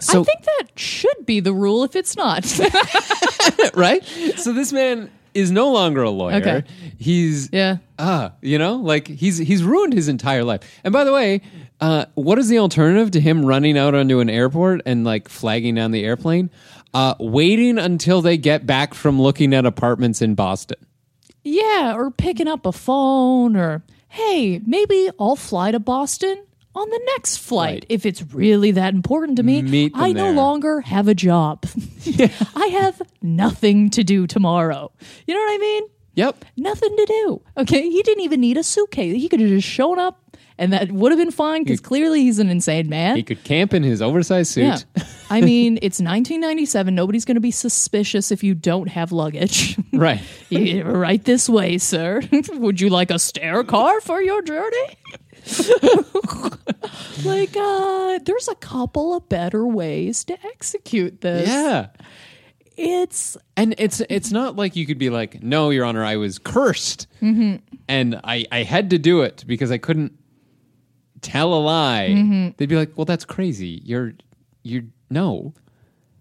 So 0.00 0.20
I 0.20 0.24
think 0.24 0.44
that 0.44 0.64
should 0.78 1.26
be 1.26 1.40
the 1.40 1.52
rule. 1.52 1.82
If 1.84 1.96
it's 1.96 2.16
not, 2.16 2.44
right. 3.74 4.04
So 4.36 4.52
this 4.52 4.72
man 4.72 5.10
is 5.34 5.50
no 5.50 5.72
longer 5.72 6.02
a 6.02 6.10
lawyer. 6.10 6.36
Okay. 6.36 6.64
He's 6.98 7.48
yeah. 7.52 7.78
ah, 7.98 8.32
you 8.40 8.58
know, 8.58 8.76
like 8.76 9.08
he's 9.08 9.38
he's 9.38 9.62
ruined 9.62 9.92
his 9.92 10.08
entire 10.08 10.44
life. 10.44 10.80
And 10.84 10.92
by 10.92 11.04
the 11.04 11.12
way, 11.12 11.42
uh, 11.80 12.06
what 12.14 12.38
is 12.38 12.48
the 12.48 12.58
alternative 12.58 13.10
to 13.12 13.20
him 13.20 13.44
running 13.44 13.76
out 13.76 13.94
onto 13.94 14.20
an 14.20 14.30
airport 14.30 14.82
and 14.86 15.04
like 15.04 15.28
flagging 15.28 15.74
down 15.74 15.90
the 15.90 16.04
airplane? 16.04 16.50
Uh, 16.94 17.14
waiting 17.18 17.78
until 17.78 18.20
they 18.20 18.36
get 18.36 18.66
back 18.66 18.92
from 18.92 19.20
looking 19.20 19.54
at 19.54 19.64
apartments 19.64 20.20
in 20.20 20.34
Boston. 20.34 20.76
Yeah, 21.42 21.94
or 21.96 22.10
picking 22.10 22.48
up 22.48 22.66
a 22.66 22.72
phone, 22.72 23.56
or 23.56 23.82
hey, 24.08 24.60
maybe 24.66 25.10
I'll 25.18 25.36
fly 25.36 25.70
to 25.70 25.80
Boston 25.80 26.44
on 26.74 26.88
the 26.90 27.00
next 27.14 27.36
flight 27.38 27.62
Right. 27.74 27.86
if 27.88 28.06
it's 28.06 28.22
really 28.34 28.70
that 28.72 28.94
important 28.94 29.36
to 29.36 29.42
me. 29.42 29.62
Meet 29.62 29.92
I 29.94 30.12
no 30.12 30.24
there. 30.24 30.32
longer 30.32 30.80
have 30.80 31.06
a 31.08 31.14
job. 31.14 31.64
I 32.56 32.66
have 32.66 33.02
nothing 33.20 33.90
to 33.90 34.02
do 34.04 34.26
tomorrow. 34.26 34.90
You 35.26 35.34
know 35.34 35.40
what 35.40 35.54
I 35.54 35.58
mean? 35.58 35.82
Yep. 36.14 36.44
Nothing 36.56 36.96
to 36.96 37.06
do. 37.06 37.42
Okay, 37.58 37.88
he 37.88 38.02
didn't 38.02 38.22
even 38.24 38.40
need 38.40 38.56
a 38.58 38.62
suitcase. 38.62 39.14
He 39.14 39.28
could 39.28 39.40
have 39.40 39.48
just 39.48 39.66
shown 39.66 39.98
up, 39.98 40.36
and 40.58 40.70
that 40.74 40.92
would 40.92 41.10
have 41.10 41.18
been 41.18 41.30
fine 41.30 41.64
because 41.64 41.80
clearly 41.80 42.20
he's 42.22 42.38
an 42.38 42.50
insane 42.50 42.88
man. 42.90 43.16
He 43.16 43.22
could 43.22 43.42
camp 43.44 43.72
in 43.72 43.82
his 43.82 44.02
oversized 44.02 44.52
suit. 44.52 44.84
Yeah. 44.96 45.04
I 45.30 45.40
mean, 45.50 45.78
it's 45.80 46.00
1997. 46.00 46.94
Nobody's 46.94 47.24
going 47.24 47.36
to 47.36 47.40
be 47.40 47.50
suspicious 47.50 48.30
if 48.30 48.44
you 48.44 48.54
don't 48.54 48.88
have 48.88 49.12
luggage. 49.12 49.78
Right. 49.94 50.22
Right 50.50 51.22
this 51.22 51.50
way, 51.50 51.76
sir. 51.76 52.22
Would 52.54 52.80
you 52.80 52.88
like 52.88 53.10
a 53.10 53.18
stair 53.18 53.62
car 53.62 54.00
for 54.00 54.22
your 54.22 54.40
journey? 54.40 54.86
like, 57.24 57.56
uh, 57.56 58.18
there's 58.24 58.48
a 58.48 58.54
couple 58.56 59.14
of 59.14 59.28
better 59.28 59.66
ways 59.66 60.24
to 60.24 60.36
execute 60.46 61.20
this. 61.20 61.48
Yeah. 61.48 61.88
It's 62.76 63.36
And 63.56 63.74
it's 63.78 64.00
it's 64.08 64.32
not 64.32 64.56
like 64.56 64.76
you 64.76 64.86
could 64.86 64.98
be 64.98 65.10
like, 65.10 65.42
no, 65.42 65.70
Your 65.70 65.84
Honor, 65.84 66.04
I 66.04 66.16
was 66.16 66.38
cursed, 66.38 67.06
Mm-hmm. 67.20 67.56
and 67.86 68.20
I 68.24 68.46
I 68.50 68.62
had 68.62 68.90
to 68.90 68.98
do 68.98 69.20
it 69.20 69.44
because 69.46 69.70
I 69.70 69.76
couldn't 69.78 70.18
tell 71.20 71.52
a 71.52 71.60
lie. 71.60 72.08
Mm-hmm. 72.10 72.48
They'd 72.56 72.68
be 72.70 72.76
like, 72.76 72.96
well, 72.96 73.04
that's 73.04 73.26
crazy. 73.26 73.82
You're 73.84 74.14
you're 74.62 74.84
no. 75.10 75.52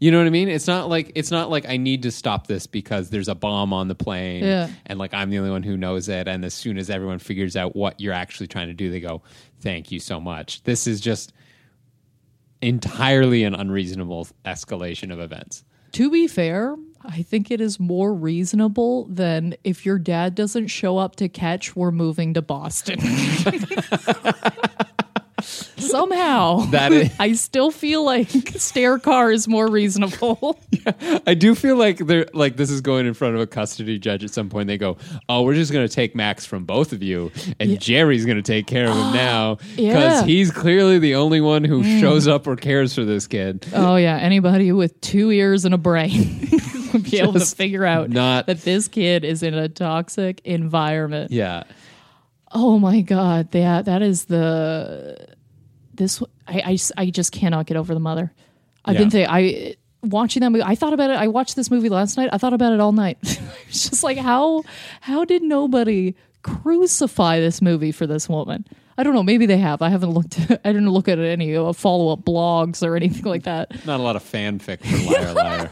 You 0.01 0.09
know 0.11 0.17
what 0.17 0.25
I 0.25 0.31
mean? 0.31 0.49
It's 0.49 0.65
not 0.67 0.89
like 0.89 1.11
it's 1.15 1.29
not 1.29 1.51
like 1.51 1.69
I 1.69 1.77
need 1.77 2.01
to 2.03 2.11
stop 2.11 2.47
this 2.47 2.65
because 2.65 3.11
there's 3.11 3.27
a 3.27 3.35
bomb 3.35 3.71
on 3.71 3.87
the 3.87 3.93
plane, 3.95 4.43
Yeah. 4.43 4.69
and 4.87 4.97
like 4.97 5.13
I'm 5.13 5.29
the 5.29 5.37
only 5.37 5.51
one 5.51 5.61
who 5.63 5.77
knows 5.77 6.09
it. 6.09 6.27
And 6.27 6.43
as 6.43 6.55
soon 6.55 6.79
as 6.79 6.89
everyone 6.89 7.19
figures 7.19 7.55
out 7.55 7.75
what 7.75 8.01
you're 8.01 8.13
actually 8.13 8.47
trying 8.47 8.67
to 8.67 8.73
do, 8.73 8.89
they 8.89 8.99
go, 8.99 9.21
"Thank 9.59 9.91
you 9.91 9.99
so 9.99 10.19
much." 10.19 10.63
This 10.63 10.87
is 10.87 11.01
just 11.01 11.33
entirely 12.63 13.43
an 13.43 13.53
unreasonable 13.53 14.27
escalation 14.43 15.13
of 15.13 15.19
events. 15.19 15.63
to 15.93 16.09
be 16.09 16.27
fair, 16.27 16.75
I 17.03 17.21
think 17.21 17.51
it 17.51 17.61
is 17.61 17.79
more 17.79 18.11
reasonable 18.13 19.05
than 19.05 19.55
if 19.63 19.85
your 19.85 19.99
dad 19.99 20.33
doesn't 20.35 20.67
show 20.67 20.97
up 20.97 21.15
to 21.17 21.27
catch 21.29 21.75
we're 21.75 21.91
moving 21.91 22.33
to 22.35 22.41
Boston. 22.41 22.99
Somehow, 25.41 26.57
That 26.71 26.91
is- 26.91 27.11
I 27.19 27.33
still 27.33 27.71
feel 27.71 28.03
like 28.05 28.29
stair 28.29 28.97
car 28.99 29.31
is 29.31 29.47
more 29.47 29.67
reasonable. 29.69 30.59
I 31.27 31.33
do 31.33 31.55
feel 31.55 31.75
like 31.75 31.97
they're 31.97 32.27
like 32.33 32.55
this 32.57 32.69
is 32.69 32.81
going 32.81 33.05
in 33.05 33.13
front 33.13 33.35
of 33.35 33.41
a 33.41 33.47
custody 33.47 33.99
judge 33.99 34.23
at 34.23 34.31
some 34.31 34.49
point. 34.49 34.67
They 34.67 34.77
go, 34.77 34.97
"Oh, 35.29 35.43
we're 35.43 35.53
just 35.55 35.71
going 35.71 35.87
to 35.87 35.93
take 35.93 36.15
Max 36.15 36.45
from 36.45 36.65
both 36.65 36.93
of 36.93 37.03
you, 37.03 37.31
and 37.59 37.79
Jerry's 37.79 38.25
going 38.25 38.37
to 38.37 38.41
take 38.43 38.67
care 38.67 38.85
of 38.89 38.95
him 38.95 39.13
now 39.13 39.55
because 39.55 39.77
Yeah. 39.77 40.21
Mm. 40.23 40.27
he's 40.27 40.51
clearly 40.51 40.99
the 40.99 41.15
only 41.15 41.41
one 41.41 41.63
who 41.63 41.83
shows 41.99 42.27
up 42.27 42.47
or 42.47 42.55
cares 42.55 42.93
for 42.95 43.03
this 43.05 43.27
kid." 43.27 43.65
Oh 43.73 43.95
yeah, 43.95 44.17
anybody 44.17 44.71
with 44.71 44.99
two 45.01 45.31
ears 45.31 45.65
and 45.65 45.73
a 45.73 45.77
brain 45.77 46.49
would 46.93 47.03
be 47.03 47.19
able 47.19 47.33
to 47.33 47.39
figure 47.45 47.85
out 47.85 48.09
not- 48.09 48.47
that 48.47 48.61
this 48.61 48.87
kid 48.87 49.23
is 49.23 49.43
in 49.43 49.53
a 49.53 49.69
toxic 49.69 50.41
environment. 50.45 51.31
Yeah, 51.31 51.63
Oh 52.53 52.79
my 52.79 53.01
god, 53.01 53.51
that 53.51 53.85
that 53.85 54.01
is 54.01 54.25
the 54.25 55.35
this. 55.93 56.21
I 56.47 56.77
I, 56.97 57.01
I 57.01 57.09
just 57.09 57.31
cannot 57.31 57.65
get 57.65 57.77
over 57.77 57.93
the 57.93 57.99
mother. 57.99 58.31
I've 58.85 58.97
been 58.97 59.09
thinking. 59.09 59.29
I 59.33 59.75
watching 60.03 60.41
that 60.41 60.49
movie. 60.49 60.63
I 60.63 60.75
thought 60.75 60.93
about 60.93 61.09
it. 61.11 61.17
I 61.17 61.27
watched 61.27 61.55
this 61.55 61.69
movie 61.71 61.89
last 61.89 62.17
night. 62.17 62.29
I 62.33 62.37
thought 62.37 62.53
about 62.53 62.73
it 62.73 62.79
all 62.79 62.91
night. 62.91 63.17
it's 63.69 63.89
just 63.89 64.03
like 64.03 64.17
how 64.17 64.63
how 65.01 65.23
did 65.25 65.43
nobody 65.43 66.15
crucify 66.41 67.39
this 67.39 67.61
movie 67.61 67.91
for 67.91 68.07
this 68.07 68.27
woman? 68.27 68.65
I 68.97 69.03
don't 69.03 69.13
know. 69.13 69.23
Maybe 69.23 69.45
they 69.45 69.57
have. 69.57 69.81
I 69.81 69.89
haven't 69.89 70.11
looked. 70.11 70.39
I 70.51 70.55
didn't 70.73 70.89
look 70.89 71.07
at 71.07 71.17
any 71.19 71.55
uh, 71.55 71.71
follow 71.73 72.11
up 72.11 72.21
blogs 72.21 72.85
or 72.85 72.95
anything 72.95 73.23
like 73.23 73.43
that. 73.43 73.85
not 73.85 73.99
a 73.99 74.03
lot 74.03 74.15
of 74.15 74.23
fanfic 74.23 74.83
for 74.83 75.13
liar 75.13 75.33
liar. 75.35 75.71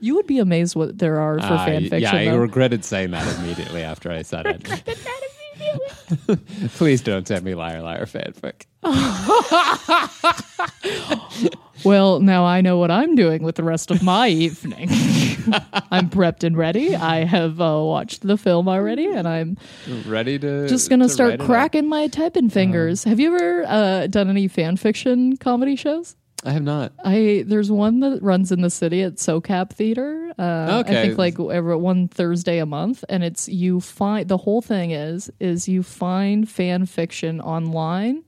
You 0.00 0.16
would 0.16 0.26
be 0.26 0.38
amazed 0.40 0.74
what 0.74 0.98
there 0.98 1.20
are 1.20 1.38
for 1.38 1.44
Uh, 1.54 1.64
fan 1.64 1.82
fiction. 1.82 2.00
yeah, 2.00 2.14
I 2.14 2.24
though. 2.26 2.38
regretted 2.38 2.84
saying 2.84 3.12
that 3.12 3.38
immediately 3.38 3.82
after 3.82 4.10
I 4.10 4.22
said 4.22 4.46
it. 4.46 4.68
Please 6.76 7.02
don't 7.02 7.28
send 7.28 7.44
me 7.44 7.54
liar 7.54 7.82
liar 7.82 8.06
fanfic. 8.06 8.64
Well, 11.84 12.18
now 12.18 12.44
I 12.44 12.60
know 12.60 12.76
what 12.78 12.90
I'm 12.90 13.14
doing 13.14 13.44
with 13.44 13.54
the 13.54 13.62
rest 13.62 13.92
of 13.92 14.02
my 14.02 14.26
evening. 14.28 14.88
I'm 15.92 16.10
prepped 16.10 16.42
and 16.42 16.56
ready. 16.56 16.96
I 16.96 17.22
have 17.24 17.60
uh, 17.60 17.80
watched 17.84 18.26
the 18.26 18.36
film 18.36 18.68
already, 18.68 19.06
and 19.06 19.28
I'm 19.28 19.56
Ready 20.04 20.40
to 20.40 20.66
just 20.66 20.90
gonna 20.90 21.06
to 21.06 21.12
start 21.12 21.28
write 21.30 21.34
it 21.34 21.40
up? 21.42 21.46
cracking 21.46 21.88
my 21.88 22.08
typing 22.08 22.50
fingers. 22.50 23.04
have 23.04 23.20
you 23.20 23.32
ever 23.32 23.64
uh, 23.66 24.06
done 24.08 24.28
any 24.28 24.48
fan 24.48 24.76
fiction 24.76 25.36
comedy 25.36 25.76
shows? 25.76 26.16
I 26.48 26.52
have 26.52 26.62
not. 26.62 26.94
I 27.04 27.44
there's 27.46 27.70
one 27.70 28.00
that 28.00 28.22
runs 28.22 28.50
in 28.52 28.62
the 28.62 28.70
city 28.70 29.02
at 29.02 29.16
SoCap 29.16 29.70
Theater. 29.70 30.32
Uh, 30.38 30.82
I 30.86 30.90
think 30.92 31.18
like 31.18 31.38
every 31.38 31.76
one 31.76 32.08
Thursday 32.08 32.58
a 32.58 32.64
month, 32.64 33.04
and 33.10 33.22
it's 33.22 33.48
you 33.50 33.80
find 33.80 34.26
the 34.26 34.38
whole 34.38 34.62
thing 34.62 34.92
is 34.92 35.30
is 35.40 35.68
you 35.68 35.82
find 35.82 36.48
fan 36.48 36.86
fiction 36.86 37.42
online, 37.42 38.24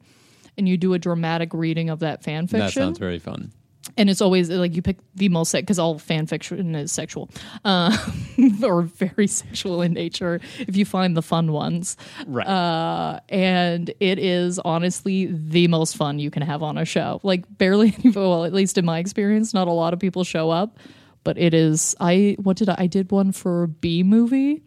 and 0.59 0.69
you 0.69 0.77
do 0.77 0.93
a 0.93 0.99
dramatic 0.99 1.55
reading 1.55 1.89
of 1.89 2.01
that 2.01 2.23
fan 2.23 2.47
fiction 2.47 2.61
That 2.67 2.73
sounds 2.73 2.99
very 2.99 3.19
fun. 3.19 3.53
And 4.01 4.09
it's 4.09 4.23
always 4.23 4.49
like 4.49 4.75
you 4.75 4.81
pick 4.81 4.97
the 5.15 5.29
most 5.29 5.53
because 5.53 5.79
all 5.79 5.99
fan 5.99 6.27
fiction 6.27 6.75
is 6.75 6.91
sexual 6.91 7.29
uh, 7.67 7.95
or 8.65 8.83
very 8.83 9.27
sexual 9.27 9.83
in 9.83 9.93
nature 9.93 10.41
if 10.61 10.75
you 10.77 10.87
find 10.87 11.15
the 11.17 11.23
fun 11.23 11.53
ones 11.53 11.97
Right. 12.27 12.47
uh, 12.47 13.21
and 13.29 13.93
it 14.01 14.19
is 14.19 14.59
honestly 14.61 15.27
the 15.31 15.69
most 15.69 15.97
fun 15.97 16.19
you 16.19 16.31
can 16.31 16.43
have 16.43 16.63
on 16.63 16.79
a 16.79 16.85
show 16.87 17.21
like 17.23 17.45
barely 17.59 17.95
any 18.05 18.11
well 18.11 18.45
at 18.47 18.55
least 18.55 18.79
in 18.79 18.85
my 18.87 18.99
experience 18.99 19.53
not 19.53 19.69
a 19.69 19.73
lot 19.73 19.93
of 19.93 20.01
people 20.01 20.25
show 20.25 20.49
up 20.51 20.79
but 21.23 21.37
it 21.37 21.53
is 21.53 21.95
i 22.01 22.37
what 22.41 22.57
did 22.57 22.69
i 22.71 22.77
i 22.79 22.87
did 22.87 23.11
one 23.13 23.33
for 23.33 23.67
b 23.67 24.03
movie 24.03 24.63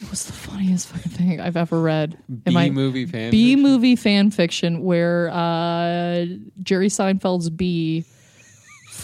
it 0.00 0.10
was 0.10 0.24
the 0.24 0.32
funniest 0.32 0.88
fucking 0.92 1.12
thing 1.12 1.40
i've 1.40 1.56
ever 1.56 1.80
read 1.80 2.18
B 2.44 2.70
movie 2.70 3.06
fan. 3.06 3.30
B 3.30 3.52
fiction? 3.52 3.62
movie 3.62 3.94
fan 3.96 4.30
fiction 4.32 4.82
where 4.82 5.28
uh, 5.30 6.26
Jerry 6.62 6.88
Seinfeld's 6.88 7.48
bee 7.50 8.04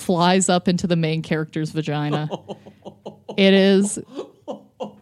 flies 0.08 0.48
up 0.48 0.68
into 0.68 0.86
the 0.86 0.96
main 0.96 1.20
character's 1.20 1.70
vagina. 1.70 2.30
It 3.36 3.52
is 3.54 3.98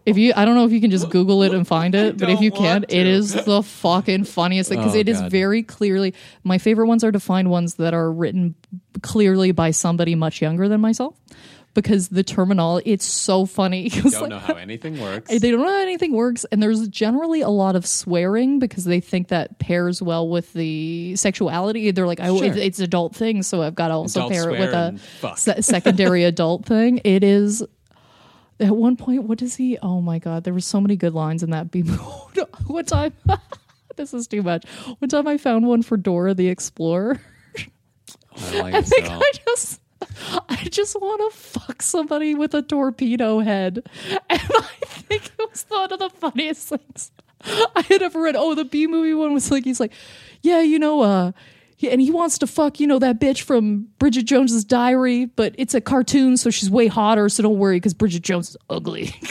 If 0.05 0.17
you, 0.19 0.33
I 0.35 0.45
don't 0.45 0.55
know 0.57 0.65
if 0.65 0.73
you 0.73 0.81
can 0.81 0.91
just 0.91 1.11
Google 1.11 1.43
it 1.43 1.53
and 1.55 1.67
find 1.67 1.95
it, 1.95 2.17
but 2.19 2.29
if 2.31 2.41
you 2.41 2.51
can, 2.51 2.63
want 2.83 2.85
it 2.89 3.05
to. 3.05 3.09
is 3.11 3.33
the 3.33 3.63
fucking 3.63 4.25
funniest 4.25 4.69
thing 4.69 4.79
because 4.81 4.95
Oh, 4.95 4.99
it 4.99 5.09
is 5.09 5.21
God. 5.21 5.31
very 5.31 5.63
clearly. 5.63 6.15
My 6.45 6.59
favorite 6.59 6.87
ones 6.89 7.05
are 7.05 7.13
to 7.13 7.21
find 7.21 7.51
ones 7.51 7.75
that 7.75 7.93
are 7.95 8.11
written 8.11 8.55
clearly 9.03 9.53
by 9.53 9.71
somebody 9.73 10.15
much 10.15 10.41
younger 10.43 10.69
than 10.69 10.81
myself, 10.81 11.15
because 11.77 12.09
the 12.09 12.25
terminal 12.25 12.81
it's 12.85 13.05
so 13.05 13.47
funny. 13.47 13.89
Don't 13.91 14.13
like, 14.13 14.29
know 14.31 14.39
how 14.41 14.55
anything 14.55 15.01
works. 15.01 15.29
they 15.31 15.51
don't 15.53 15.61
know 15.61 15.69
how 15.69 15.81
anything 15.83 16.13
works, 16.13 16.45
and 16.51 16.61
there's 16.61 16.89
generally 16.89 17.43
a 17.43 17.49
lot 17.49 17.77
of 17.77 17.87
swearing 17.87 18.59
because 18.59 18.85
they 18.85 18.99
think 18.99 19.29
that 19.29 19.61
pairs 19.61 20.03
well 20.03 20.29
with 20.29 20.53
the 20.55 21.15
sexuality. 21.15 21.93
They're 21.93 22.07
like, 22.09 22.19
oh, 22.21 22.39
Sure. 22.39 22.47
it- 22.47 22.57
it's 22.57 22.81
adult 22.81 23.15
thing, 23.15 23.45
so 23.45 23.63
I've 23.63 23.77
got 23.77 23.89
to 23.89 23.95
also 23.95 24.21
Adult 24.27 24.33
pair 24.33 24.51
it 24.51 24.59
with 24.59 24.73
a 24.73 24.99
se- 25.37 25.61
secondary 25.61 26.25
adult 26.33 26.65
thing. 26.67 27.01
It 27.05 27.23
is. 27.23 27.63
At 28.59 28.75
one 28.75 28.97
point, 28.97 29.25
what 29.25 29.39
does 29.39 29.55
he? 29.55 29.77
Oh 29.83 30.01
my 30.01 30.19
god, 30.19 30.43
there 30.45 30.55
were 30.55 30.61
so 30.61 30.81
many 30.81 30.97
good 30.97 31.13
lines 31.15 31.43
in 31.43 31.51
that. 31.51 31.71
Be 31.71 31.83
one 32.67 32.85
time, 32.87 33.13
this 33.97 34.15
is 34.15 34.27
too 34.27 34.43
much. 34.43 34.65
One 34.99 35.09
time, 35.11 35.27
I 35.29 35.37
found 35.37 35.67
one 35.67 35.83
for 35.83 35.97
Dora 35.99 36.33
the 36.35 36.49
Explorer. 36.49 37.21
I 38.39 38.61
like 38.61 38.75
I 38.75 38.83
think 38.83 39.07
so. 39.07 39.13
I 39.13 39.31
just, 39.47 39.81
I 40.49 40.69
just 40.71 40.95
want 41.01 41.33
to 41.33 41.39
fuck 41.39 41.83
somebody 41.83 42.35
with 42.35 42.55
a 42.55 42.63
torpedo 42.63 43.41
head, 43.41 43.87
and 44.31 44.41
I 44.41 44.87
think 44.87 45.27
it 45.27 45.51
was 45.51 45.65
one 45.69 45.93
of 45.93 45.99
the 45.99 46.11
funniest 46.11 46.69
things 46.69 47.11
I 47.45 47.83
had 47.89 48.03
ever 48.03 48.21
read. 48.21 48.37
Oh, 48.37 48.55
the 48.55 48.65
B 48.65 48.87
movie 48.87 49.15
one 49.15 49.33
was 49.35 49.51
like 49.51 49.65
he's 49.65 49.81
like, 49.81 49.93
yeah, 50.43 50.61
you 50.61 50.79
know, 50.79 51.01
uh. 51.03 51.33
And 51.83 52.01
he 52.01 52.11
wants 52.11 52.39
to 52.39 52.47
fuck, 52.47 52.81
you 52.81 52.87
know, 52.87 52.99
that 53.01 53.21
bitch 53.21 53.43
from 53.43 53.89
Bridget 53.99 54.23
Jones's 54.23 54.65
Diary, 54.65 55.27
but 55.27 55.55
it's 55.59 55.75
a 55.75 55.81
cartoon, 55.83 56.39
so 56.39 56.49
she's 56.49 56.71
way 56.71 56.87
hotter. 56.87 57.29
So 57.29 57.43
don't 57.43 57.59
worry, 57.59 57.77
because 57.77 57.93
Bridget 57.93 58.23
Jones 58.23 58.49
is 58.51 58.57
ugly. 58.71 59.15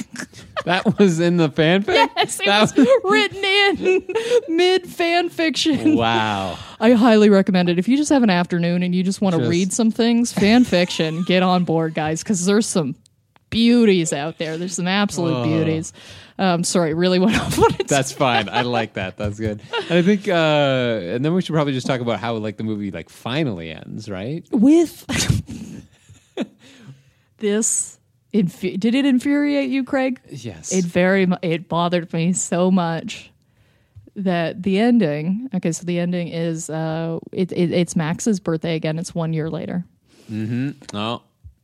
That 0.65 0.97
was 0.97 1.19
in 1.19 1.37
the 1.37 1.47
fanfic. 1.47 1.89
yes, 2.15 2.39
it 2.39 2.45
That 2.47 2.75
was 2.75 2.87
written 3.03 3.43
in 3.43 4.07
mid 4.47 4.87
fan 4.87 5.29
fiction. 5.29 5.95
Wow. 5.95 6.57
I 6.85 6.91
highly 6.93 7.29
recommend 7.29 7.69
it. 7.69 7.79
If 7.79 7.87
you 7.87 7.97
just 7.97 8.09
have 8.11 8.21
an 8.23 8.29
afternoon 8.29 8.83
and 8.83 8.93
you 8.93 9.03
just 9.03 9.21
want 9.21 9.33
to 9.35 9.39
Just- 9.41 9.49
read 9.49 9.73
some 9.73 9.91
things, 9.91 10.31
fan 10.31 10.63
fiction, 10.63 11.23
get 11.27 11.41
on 11.43 11.63
board, 11.63 11.93
guys, 11.93 12.21
because 12.23 12.45
there's 12.45 12.65
some 12.67 12.95
beauties 13.49 14.13
out 14.13 14.37
there. 14.37 14.57
There's 14.57 14.75
some 14.75 14.87
absolute 14.87 15.43
beauties. 15.45 15.93
Um, 16.37 16.63
sorry, 16.63 16.93
really 16.93 17.17
went 17.25 17.39
off 17.39 17.57
on 17.57 17.73
it. 17.79 17.87
That's 17.87 18.11
fine. 18.25 18.49
I 18.49 18.61
like 18.63 18.93
that. 18.93 19.17
That's 19.17 19.39
good. 19.39 19.61
And 19.89 19.91
I 19.99 20.01
think, 20.01 20.27
uh, 20.27 20.33
and 20.33 21.23
then 21.25 21.33
we 21.33 21.41
should 21.41 21.53
probably 21.53 21.73
just 21.73 21.87
talk 21.87 22.01
about 22.01 22.19
how 22.19 22.35
like 22.35 22.57
the 22.57 22.63
movie 22.63 22.91
like 22.91 23.09
finally 23.09 23.71
ends, 23.71 24.09
right? 24.09 24.45
with 24.51 25.05
this. 27.37 27.99
Infu- 28.33 28.77
did 28.77 28.95
it 28.95 29.05
infuriate 29.05 29.69
you, 29.69 29.85
Craig? 29.85 30.19
Yes. 30.29 30.73
It 30.73 30.83
very 30.83 31.25
mu- 31.25 31.37
it 31.41 31.69
bothered 31.69 32.11
me 32.11 32.33
so 32.33 32.69
much 32.69 33.31
that 34.15 34.63
the 34.63 34.79
ending. 34.79 35.49
Okay, 35.53 35.71
so 35.71 35.83
the 35.85 35.99
ending 35.99 36.29
is 36.29 36.69
uh, 36.69 37.19
it, 37.31 37.51
it 37.51 37.71
it's 37.71 37.95
Max's 37.95 38.39
birthday 38.39 38.75
again. 38.75 38.97
It's 38.99 39.13
one 39.13 39.33
year 39.33 39.49
later. 39.49 39.85
Mm-hmm. 40.31 40.95
oh, 40.95 41.21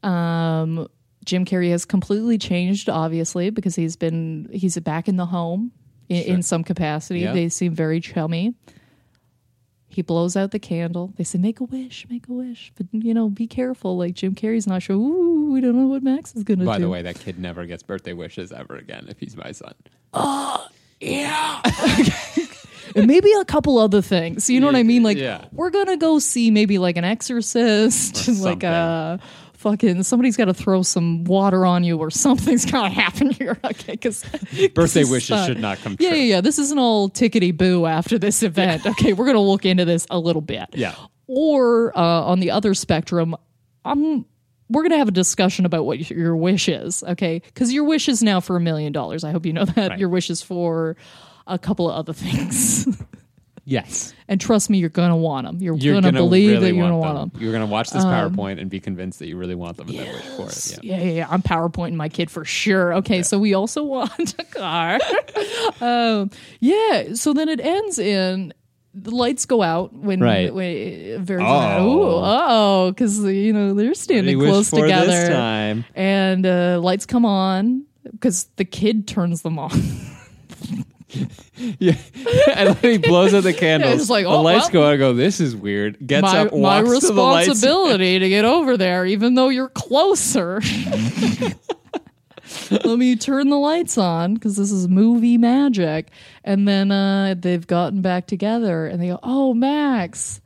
Um, 0.08 0.88
Jim 1.26 1.45
Carrey 1.45 1.70
has 1.72 1.86
completely 1.86 2.38
changed, 2.38 2.89
obviously, 2.89 3.49
because 3.49 3.76
he's 3.76 3.95
been 3.95 4.49
he's 4.52 4.78
back 4.80 5.08
in 5.08 5.18
the 5.18 5.26
home 5.26 5.72
in, 6.10 6.24
in 6.24 6.43
some 6.43 6.64
capacity. 6.64 7.22
Yeah. 7.22 7.34
They 7.34 7.49
seem 7.49 7.74
very 7.74 7.99
chummy. 7.99 8.54
He 9.88 10.02
blows 10.02 10.38
out 10.38 10.52
the 10.52 10.60
candle. 10.60 11.14
They 11.18 11.26
say, 11.26 11.38
"Make 11.38 11.60
a 11.60 11.66
wish, 11.66 12.08
make 12.10 12.28
a 12.30 12.34
wish," 12.34 12.72
but 12.76 12.88
you 12.91 13.14
know, 13.14 13.30
be 13.30 13.45
careful. 13.45 13.97
Like 13.97 14.14
Jim 14.14 14.36
Carrey's 14.36 14.66
not 14.66 14.82
sure. 14.82 14.95
Ooh, 14.95 15.52
we 15.52 15.60
don't 15.60 15.76
know 15.76 15.88
what 15.88 16.02
Max 16.02 16.34
is 16.34 16.43
gonna 16.43 16.62
do. 16.62 16.66
by 16.66 16.80
the 16.80 16.88
way, 16.88 17.02
that 17.02 17.20
kid 17.20 17.38
never 17.39 17.66
gets 17.66 17.84
birthday 17.84 18.14
wishes 18.14 18.52
ever 18.54 18.76
again 18.78 19.08
if 19.10 19.20
he's 19.20 19.36
my 19.36 19.52
son. 19.52 19.74
and 22.95 23.08
maybe 23.08 23.32
a 23.39 23.45
couple 23.45 23.78
other 23.78 24.02
things. 24.02 24.49
You 24.49 24.60
know 24.60 24.68
what 24.68 24.76
I 24.76 24.84
mean? 24.84 25.04
Like 25.04 25.18
Yeah. 25.18 25.45
we're 25.52 25.70
gonna 25.70 25.97
go 25.97 26.20
see 26.20 26.52
maybe 26.52 26.78
like 26.78 26.97
an 26.97 27.04
exorcist, 27.06 28.28
Or 28.28 28.32
like 28.34 28.64
a 28.64 29.20
fucking 29.54 30.02
somebody's 30.04 30.36
got 30.38 30.45
to 30.45 30.54
throw 30.56 30.82
some 30.82 31.24
water 31.24 31.66
on 31.68 31.84
you 31.84 31.97
or 31.99 32.10
something's 32.10 32.66
gonna 32.66 32.89
happen 32.93 33.30
here. 33.30 33.58
Okay, 33.64 33.93
because 33.93 34.24
Birthday 34.74 35.04
wishes 35.04 35.45
should 35.45 35.60
not 35.60 35.78
come 35.80 35.95
Yeah, 35.99 36.10
true. 36.10 36.18
yeah, 36.18 36.24
yeah. 36.36 36.41
This 36.41 36.58
isn't 36.60 36.80
all 36.80 37.10
tickety 37.10 37.56
boo 37.56 37.86
after 37.86 38.18
this 38.18 38.43
event. 38.43 38.86
Okay, 38.86 39.14
we're 39.14 39.26
gonna 39.28 39.39
look 39.39 39.66
into 39.66 39.86
this 39.86 40.06
a 40.10 40.20
little 40.20 40.41
bit. 40.41 40.66
Yeah. 40.74 40.95
Or 41.28 41.97
uh, 41.97 42.02
on 42.26 42.39
the 42.41 42.52
other 42.52 42.74
spectrum, 42.74 43.36
I'm. 43.86 44.26
We're 44.72 44.84
gonna 44.84 44.97
have 44.97 45.07
a 45.07 45.11
discussion 45.11 45.65
about 45.65 45.86
what 45.86 46.09
your 46.09 46.36
wish 46.36 46.69
is, 46.69 47.03
okay? 47.03 47.41
Because 47.45 47.74
your 47.74 47.84
wish 47.84 48.07
is 48.07 48.24
now 48.24 48.39
for 48.39 48.55
a 48.55 48.61
million 48.61 48.93
dollars. 48.93 49.24
I 49.24 49.32
hope 49.32 49.45
you 49.45 49.53
know 49.53 49.65
that. 49.65 49.91
Right. 49.91 49.99
Your 49.99 50.09
wish 50.09 50.30
is 50.30 50.41
for 50.41 50.95
a 51.47 51.59
couple 51.59 51.89
of 51.89 51.95
other 51.95 52.13
things. 52.13 52.88
Yes. 53.63 54.13
And 54.28 54.41
trust 54.41 54.69
me, 54.69 54.80
you're 54.80 54.89
gonna 54.89 55.15
want 55.15 55.45
them. 55.45 55.57
You're, 55.61 55.78
gonna, 55.78 56.01
gonna, 56.01 56.13
believe 56.13 56.49
really 56.49 56.61
that 56.61 56.76
you're 56.76 56.84
gonna 56.84 56.97
want 56.97 57.15
want 57.15 57.34
them. 57.34 57.41
You're 57.41 57.53
gonna 57.53 57.67
watch 57.67 57.91
this 57.91 58.03
PowerPoint 58.03 58.59
and 58.59 58.69
be 58.69 58.80
convinced 58.80 59.19
that 59.19 59.28
you 59.28 59.38
really 59.38 59.55
want 59.55 59.78
them 59.78 59.88
and 59.89 59.99
then 59.99 60.13
wish 60.13 60.24
for 60.24 60.47
it. 60.47 60.84
Yeah. 60.84 60.97
Yeah, 60.97 61.03
yeah, 61.03 61.11
yeah. 61.11 61.28
I'm 61.30 61.41
PowerPointing 61.41 61.93
my 61.93 62.09
kid 62.09 62.32
for 62.32 62.43
sure. 62.43 62.95
Okay, 62.95 63.22
so 63.22 63.38
we 63.38 63.53
also 63.53 63.84
want 63.86 64.36
a 64.39 64.43
car. 64.45 64.99
um, 65.82 66.32
yeah. 66.59 67.13
So 67.13 67.34
then 67.34 67.49
it 67.49 67.59
ends 67.59 67.99
in 67.99 68.53
the 68.94 69.12
lights 69.12 69.46
go 69.46 69.62
out 69.62 69.94
when 69.94 70.20
Right. 70.20 70.54
when 70.54 71.24
very 71.24 71.44
Oh. 71.44 72.22
oh 72.24 72.92
because 72.92 73.24
you 73.24 73.54
know 73.54 73.74
they're 73.74 73.94
standing 73.94 74.38
What 74.38 74.42
do 74.44 74.48
you 74.48 74.54
close 74.54 74.70
together 74.70 75.84
and 75.96 76.46
uh, 76.46 76.80
lights 76.82 77.06
come 77.06 77.26
on 77.26 77.86
because 78.12 78.50
the 78.58 78.66
kid 78.66 79.08
turns 79.08 79.42
them 79.42 79.60
on. 79.60 79.72
Yeah. 81.80 81.98
and 82.56 82.76
then 82.78 82.92
he 82.92 82.98
blows 82.98 83.34
out 83.34 83.44
the 83.44 83.54
candles. 83.58 84.00
it's 84.00 84.10
like, 84.10 84.24
the 84.24 84.30
oh, 84.32 84.42
lights 84.42 84.66
well. 84.66 84.72
go 84.72 84.84
out 84.86 84.92
and 84.94 85.00
go, 85.00 85.14
this 85.14 85.39
is 85.42 85.56
weird. 85.56 85.98
Gets 86.08 86.22
my, 86.22 86.39
up, 86.39 86.54
my 86.54 86.82
walks 86.82 87.00
to 87.02 87.14
the 87.14 87.22
lights. 87.22 87.50
responsibility 87.50 88.20
to 88.20 88.30
get 88.30 88.46
over 88.46 88.78
there, 88.78 89.06
even 89.06 89.36
though 89.36 89.50
you're 89.50 89.70
closer. 89.70 90.62
Let 92.72 92.97
me 92.97 93.16
turn 93.16 93.49
the 93.49 93.58
lights 93.58 93.97
on 93.97 94.34
because 94.34 94.56
this 94.56 94.72
is 94.72 94.88
movie 94.88 95.38
magic. 95.38 96.10
And 96.43 96.68
then 96.68 96.91
uh, 96.91 97.36
they've 97.38 97.66
gotten 97.66 98.02
back 98.02 98.28
together 98.28 98.88
and 98.88 99.02
they 99.02 99.08
go, 99.08 99.20
Oh, 99.24 99.54
Max, 99.54 100.41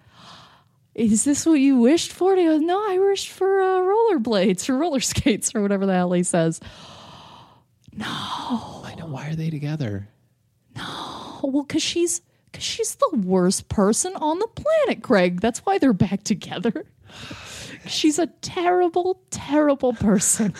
is 0.94 1.24
this 1.24 1.46
what 1.46 1.56
you 1.56 1.78
wished 1.78 2.12
for? 2.12 2.32
And 2.32 2.42
he 2.42 2.48
goes, 2.48 2.62
No, 2.62 2.78
I 2.78 3.00
wished 3.00 3.30
for 3.30 3.62
uh, 3.62 3.80
rollerblades 3.80 4.70
or 4.70 4.78
roller 4.78 5.00
skates 5.02 5.54
or 5.56 5.62
whatever 5.62 5.86
the 5.86 5.94
hell 5.94 6.12
he 6.12 6.24
says. 6.24 6.60
No. 7.94 8.06
I 8.06 8.96
know. 8.98 9.08
Why 9.08 9.30
are 9.30 9.36
they 9.36 9.50
together? 9.50 10.10
No. 10.76 11.40
well, 11.44 11.64
because 11.64 11.84
she's. 11.84 12.22
Cause 12.54 12.64
she's 12.64 12.96
the 12.96 13.18
worst 13.18 13.68
person 13.68 14.16
on 14.16 14.40
the 14.40 14.48
planet, 14.48 15.04
Craig. 15.04 15.42
That's 15.42 15.60
why 15.66 15.78
they're 15.78 15.92
back 15.92 16.24
together. 16.24 16.86
She's 17.86 18.18
a 18.18 18.28
terrible, 18.28 19.20
terrible 19.30 19.92
person 19.92 20.54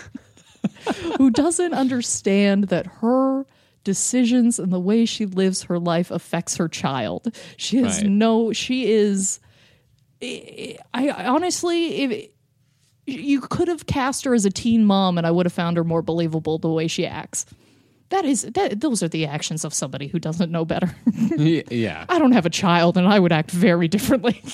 who 1.18 1.30
doesn't 1.30 1.74
understand 1.74 2.66
that 2.66 2.86
her 2.88 3.46
decisions 3.84 4.58
and 4.60 4.74
the 4.74 4.80
way 4.80 5.06
she 5.06 5.26
lives 5.26 5.64
her 5.64 5.80
life 5.80 6.12
affects 6.12 6.58
her 6.58 6.68
child. 6.68 7.36
She 7.58 7.78
has 7.78 8.02
Right. 8.02 8.10
no, 8.10 8.52
she 8.54 8.92
is, 8.92 9.40
I, 10.24 10.78
I 10.94 11.28
honestly, 11.28 11.88
if, 12.02 12.30
you 13.06 13.40
could 13.42 13.68
have 13.68 13.86
cast 13.86 14.26
her 14.26 14.34
as 14.34 14.46
a 14.46 14.50
teen 14.50 14.84
mom 14.86 15.18
and 15.20 15.28
I 15.28 15.32
would 15.32 15.46
have 15.46 15.54
found 15.54 15.78
her 15.78 15.84
more 15.84 16.02
believable 16.02 16.58
the 16.58 16.70
way 16.70 16.88
she 16.88 17.06
acts. 17.06 17.46
That 18.10 18.26
is, 18.26 18.44
that, 18.44 18.82
those 18.82 19.04
are 19.04 19.08
the 19.08 19.26
actions 19.28 19.64
of 19.64 19.74
somebody 19.74 20.08
who 20.08 20.20
doesn't 20.20 20.52
know 20.52 20.66
better. 20.66 20.96
yeah. 21.38 22.06
I 22.10 22.18
don't 22.20 22.32
have 22.32 22.46
a 22.46 22.52
child 22.52 22.98
and 22.98 23.08
I 23.08 23.20
would 23.20 23.32
act 23.32 23.52
very 23.52 23.88
differently. 23.88 24.42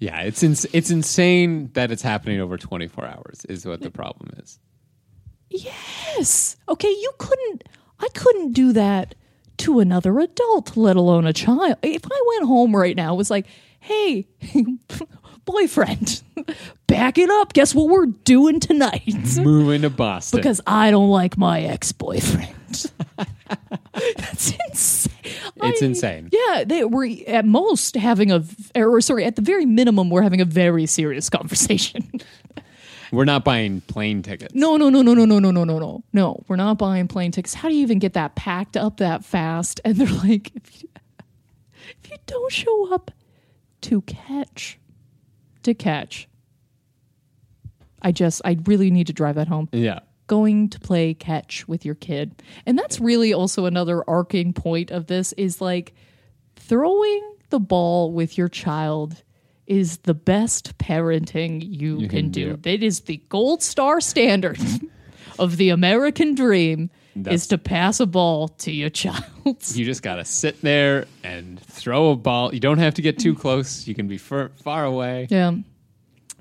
Yeah. 0.00 0.20
It's 0.22 0.42
ins- 0.42 0.66
it's 0.72 0.90
insane 0.90 1.70
that 1.74 1.90
it's 1.90 2.02
happening 2.02 2.40
over 2.40 2.58
24 2.58 3.06
hours 3.06 3.46
is 3.48 3.64
what 3.64 3.80
the 3.80 3.90
problem 3.90 4.32
is. 4.42 4.58
Yes. 5.54 6.56
Okay, 6.68 6.88
you 6.88 7.10
couldn't 7.18 7.64
I 8.00 8.08
couldn't 8.14 8.52
do 8.52 8.72
that 8.72 9.14
to 9.58 9.78
another 9.80 10.18
adult, 10.18 10.76
let 10.76 10.96
alone 10.96 11.26
a 11.26 11.32
child. 11.32 11.76
If 11.82 12.02
I 12.04 12.22
went 12.28 12.46
home 12.48 12.74
right 12.74 12.96
now, 12.96 13.14
it 13.14 13.16
was 13.16 13.30
like, 13.30 13.46
"Hey, 13.78 14.26
boyfriend, 15.44 16.22
back 16.88 17.18
it 17.18 17.30
up. 17.30 17.52
Guess 17.52 17.74
what 17.74 17.88
we're 17.88 18.06
doing 18.06 18.58
tonight?" 18.58 19.02
Moving 19.38 19.82
to 19.82 19.90
Boston. 19.90 20.38
because 20.40 20.60
I 20.66 20.90
don't 20.90 21.08
like 21.08 21.38
my 21.38 21.60
ex-boyfriend. 21.62 22.90
That's 23.92 24.52
insane. 24.68 25.12
It's 25.56 25.82
I- 25.82 25.86
insane. 25.86 26.30
Yeah, 26.32 26.64
they 26.66 26.84
were 26.84 27.08
at 27.28 27.44
most 27.44 27.94
having 27.94 28.32
a, 28.32 28.44
or 28.74 29.00
sorry, 29.00 29.24
at 29.24 29.36
the 29.36 29.42
very 29.42 29.64
minimum, 29.66 30.10
we're 30.10 30.22
having 30.22 30.40
a 30.40 30.44
very 30.44 30.86
serious 30.86 31.30
conversation. 31.30 32.10
We're 33.14 33.24
not 33.24 33.44
buying 33.44 33.80
plane 33.82 34.22
tickets. 34.22 34.54
No, 34.54 34.76
no, 34.76 34.88
no, 34.90 35.02
no, 35.02 35.14
no, 35.14 35.24
no, 35.24 35.38
no, 35.38 35.50
no, 35.50 35.64
no, 35.64 35.78
no. 35.78 36.04
No, 36.12 36.42
we're 36.48 36.56
not 36.56 36.78
buying 36.78 37.08
plane 37.08 37.30
tickets. 37.30 37.54
How 37.54 37.68
do 37.68 37.74
you 37.74 37.82
even 37.82 37.98
get 37.98 38.12
that 38.14 38.34
packed 38.34 38.76
up 38.76 38.98
that 38.98 39.24
fast? 39.24 39.80
And 39.84 39.96
they're 39.96 40.06
like, 40.08 40.54
if 40.54 40.82
you, 40.82 40.88
if 42.02 42.10
you 42.10 42.16
don't 42.26 42.52
show 42.52 42.92
up 42.92 43.10
to 43.82 44.02
catch, 44.02 44.78
to 45.62 45.74
catch, 45.74 46.28
I 48.02 48.12
just, 48.12 48.42
I 48.44 48.58
really 48.64 48.90
need 48.90 49.06
to 49.06 49.12
drive 49.12 49.36
that 49.36 49.48
home. 49.48 49.68
Yeah. 49.72 50.00
going 50.26 50.68
to 50.70 50.80
play 50.80 51.14
catch 51.14 51.66
with 51.66 51.84
your 51.84 51.94
kid. 51.94 52.42
And 52.66 52.78
that's 52.78 53.00
really 53.00 53.32
also 53.32 53.64
another 53.66 54.04
arcing 54.08 54.52
point 54.52 54.90
of 54.90 55.06
this 55.06 55.32
is 55.34 55.60
like 55.60 55.94
throwing 56.56 57.34
the 57.50 57.60
ball 57.60 58.12
with 58.12 58.36
your 58.36 58.48
child 58.48 59.22
is 59.66 59.98
the 59.98 60.14
best 60.14 60.76
parenting 60.78 61.62
you, 61.64 61.98
can, 62.00 62.08
can 62.08 62.30
do. 62.30 62.56
do. 62.56 62.70
It 62.70 62.82
is 62.82 63.00
the 63.00 63.18
gold 63.28 63.62
star 63.62 64.00
standard 64.00 64.58
of 65.38 65.56
the 65.56 65.70
American 65.70 66.34
dream 66.34 66.90
That's- 67.16 67.42
is 67.42 67.46
to 67.48 67.58
pass 67.58 68.00
a 68.00 68.06
ball 68.06 68.48
to 68.48 68.72
your 68.72 68.90
child. 68.90 69.24
You 69.44 69.84
just 69.84 70.02
got 70.02 70.16
to 70.16 70.24
sit 70.24 70.62
there 70.62 71.06
and 71.22 71.60
throw 71.60 72.10
a 72.10 72.16
ball. 72.16 72.54
You 72.54 72.60
don't 72.60 72.78
have 72.78 72.94
to 72.94 73.02
get 73.02 73.18
too 73.18 73.34
mm. 73.34 73.38
close. 73.38 73.86
You 73.86 73.94
can 73.94 74.08
be 74.08 74.18
far, 74.18 74.50
far 74.62 74.84
away. 74.84 75.26
yeah. 75.30 75.52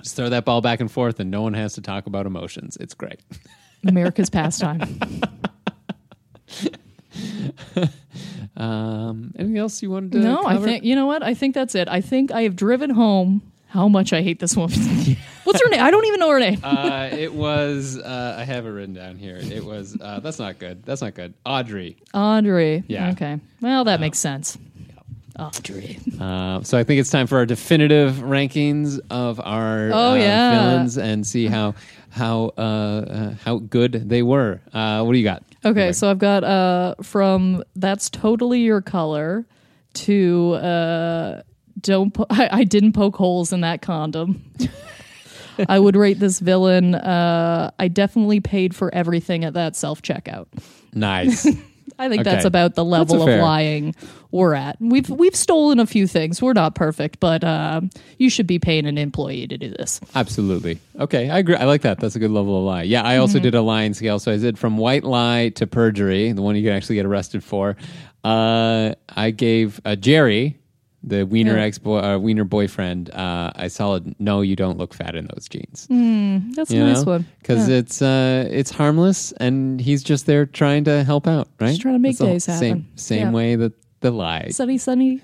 Just 0.02 0.18
throw 0.18 0.30
that 0.30 0.44
ball 0.44 0.60
back 0.60 0.82
and 0.82 0.92
forth, 0.92 1.22
and 1.22 1.32
no 1.32 1.42
one 1.42 1.54
has 1.54 1.74
to 1.76 1.82
talk 1.82 2.08
about 2.08 2.26
emotions. 2.26 2.78
It's 2.80 2.94
great. 2.94 3.22
America's 3.86 4.30
pastime. 4.30 5.00
Um, 8.56 9.34
anything 9.38 9.58
else 9.58 9.82
you 9.82 9.90
wanted 9.90 10.12
to? 10.12 10.20
No, 10.20 10.44
I 10.46 10.58
think 10.58 10.84
you 10.84 10.96
know 10.96 11.08
what? 11.08 11.24
I 11.24 11.34
think 11.34 11.56
that's 11.56 11.74
it. 11.74 11.88
I 11.88 12.02
think 12.02 12.32
I 12.32 12.44
have 12.44 12.56
driven 12.56 12.92
home 12.92 13.42
how 13.68 13.88
much 13.88 14.14
I 14.14 14.22
hate 14.22 14.40
this 14.40 14.56
woman. 14.56 14.78
What's 15.44 15.60
her 15.62 15.70
name? 15.70 15.82
I 15.82 15.90
don't 15.90 16.06
even 16.06 16.20
know 16.20 16.30
her 16.30 16.40
name. 16.40 16.60
uh, 16.64 17.10
it 17.12 17.34
was. 17.34 17.98
Uh, 17.98 18.36
I 18.38 18.44
have 18.44 18.68
it 18.68 18.70
written 18.70 18.94
down 18.94 19.18
here. 19.18 19.38
It 19.38 19.66
was. 19.66 19.98
Uh, 20.00 20.20
that's 20.20 20.38
not 20.38 20.60
good. 20.60 20.84
That's 20.84 21.02
not 21.02 21.16
good. 21.16 21.34
Audrey. 21.46 21.98
Audrey. 22.14 22.84
Yeah. 22.88 23.10
Okay. 23.14 23.40
Well, 23.60 23.86
that 23.86 24.00
makes 24.00 24.20
sense. 24.20 24.56
Audrey. 25.40 25.98
Uh, 26.22 26.62
so 26.62 26.78
I 26.78 26.84
think 26.84 27.00
it's 27.00 27.10
time 27.10 27.26
for 27.26 27.38
our 27.40 27.48
definitive 27.48 28.18
rankings 28.18 29.00
of 29.10 29.40
our 29.40 29.90
Oh, 29.92 30.12
uh, 30.12 30.16
yeah. 30.16 30.52
villains 30.70 30.98
and 31.00 31.26
see 31.26 31.48
how 31.48 31.74
how 32.12 32.52
uh, 32.56 32.62
uh, 32.62 33.34
how 33.44 33.58
good 33.58 33.94
they 34.10 34.22
were. 34.22 34.62
Uh, 34.72 35.04
what 35.04 35.14
do 35.14 35.18
you 35.18 35.24
got? 35.24 35.42
Okay, 35.66 35.92
so 35.94 36.10
I've 36.10 36.20
got 36.20 36.44
uh 36.44 36.96
from 37.02 37.64
that's 37.76 38.10
totally 38.10 38.62
your 38.62 38.82
color 38.82 39.46
to 39.94 40.54
uh 40.54 41.42
don't 41.80 42.14
po- 42.14 42.28
I, 42.30 42.50
I 42.52 42.64
didn't 42.64 42.94
poke 42.94 43.16
holes 43.16 43.54
in 43.54 43.62
that 43.62 43.82
condom. 43.82 44.44
I 45.70 45.80
would 45.80 45.96
rate 45.96 46.20
this 46.20 46.40
villain 46.40 46.96
uh 46.96 47.72
I 47.80 47.88
definitely 47.88 48.40
paid 48.40 48.76
for 48.76 48.94
everything 48.94 49.44
at 49.44 49.54
that 49.54 49.76
self 49.76 50.02
checkout. 50.02 50.48
Nice. 50.94 51.48
I 52.00 52.10
think 52.10 52.24
that's 52.24 52.46
about 52.46 52.76
the 52.76 52.86
level 52.86 53.22
of 53.22 53.28
fair. 53.28 53.42
lying 53.42 53.96
we're 54.32 54.56
at. 54.56 54.78
We've 54.80 55.10
we've 55.10 55.36
stolen 55.36 55.80
a 55.80 55.86
few 55.86 56.08
things. 56.08 56.42
We're 56.42 56.54
not 56.54 56.74
perfect, 56.74 57.20
but 57.20 57.44
uh, 57.44 57.82
you 58.18 58.30
should 58.30 58.48
be 58.48 58.58
paying 58.58 58.88
an 58.88 58.98
employee 58.98 59.48
to 59.48 59.58
do 59.58 59.70
this. 59.70 60.02
Absolutely. 60.16 60.80
Okay, 61.00 61.30
I 61.30 61.38
agree. 61.38 61.56
I 61.56 61.66
like 61.66 61.82
that. 61.82 62.00
That's 62.00 62.16
a 62.16 62.20
good 62.20 62.32
level 62.32 62.58
of 62.58 62.64
lie. 62.64 62.84
Yeah, 62.84 63.04
I 63.04 63.18
also 63.18 63.40
did 63.40 63.54
a 63.54 63.62
lying 63.62 63.94
scale. 63.94 64.18
So 64.20 64.32
I 64.32 64.38
did 64.38 64.58
from 64.58 64.78
white 64.78 65.04
lie 65.04 65.50
to 65.56 65.68
perjury, 65.68 66.32
the 66.32 66.42
one 66.42 66.56
you 66.56 66.64
can 66.64 66.74
actually 66.74 66.96
get 66.96 67.06
arrested 67.06 67.44
for. 67.44 67.78
Uh, 68.24 68.96
I 69.10 69.32
gave 69.32 69.80
uh, 69.86 69.96
Jerry, 69.96 70.58
the 71.04 71.26
wiener 71.26 71.56
Yeah. 71.58 71.64
ex 71.64 71.78
boy, 71.78 72.00
uh, 72.00 72.18
wiener 72.18 72.44
boyfriend, 72.46 73.10
uh, 73.12 73.52
I 73.56 73.68
solid. 73.68 74.16
No, 74.20 74.42
you 74.42 74.56
don't 74.56 74.78
look 74.78 74.94
fat 74.94 75.16
in 75.16 75.28
those 75.34 75.48
jeans. 75.50 75.88
That's 76.56 76.72
a 76.72 76.76
you 76.76 76.84
nice 76.86 77.06
one. 77.06 77.26
because 77.40 77.68
Yeah. 77.68 77.78
it's 77.78 78.02
uh, 78.02 78.48
it's 78.52 78.72
harmless, 78.72 79.32
and 79.34 79.80
he's 79.82 80.02
just 80.04 80.26
there 80.26 80.46
trying 80.46 80.84
to 80.86 81.04
help 81.04 81.28
out, 81.28 81.50
right? 81.60 81.70
Just 81.70 81.82
trying 81.82 81.96
to 81.96 82.00
make 82.00 82.18
That's 82.18 82.30
days 82.32 82.46
happen. 82.46 82.60
Same 82.60 82.88
same 82.96 83.28
Yeah. 83.28 83.32
way 83.32 83.56
that 83.58 83.74
the 84.02 84.12
lie, 84.12 84.48
sunny, 84.52 84.78
sunny. 84.78 85.22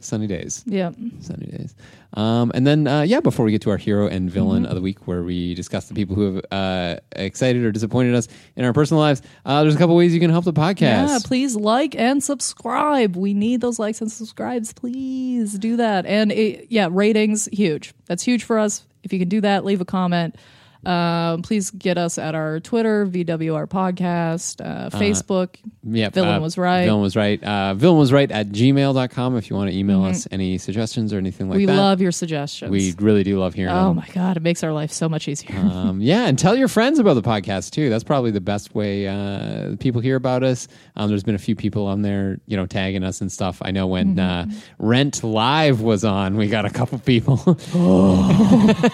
sunny 0.00 0.26
days. 0.26 0.64
Yeah. 0.66 0.90
Sunny 1.20 1.46
days. 1.46 1.74
Um, 2.14 2.52
and 2.54 2.66
then, 2.66 2.86
uh, 2.86 3.02
yeah, 3.02 3.20
before 3.20 3.44
we 3.46 3.52
get 3.52 3.62
to 3.62 3.70
our 3.70 3.76
hero 3.78 4.06
and 4.06 4.30
villain 4.30 4.62
Mm-hmm. 4.64 4.70
of 4.70 4.74
the 4.74 4.82
week, 4.82 5.06
where 5.06 5.22
we 5.22 5.54
discuss 5.54 5.88
the 5.88 5.94
people 5.94 6.14
who 6.14 6.34
have 6.34 6.44
uh, 6.52 6.96
excited 7.16 7.64
or 7.64 7.72
disappointed 7.72 8.14
us 8.14 8.28
in 8.54 8.64
our 8.64 8.72
personal 8.74 9.00
lives, 9.00 9.22
uh, 9.46 9.62
there's 9.62 9.74
a 9.74 9.78
couple 9.78 9.96
ways 9.96 10.12
you 10.12 10.20
can 10.20 10.30
help 10.30 10.44
the 10.44 10.52
podcast. 10.52 10.80
Yeah, 10.80 11.18
please 11.24 11.56
like 11.56 11.94
and 11.96 12.22
subscribe. 12.22 13.16
We 13.16 13.32
need 13.32 13.60
those 13.62 13.78
likes 13.78 14.00
and 14.02 14.12
subscribes. 14.12 14.72
Please 14.74 15.58
do 15.58 15.76
that. 15.76 16.04
And 16.04 16.30
it, 16.32 16.66
yeah, 16.68 16.88
ratings 16.90 17.48
huge. 17.50 17.94
That's 18.06 18.22
huge 18.22 18.44
for 18.44 18.58
us. 18.58 18.84
If 19.04 19.12
you 19.12 19.18
can 19.18 19.28
do 19.28 19.40
that, 19.40 19.64
leave 19.64 19.80
a 19.80 19.84
comment. 19.86 20.36
Um, 20.84 21.42
please 21.42 21.70
get 21.70 21.96
us 21.98 22.18
at 22.18 22.34
our 22.34 22.60
Twitter, 22.60 23.06
VWR 23.06 23.66
Podcast, 23.68 24.60
uh, 24.64 24.90
Facebook. 24.90 25.56
Yeah, 25.84 26.10
Villain 26.10 26.34
uh, 26.36 26.40
was 26.40 26.58
right. 26.58 26.84
Villain 26.84 27.02
was 27.02 27.14
right. 27.16 27.42
Uh, 27.42 27.74
villain 27.74 27.98
was 27.98 28.12
right 28.12 28.30
at 28.30 28.48
gmail.com 28.48 29.36
if 29.36 29.48
you 29.50 29.56
want 29.56 29.70
to 29.70 29.76
email 29.76 30.04
us 30.04 30.26
any 30.30 30.58
suggestions 30.58 31.12
or 31.12 31.18
anything 31.18 31.48
like 31.48 31.58
Mm-hmm. 31.58 31.70
we 31.70 31.76
love 31.76 32.00
your 32.00 32.12
suggestions. 32.12 32.70
We 32.70 32.94
really 32.98 33.22
do 33.22 33.38
love 33.38 33.54
hearing 33.54 33.72
oh 33.74 33.88
them. 33.88 33.96
my 33.96 34.08
God, 34.12 34.36
it 34.36 34.42
makes 34.42 34.62
our 34.64 34.72
life 34.72 34.90
so 34.92 35.08
much 35.08 35.28
easier. 35.28 35.56
um, 35.58 36.00
yeah, 36.02 36.26
and 36.26 36.38
tell 36.38 36.56
your 36.56 36.68
friends 36.68 36.98
about 36.98 37.14
the 37.14 37.22
podcast 37.22 37.70
too. 37.70 37.88
That's 37.90 38.04
probably 38.04 38.30
the 38.30 38.40
best 38.40 38.74
way 38.74 39.06
uh, 39.08 39.76
people 39.78 40.00
hear 40.00 40.16
about 40.16 40.42
us. 40.42 40.66
Um, 40.96 41.08
there's 41.08 41.22
been 41.24 41.34
a 41.34 41.38
few 41.38 41.54
people 41.56 41.86
on 41.86 42.02
there, 42.02 42.38
you 42.46 42.56
know, 42.56 42.66
tagging 42.66 43.04
us 43.04 43.20
and 43.20 43.30
stuff. 43.30 43.58
I 43.62 43.70
know 43.70 43.86
when 43.86 44.16
Mm-hmm. 44.16 44.50
uh, 44.50 44.54
Rent 44.78 45.22
Live 45.22 45.80
was 45.80 46.04
on, 46.04 46.36
we 46.36 46.48
got 46.48 46.64
a 46.64 46.70
couple 46.70 46.98
people. 46.98 47.40
oh. 47.74 48.92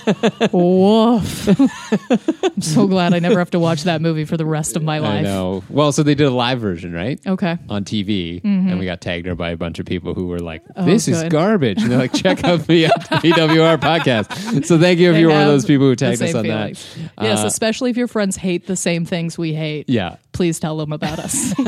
Woof. 0.53 1.49
I'm 2.11 2.61
so 2.61 2.87
glad 2.87 3.15
I 3.15 3.19
never 3.19 3.39
have 3.39 3.51
to 3.53 3.59
watch 3.59 3.85
that 3.85 4.01
movie 4.03 4.25
for 4.25 4.37
the 4.37 4.45
rest 4.47 4.77
of 4.77 4.83
my 4.83 4.99
life. 4.99 5.21
I 5.21 5.23
know. 5.23 5.65
Well, 5.71 5.93
so 5.93 6.03
they 6.03 6.15
did 6.15 6.27
a 6.27 6.31
live 6.31 6.61
version, 6.61 6.93
right? 6.93 7.19
Okay. 7.27 7.57
On 7.69 7.85
TV, 7.85 8.43
and 8.45 8.79
we 8.79 8.85
got 8.85 9.01
tagged 9.01 9.27
there 9.27 9.35
by 9.35 9.51
a 9.51 9.57
bunch 9.57 9.79
of 9.79 9.87
people 9.87 10.15
who 10.15 10.27
were 10.27 10.39
like, 10.41 10.63
Oh, 10.77 10.85
"This 10.85 11.09
is 11.09 11.23
garbage," 11.25 11.81
and 11.83 11.91
they're 11.91 11.99
like, 11.99 12.13
"Check 12.13 12.45
out 12.45 12.67
the 12.67 12.85
VWR 13.23 13.79
podcast." 13.79 14.65
So 14.67 14.79
thank 14.79 14.99
you 14.99 15.09
if 15.11 15.15
They 15.15 15.21
you're 15.21 15.31
one 15.31 15.43
of 15.43 15.49
those 15.49 15.65
people 15.65 15.87
who 15.87 15.97
tagged 15.97 16.21
us 16.23 16.35
on 16.35 16.45
feelings. 16.45 16.95
that. 17.17 17.25
Yes, 17.25 17.43
Uh, 17.45 17.47
especially 17.47 17.91
if 17.91 17.97
your 17.97 18.09
friends 18.09 18.37
hate 18.37 18.67
the 18.67 18.77
same 18.77 19.05
things 19.05 19.39
we 19.39 19.53
hate. 19.55 19.89
yeah. 19.89 20.17
Please 20.33 20.61
tell 20.61 20.77
them 20.77 20.93
about 20.93 21.19
us. 21.19 21.55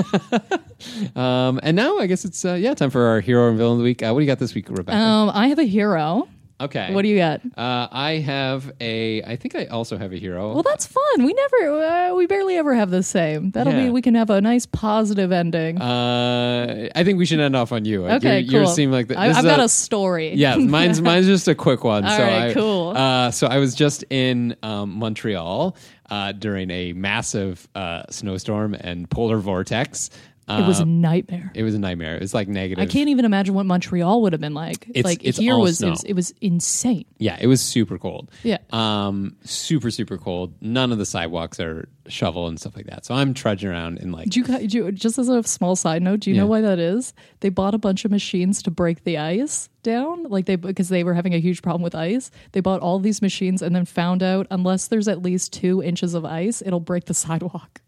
Um, 1.14 1.60
and 1.62 1.76
now 1.76 1.98
I 1.98 2.06
guess 2.06 2.24
it's 2.24 2.42
uh, 2.44 2.54
yeah 2.54 2.72
time 2.72 2.88
for 2.88 3.02
our 3.04 3.20
hero 3.20 3.48
and 3.50 3.58
villain 3.58 3.72
of 3.72 3.78
the 3.78 3.84
week. 3.84 4.02
Uh, 4.02 4.12
what 4.12 4.20
do 4.20 4.24
you 4.24 4.30
got 4.30 4.38
this 4.38 4.54
week, 4.54 4.68
Rebecca? 4.70 4.96
um, 4.96 5.30
I 5.34 5.48
have 5.48 5.58
a 5.58 5.64
hero. 5.64 6.26
Okay. 6.60 6.92
What 6.94 7.02
do 7.02 7.08
you 7.08 7.16
got? 7.16 7.40
Uh, 7.56 7.88
I 7.90 8.12
have 8.24 8.72
a. 8.80 9.22
I 9.22 9.36
think 9.36 9.54
I 9.56 9.66
also 9.66 9.96
have 9.98 10.12
a 10.12 10.16
hero. 10.16 10.52
Well, 10.54 10.62
that's 10.62 10.86
fun. 10.86 11.24
We 11.24 11.32
never, 11.32 11.82
uh, 11.82 12.14
we 12.14 12.26
barely 12.26 12.56
ever 12.56 12.74
have 12.74 12.90
the 12.90 13.02
same. 13.02 13.50
That'll 13.50 13.72
Yeah. 13.72 13.84
be. 13.84 13.90
We 13.90 14.02
can 14.02 14.14
have 14.14 14.30
a 14.30 14.40
nice 14.40 14.66
positive 14.66 15.32
ending. 15.32 15.80
uh, 15.80 16.88
I 16.94 17.04
think 17.04 17.18
we 17.18 17.26
should 17.26 17.40
end 17.40 17.56
off 17.56 17.72
on 17.72 17.84
you. 17.84 18.06
okay, 18.06 18.40
you 18.40 18.50
cool. 18.50 18.60
You 18.62 18.66
seem 18.68 18.90
like 18.90 19.08
the, 19.08 19.18
I, 19.18 19.28
this 19.28 19.36
I've 19.38 19.44
is 19.44 19.50
got 19.50 19.60
a, 19.60 19.68
story. 19.68 20.34
Yeah, 20.34 20.56
mine's 20.56 21.00
mine's 21.00 21.26
just 21.26 21.48
a 21.48 21.54
quick 21.54 21.84
one. 21.84 22.04
All 22.04 22.16
so 22.16 22.22
right, 22.22 22.50
I, 22.50 22.54
cool. 22.54 22.88
Uh, 22.96 23.30
so 23.30 23.46
I 23.46 23.58
was 23.58 23.74
just 23.74 24.04
in 24.10 24.56
um, 24.62 24.98
Montreal 24.98 25.76
uh, 26.10 26.32
during 26.32 26.70
a 26.70 26.92
massive 26.92 27.68
uh, 27.74 28.02
snowstorm 28.10 28.74
and 28.74 29.08
polar 29.08 29.38
vortex. 29.38 30.10
It 30.58 30.66
was 30.66 30.80
a 30.80 30.82
Um, 30.82 31.00
nightmare. 31.00 31.50
it 31.54 31.62
was 31.62 31.74
a 31.74 31.78
nightmare. 31.78 32.16
It 32.16 32.20
was 32.20 32.34
like 32.34 32.48
negative. 32.48 32.82
I 32.82 32.86
can't 32.86 33.08
even 33.08 33.24
imagine 33.24 33.54
what 33.54 33.66
Montreal 33.66 34.22
would 34.22 34.32
have 34.32 34.40
been 34.40 34.54
like. 34.54 34.86
It's- 34.88 35.04
like 35.04 35.24
it's 35.24 35.38
here 35.38 35.54
all 35.54 35.60
was 35.62 35.80
it, 35.82 35.90
was 35.90 36.02
it 36.04 36.12
was 36.14 36.34
insane. 36.40 37.04
Yeah, 37.18 37.36
it 37.40 37.46
was 37.46 37.60
super 37.60 37.98
cold. 37.98 38.30
Yeah. 38.42 38.58
Um, 38.70 39.36
super 39.44 39.90
super 39.90 40.18
cold. 40.18 40.54
None 40.60 40.92
of 40.92 40.98
the 40.98 41.06
sidewalks 41.06 41.60
are 41.60 41.88
shovel 42.08 42.48
and 42.48 42.58
stuff 42.58 42.74
like 42.74 42.86
that. 42.86 43.04
So 43.06 43.14
I'm 43.14 43.34
trudging 43.34 43.68
around 43.70 43.98
in 43.98 44.10
like 44.10 44.24
Did 44.30 44.36
you, 44.36 44.44
did 44.44 44.74
you 44.74 44.90
just 44.92 45.18
as 45.18 45.28
a 45.28 45.42
small 45.44 45.76
side 45.76 46.02
note? 46.02 46.20
Do 46.20 46.30
you 46.30 46.36
know 46.36 46.46
why 46.46 46.60
that 46.60 46.78
is? 46.78 47.12
They 47.40 47.50
bought 47.50 47.74
a 47.74 47.78
bunch 47.78 48.04
of 48.04 48.10
machines 48.10 48.62
to 48.64 48.70
break 48.70 49.04
the 49.04 49.16
ice 49.18 49.68
down, 49.82 50.24
like 50.24 50.46
they 50.46 50.56
because 50.56 50.88
they 50.88 51.04
were 51.04 51.14
having 51.14 51.34
a 51.34 51.38
huge 51.40 51.62
problem 51.62 51.82
with 51.82 51.94
ice. 51.94 52.30
They 52.52 52.60
bought 52.60 52.80
all 52.80 52.98
these 52.98 53.22
machines 53.22 53.62
and 53.62 53.74
then 53.76 53.84
found 53.84 54.22
out 54.22 54.46
unless 54.50 54.88
there's 54.88 55.06
at 55.08 55.22
least 55.22 55.52
two 55.52 55.82
inches 55.82 56.14
of 56.14 56.24
ice, 56.24 56.62
it'll 56.64 56.80
break 56.80 57.04
the 57.04 57.14
sidewalk. 57.24 57.80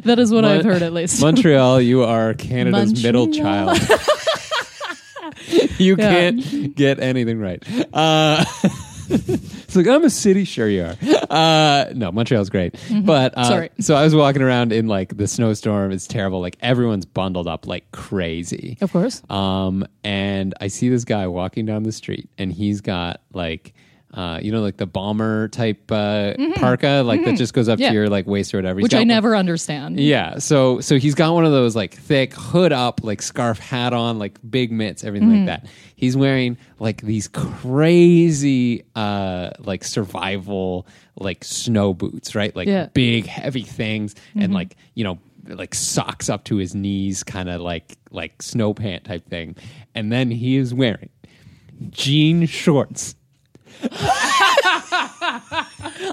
that 0.04 0.18
is 0.18 0.32
what 0.32 0.44
I've 0.44 0.64
heard, 0.64 0.82
at 0.82 0.92
least. 0.92 1.20
Montreal, 1.20 1.80
you 1.80 2.02
are 2.04 2.34
Canada's 2.34 3.02
middle 3.02 3.30
child. 3.32 3.78
you 5.78 5.96
Yeah. 5.96 6.10
can't 6.10 6.74
get 6.74 7.00
anything 7.00 7.38
right. 7.38 7.62
Uh, 7.92 8.44
it's 9.10 9.74
like 9.76 9.86
I'm 9.86 10.04
a 10.04 10.10
city, 10.10 10.44
sure 10.44 10.68
you 10.68 10.84
are. 10.84 10.96
Uh, 11.30 11.92
no, 11.94 12.10
Montreal's 12.12 12.50
great, 12.50 12.74
but 13.02 13.32
uh, 13.36 13.42
Mm-hmm. 13.42 13.48
Sorry. 13.48 13.70
So 13.80 13.94
I 13.94 14.04
was 14.04 14.14
walking 14.14 14.42
around 14.42 14.72
in 14.72 14.86
like 14.88 15.16
the 15.16 15.26
snowstorm. 15.26 15.92
It's 15.92 16.06
terrible. 16.06 16.40
Like 16.40 16.56
everyone's 16.60 17.06
bundled 17.06 17.46
up 17.48 17.66
like 17.66 17.90
crazy. 17.92 18.76
of 18.80 18.92
course. 18.92 19.22
Um, 19.30 19.86
and 20.04 20.54
I 20.60 20.68
see 20.68 20.88
this 20.88 21.04
guy 21.04 21.26
walking 21.26 21.66
down 21.66 21.82
the 21.84 21.92
street, 21.92 22.28
and 22.38 22.52
he's 22.52 22.80
got 22.80 23.20
like, 23.32 23.74
uh, 24.14 24.38
you 24.42 24.50
know, 24.50 24.62
like 24.62 24.78
the 24.78 24.86
bomber 24.86 25.48
type 25.48 25.92
uh, 25.92 26.32
parka, 26.56 27.02
like 27.04 27.24
that 27.24 27.36
just 27.36 27.52
goes 27.52 27.68
up 27.68 27.74
Mm-hmm. 27.78 27.82
Yeah. 27.82 27.88
to 27.90 27.94
your 27.94 28.08
like 28.08 28.26
waist 28.26 28.54
or 28.54 28.58
whatever. 28.58 28.78
He's 28.80 28.84
Which 28.84 28.94
I 28.94 29.00
one- 29.00 29.08
never 29.08 29.36
understand. 29.36 30.00
yeah, 30.00 30.38
so 30.38 30.80
so 30.80 30.96
he's 30.98 31.14
got 31.14 31.34
one 31.34 31.44
of 31.44 31.52
those 31.52 31.76
like 31.76 31.94
thick 31.94 32.32
hood 32.34 32.72
up, 32.72 33.04
like 33.04 33.20
scarf 33.20 33.58
hat 33.58 33.92
on, 33.92 34.18
like 34.18 34.38
big 34.50 34.72
mitts, 34.72 35.04
everything 35.04 35.28
Mm-hmm. 35.28 35.46
like 35.46 35.62
that. 35.62 35.66
He's 35.94 36.16
wearing 36.16 36.56
like 36.78 37.02
these 37.02 37.28
crazy 37.28 38.84
uh 38.96 39.50
like 39.58 39.84
survival 39.84 40.86
like 41.16 41.44
snow 41.44 41.92
boots, 41.94 42.34
right? 42.34 42.54
Like 42.56 42.68
Yeah. 42.68 42.84
Mm-hmm. 42.84 42.92
big 42.94 43.26
heavy 43.26 43.62
things 43.62 44.14
and 44.34 44.54
like, 44.54 44.76
you 44.94 45.04
know, 45.04 45.18
like 45.46 45.74
socks 45.74 46.28
up 46.28 46.44
to 46.44 46.56
his 46.56 46.74
knees 46.74 47.22
kind 47.22 47.48
of 47.48 47.60
like 47.60 47.96
like 48.10 48.40
snow 48.42 48.72
pant 48.74 49.04
type 49.04 49.28
thing. 49.28 49.54
And 49.94 50.10
then 50.12 50.30
he 50.30 50.56
is 50.56 50.72
wearing 50.72 51.08
jean 51.90 52.46
shorts. 52.46 53.14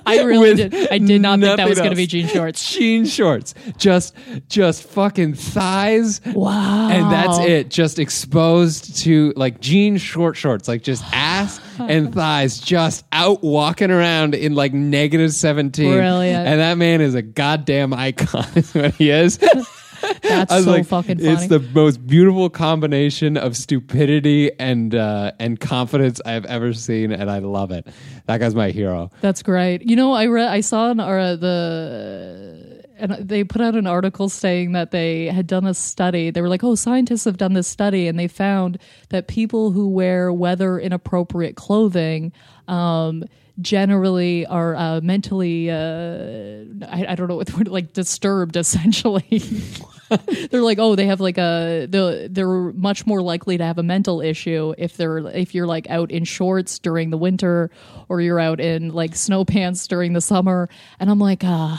I 0.07 0.22
really 0.24 0.49
With 0.55 0.72
did. 0.72 0.91
I 0.91 0.97
did 0.97 1.22
not 1.22 1.39
think 1.39 1.57
that 1.57 1.57
nothing 1.57 1.70
was 1.70 1.80
going 1.80 1.89
to 1.91 1.95
be 1.95 2.07
jean 2.07 2.28
shorts. 2.28 2.74
jean 2.74 3.05
shorts, 3.05 3.53
just 3.78 4.16
just 4.47 4.84
fucking 4.84 5.34
thighs. 5.34 6.22
Wow. 6.26 6.89
And 6.89 7.11
that's 7.11 7.39
it, 7.39 7.70
just 7.70 7.97
exposed 7.99 8.97
to 8.99 9.34
like 9.36 9.59
jean 9.61 9.97
short 9.97 10.38
shorts, 10.38 10.68
like 10.68 10.84
just 10.84 11.03
ass 11.11 11.59
and 11.80 12.13
thighs, 12.13 12.59
just 12.59 13.05
out 13.11 13.43
walking 13.43 13.91
around 13.91 14.36
in 14.36 14.53
like 14.55 14.74
negative 14.74 15.34
seventeen. 15.34 15.93
Brilliant. 15.93 16.47
And 16.47 16.59
that 16.59 16.78
man 16.78 17.01
is 17.01 17.16
a 17.16 17.22
goddamn 17.22 17.93
icon, 17.93 18.45
is 18.55 18.74
what 18.74 18.93
he 18.95 19.09
is. 19.09 19.39
That's 20.21 20.53
so 20.63 20.71
like, 20.71 20.85
fucking 20.85 21.17
funny. 21.19 21.29
it's 21.29 21.47
the 21.47 21.59
most 21.59 22.05
beautiful 22.05 22.49
combination 22.49 23.37
of 23.37 23.55
stupidity 23.55 24.51
and 24.59 24.93
uh, 24.95 25.31
and 25.39 25.59
confidence 25.59 26.21
I've 26.25 26.45
ever 26.45 26.73
seen, 26.73 27.11
and 27.11 27.29
I 27.29 27.39
love 27.39 27.71
it. 27.71 27.87
That 28.25 28.39
guy's 28.39 28.55
my 28.55 28.71
hero. 28.71 29.11
That's 29.21 29.43
great. 29.43 29.83
You 29.83 29.95
know, 29.95 30.13
I 30.13 30.25
read, 30.27 30.47
I 30.47 30.61
saw 30.61 30.91
an 30.91 30.99
uh, 30.99 31.35
the, 31.35 32.85
and 32.97 33.11
they 33.13 33.43
put 33.43 33.61
out 33.61 33.75
an 33.75 33.87
article 33.87 34.29
saying 34.29 34.71
that 34.73 34.91
they 34.91 35.25
had 35.27 35.47
done 35.47 35.65
a 35.65 35.73
study. 35.73 36.31
They 36.31 36.41
were 36.41 36.49
like, 36.49 36.63
"Oh, 36.63 36.75
scientists 36.75 37.25
have 37.25 37.37
done 37.37 37.53
this 37.53 37.67
study, 37.67 38.07
and 38.07 38.17
they 38.17 38.27
found 38.27 38.79
that 39.09 39.27
people 39.27 39.71
who 39.71 39.87
wear 39.87 40.31
weather 40.31 40.79
inappropriate 40.79 41.55
clothing." 41.55 42.31
Um, 42.67 43.25
generally 43.62 44.45
are 44.45 44.76
uh, 44.76 45.01
mentally 45.01 45.70
uh, 45.72 46.66
I, 46.88 47.06
I 47.10 47.16
don't 47.16 47.28
know 47.28 47.36
what 47.38 47.47
the 47.47 47.58
word 47.58 47.68
like 47.68 47.93
disturbed 47.93 48.56
essentially. 48.66 49.41
They're 50.51 50.62
like 50.62 50.78
oh 50.78 50.95
they 50.95 51.08
have 51.08 51.20
like 51.20 51.38
a 51.38 51.88
the 51.89 52.28
they're 52.30 52.72
much 52.74 53.08
more 53.08 53.22
likely 53.22 53.58
to 53.58 53.64
have 53.64 53.78
a 53.78 53.84
mental 53.84 54.22
issue 54.22 54.74
if 54.78 54.97
they're 54.97 55.18
if 55.30 55.56
you're 55.56 55.66
like 55.68 55.89
out 55.89 56.12
in 56.12 56.26
shorts 56.26 56.78
during 56.80 57.10
the 57.10 57.18
winter 57.18 57.72
or 58.08 58.22
you're 58.22 58.39
out 58.39 58.60
in 58.60 58.93
like 58.93 59.16
snow 59.16 59.43
pants 59.45 59.88
during 59.88 60.14
the 60.14 60.22
summer. 60.22 60.70
And 60.99 61.10
i'm 61.10 61.20
like 61.20 61.43
uh 61.43 61.78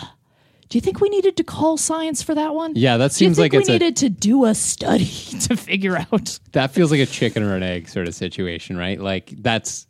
do 0.69 0.77
you 0.77 0.81
think 0.83 1.01
we 1.01 1.09
needed 1.09 1.37
to 1.37 1.45
call 1.45 1.77
science 1.77 2.23
for 2.23 2.35
that 2.35 2.53
one? 2.55 2.73
Yeah, 2.75 2.97
that 2.97 3.13
seems 3.13 3.37
think 3.37 3.53
like 3.53 3.53
we 3.53 3.59
it's 3.61 3.69
a- 3.69 3.73
needed 3.73 3.97
to 3.99 4.09
do 4.09 4.47
a 4.47 4.55
study 4.55 5.05
to 5.43 5.57
figure 5.57 5.97
out? 5.97 6.41
That 6.53 6.73
feels 6.73 6.91
like 6.91 7.01
a 7.01 7.07
chicken 7.07 7.45
or 7.45 7.55
an 7.55 7.63
egg 7.63 7.89
sort 7.89 8.09
of 8.09 8.15
situation, 8.17 8.77
right? 8.77 9.01
Like 9.01 9.31
that's 9.39 9.87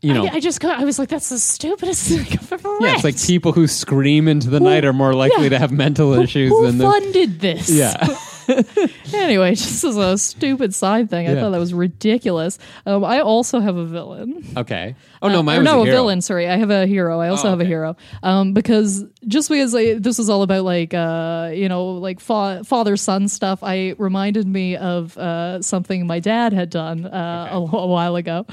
you 0.00 0.14
know. 0.14 0.24
I, 0.26 0.34
I 0.34 0.40
just 0.40 0.60
got, 0.60 0.78
I 0.80 0.84
was 0.84 0.98
like 0.98 1.08
that's 1.08 1.28
the 1.28 1.38
stupidest 1.38 2.08
thing 2.08 2.20
i've 2.38 2.52
ever 2.52 2.68
read 2.68 2.78
yeah, 2.82 2.94
it's 2.94 3.04
like 3.04 3.20
people 3.20 3.52
who 3.52 3.66
scream 3.66 4.28
into 4.28 4.48
the 4.50 4.60
night 4.60 4.84
are 4.84 4.92
more 4.92 5.14
likely 5.14 5.44
yeah. 5.44 5.48
to 5.50 5.58
have 5.58 5.72
mental 5.72 6.14
issues 6.14 6.50
who 6.50 6.66
than 6.66 6.78
the 6.78 6.84
funded 6.84 7.40
this 7.40 7.68
yeah. 7.70 8.06
anyway, 9.12 9.54
just 9.54 9.84
as 9.84 9.98
a 9.98 10.16
stupid 10.16 10.74
side 10.74 11.10
thing, 11.10 11.28
I 11.28 11.34
Yeah. 11.34 11.40
thought 11.40 11.50
that 11.50 11.58
was 11.58 11.74
ridiculous. 11.74 12.58
Um, 12.86 13.04
I 13.04 13.20
also 13.20 13.60
have 13.60 13.76
a 13.76 13.84
villain. 13.84 14.42
okay. 14.56 14.94
Oh 15.20 15.28
no, 15.28 15.40
Uh, 15.40 15.42
mine 15.42 15.56
or 15.56 15.60
was 15.60 15.64
no, 15.66 15.82
a, 15.82 15.84
hero. 15.84 15.96
villain. 15.96 16.20
Sorry, 16.22 16.48
I 16.48 16.56
have 16.56 16.70
a 16.70 16.86
hero. 16.86 17.20
I 17.20 17.28
also 17.28 17.48
Oh, 17.48 17.50
have 17.50 17.60
a 17.60 17.66
hero. 17.66 17.96
Um, 18.22 18.54
because 18.54 19.04
just 19.26 19.50
because 19.50 19.74
like, 19.74 19.98
this 19.98 20.16
was 20.16 20.30
all 20.30 20.42
about 20.42 20.64
like 20.64 20.94
uh, 20.94 21.50
you 21.54 21.68
know, 21.68 21.88
like 21.92 22.20
fa- 22.20 22.62
father 22.64 22.96
son 22.96 23.28
stuff, 23.28 23.58
I 23.62 23.94
reminded 23.98 24.46
me 24.46 24.76
of 24.76 25.16
uh, 25.18 25.60
something 25.60 26.06
my 26.06 26.18
dad 26.20 26.54
had 26.54 26.70
done 26.70 27.04
uh, 27.04 27.48
a, 27.52 27.56
a 27.56 27.86
while 27.86 28.16
ago. 28.16 28.46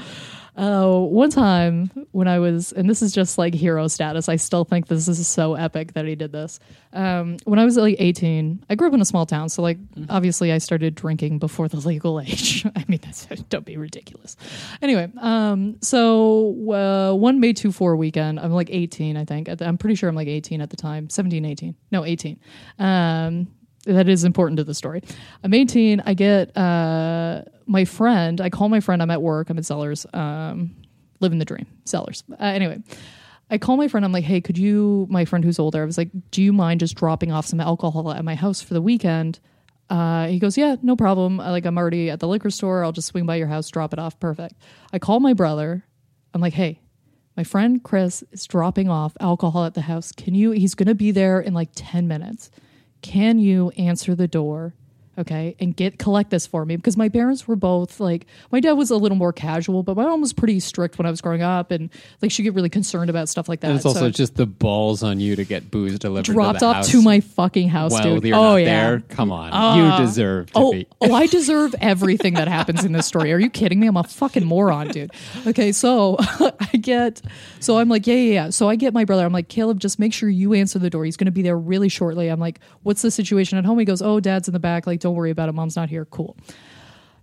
Uh, 0.56 0.98
one 1.00 1.28
time 1.28 1.90
when 2.12 2.26
I 2.28 2.38
was, 2.38 2.72
and 2.72 2.88
this 2.88 3.02
is 3.02 3.12
just 3.12 3.36
like 3.36 3.54
hero 3.54 3.88
status, 3.88 4.28
I 4.28 4.36
still 4.36 4.64
think 4.64 4.86
this 4.86 5.06
is 5.06 5.28
so 5.28 5.54
epic 5.54 5.92
that 5.92 6.06
he 6.06 6.14
did 6.14 6.32
this. 6.32 6.58
Um, 6.94 7.36
when 7.44 7.58
I 7.58 7.64
was 7.66 7.76
like 7.76 7.96
18, 7.98 8.64
I 8.70 8.74
grew 8.74 8.88
up 8.88 8.94
in 8.94 9.02
a 9.02 9.04
small 9.04 9.26
town. 9.26 9.50
So, 9.50 9.60
like, 9.60 9.76
obviously, 10.08 10.52
I 10.52 10.58
started 10.58 10.94
drinking 10.94 11.40
before 11.40 11.68
the 11.68 11.76
legal 11.86 12.20
age. 12.20 12.64
I 12.74 12.84
mean, 12.88 13.00
that's 13.02 13.26
don't 13.50 13.66
be 13.66 13.76
ridiculous. 13.76 14.36
Anyway, 14.80 15.12
um, 15.20 15.76
so 15.82 16.54
uh, 16.72 17.14
one 17.14 17.38
May 17.38 17.52
2 17.52 17.70
4 17.70 17.94
weekend, 17.96 18.40
I'm 18.40 18.52
like 18.52 18.70
18, 18.70 19.16
I 19.18 19.26
think. 19.26 19.50
At 19.50 19.58
the- 19.58 19.66
I'm 19.66 19.76
pretty 19.76 19.94
sure 19.96 20.08
I'm 20.08 20.16
like 20.16 20.28
18 20.28 20.62
at 20.62 20.70
the 20.70 20.76
time, 20.76 21.10
17, 21.10 21.44
18. 21.44 21.74
No, 21.92 22.04
18. 22.04 22.40
Um, 22.78 23.48
that 23.86 24.08
is 24.08 24.24
important 24.24 24.58
to 24.58 24.64
the 24.64 24.74
story. 24.74 25.02
I'm 25.42 25.54
18. 25.54 26.02
I 26.04 26.14
get 26.14 26.56
uh, 26.56 27.42
my 27.66 27.84
friend. 27.84 28.40
I 28.40 28.50
call 28.50 28.68
my 28.68 28.80
friend. 28.80 29.00
I'm 29.00 29.10
at 29.10 29.22
work. 29.22 29.48
I'm 29.48 29.58
at 29.58 29.64
Zellers. 29.64 30.12
Um, 30.14 30.76
living 31.20 31.38
the 31.38 31.44
dream. 31.44 31.66
Zellers. 31.84 32.22
Uh, 32.32 32.44
anyway, 32.44 32.82
I 33.50 33.58
call 33.58 33.76
my 33.76 33.88
friend. 33.88 34.04
I'm 34.04 34.12
like, 34.12 34.24
hey, 34.24 34.40
could 34.40 34.58
you, 34.58 35.06
my 35.08 35.24
friend 35.24 35.44
who's 35.44 35.58
older, 35.58 35.82
I 35.82 35.84
was 35.84 35.96
like, 35.96 36.10
do 36.30 36.42
you 36.42 36.52
mind 36.52 36.80
just 36.80 36.96
dropping 36.96 37.32
off 37.32 37.46
some 37.46 37.60
alcohol 37.60 38.10
at 38.12 38.24
my 38.24 38.34
house 38.34 38.60
for 38.60 38.74
the 38.74 38.82
weekend? 38.82 39.38
Uh, 39.88 40.26
he 40.26 40.40
goes, 40.40 40.58
yeah, 40.58 40.76
no 40.82 40.96
problem. 40.96 41.36
Like, 41.36 41.64
I'm 41.64 41.78
already 41.78 42.10
at 42.10 42.18
the 42.18 42.26
liquor 42.26 42.50
store. 42.50 42.82
I'll 42.82 42.92
just 42.92 43.06
swing 43.06 43.24
by 43.24 43.36
your 43.36 43.46
house, 43.46 43.70
drop 43.70 43.92
it 43.92 44.00
off. 44.00 44.18
Perfect. 44.18 44.54
I 44.92 44.98
call 44.98 45.20
my 45.20 45.32
brother. 45.32 45.84
I'm 46.34 46.40
like, 46.40 46.54
hey, 46.54 46.80
my 47.36 47.44
friend 47.44 47.82
Chris 47.84 48.24
is 48.32 48.46
dropping 48.46 48.88
off 48.88 49.16
alcohol 49.20 49.64
at 49.64 49.74
the 49.74 49.82
house. 49.82 50.10
Can 50.10 50.34
you, 50.34 50.50
he's 50.50 50.74
to 50.74 50.94
be 50.94 51.12
there 51.12 51.40
in 51.40 51.54
like 51.54 51.68
10 51.74 52.08
minutes. 52.08 52.50
Can 53.02 53.38
you 53.38 53.70
answer 53.70 54.14
the 54.14 54.28
door? 54.28 54.74
Okay, 55.18 55.56
and 55.60 55.74
get 55.74 55.98
collect 55.98 56.30
this 56.30 56.46
for 56.46 56.64
me 56.66 56.76
because 56.76 56.96
my 56.96 57.08
parents 57.08 57.48
were 57.48 57.56
both 57.56 58.00
like 58.00 58.26
my 58.52 58.60
dad 58.60 58.72
was 58.72 58.90
a 58.90 58.96
little 58.96 59.16
more 59.16 59.32
casual, 59.32 59.82
but 59.82 59.96
my 59.96 60.04
mom 60.04 60.20
was 60.20 60.32
pretty 60.34 60.60
strict 60.60 60.98
when 60.98 61.06
I 61.06 61.10
was 61.10 61.20
growing 61.22 61.42
up, 61.42 61.70
and 61.70 61.88
like 62.20 62.30
she 62.30 62.42
get 62.42 62.52
really 62.54 62.68
concerned 62.68 63.08
about 63.08 63.28
stuff 63.30 63.48
like 63.48 63.60
that. 63.60 63.68
And 63.68 63.76
it's 63.76 63.86
also 63.86 64.00
So 64.00 64.10
just 64.10 64.36
the 64.36 64.44
balls 64.46 65.02
on 65.02 65.18
you 65.18 65.34
to 65.36 65.44
get 65.44 65.70
booze 65.70 65.98
delivered. 65.98 66.32
dropped 66.32 66.58
to 66.60 66.66
off 66.66 66.86
to 66.88 67.00
my 67.00 67.20
fucking 67.20 67.68
house, 67.70 67.98
dude. 68.00 68.30
oh 68.34 68.56
yeah, 68.56 68.64
there. 68.66 69.00
Come 69.08 69.32
on, 69.32 69.52
uh, 69.52 69.98
you 69.98 70.04
deserve 70.06 70.52
to 70.52 70.58
Oh, 70.58 70.72
be. 70.72 70.86
oh, 71.00 71.14
I 71.14 71.26
deserve 71.26 71.74
everything 71.80 72.34
that 72.34 72.48
happens 72.48 72.84
in 72.84 72.92
this 72.92 73.06
story. 73.06 73.32
Are 73.32 73.38
you 73.38 73.48
kidding 73.48 73.80
me? 73.80 73.86
I'm 73.86 73.96
a 73.96 74.04
fucking 74.04 74.44
moron, 74.44 74.88
dude. 74.88 75.12
Okay, 75.46 75.72
so 75.72 76.16
I 76.20 76.76
get, 76.78 77.22
so 77.60 77.78
I'm 77.78 77.88
like, 77.88 78.06
yeah, 78.06 78.14
yeah, 78.16 78.32
yeah. 78.34 78.50
So 78.50 78.68
I 78.68 78.76
get 78.76 78.92
my 78.92 79.04
brother. 79.06 79.24
I'm 79.24 79.32
like, 79.32 79.48
Caleb, 79.48 79.80
just 79.80 79.98
make 79.98 80.12
sure 80.12 80.28
you 80.28 80.52
answer 80.52 80.78
the 80.78 80.90
door. 80.90 81.04
He's 81.06 81.16
going 81.16 81.24
to 81.26 81.30
be 81.32 81.42
there 81.42 81.56
really 81.58 81.88
shortly. 81.88 82.28
I'm 82.28 82.38
like, 82.40 82.60
what's 82.82 83.00
the 83.02 83.10
situation 83.10 83.56
at 83.56 83.64
home? 83.64 83.78
He 83.78 83.84
goes, 83.84 84.02
oh, 84.02 84.20
dad's 84.20 84.48
in 84.48 84.52
the 84.52 84.58
back. 84.60 84.86
Like, 84.86 85.00
don't 85.06 85.14
worry 85.14 85.30
about 85.30 85.48
it. 85.48 85.52
Mom's 85.52 85.76
not 85.76 85.88
here. 85.88 86.04
Cool. 86.04 86.36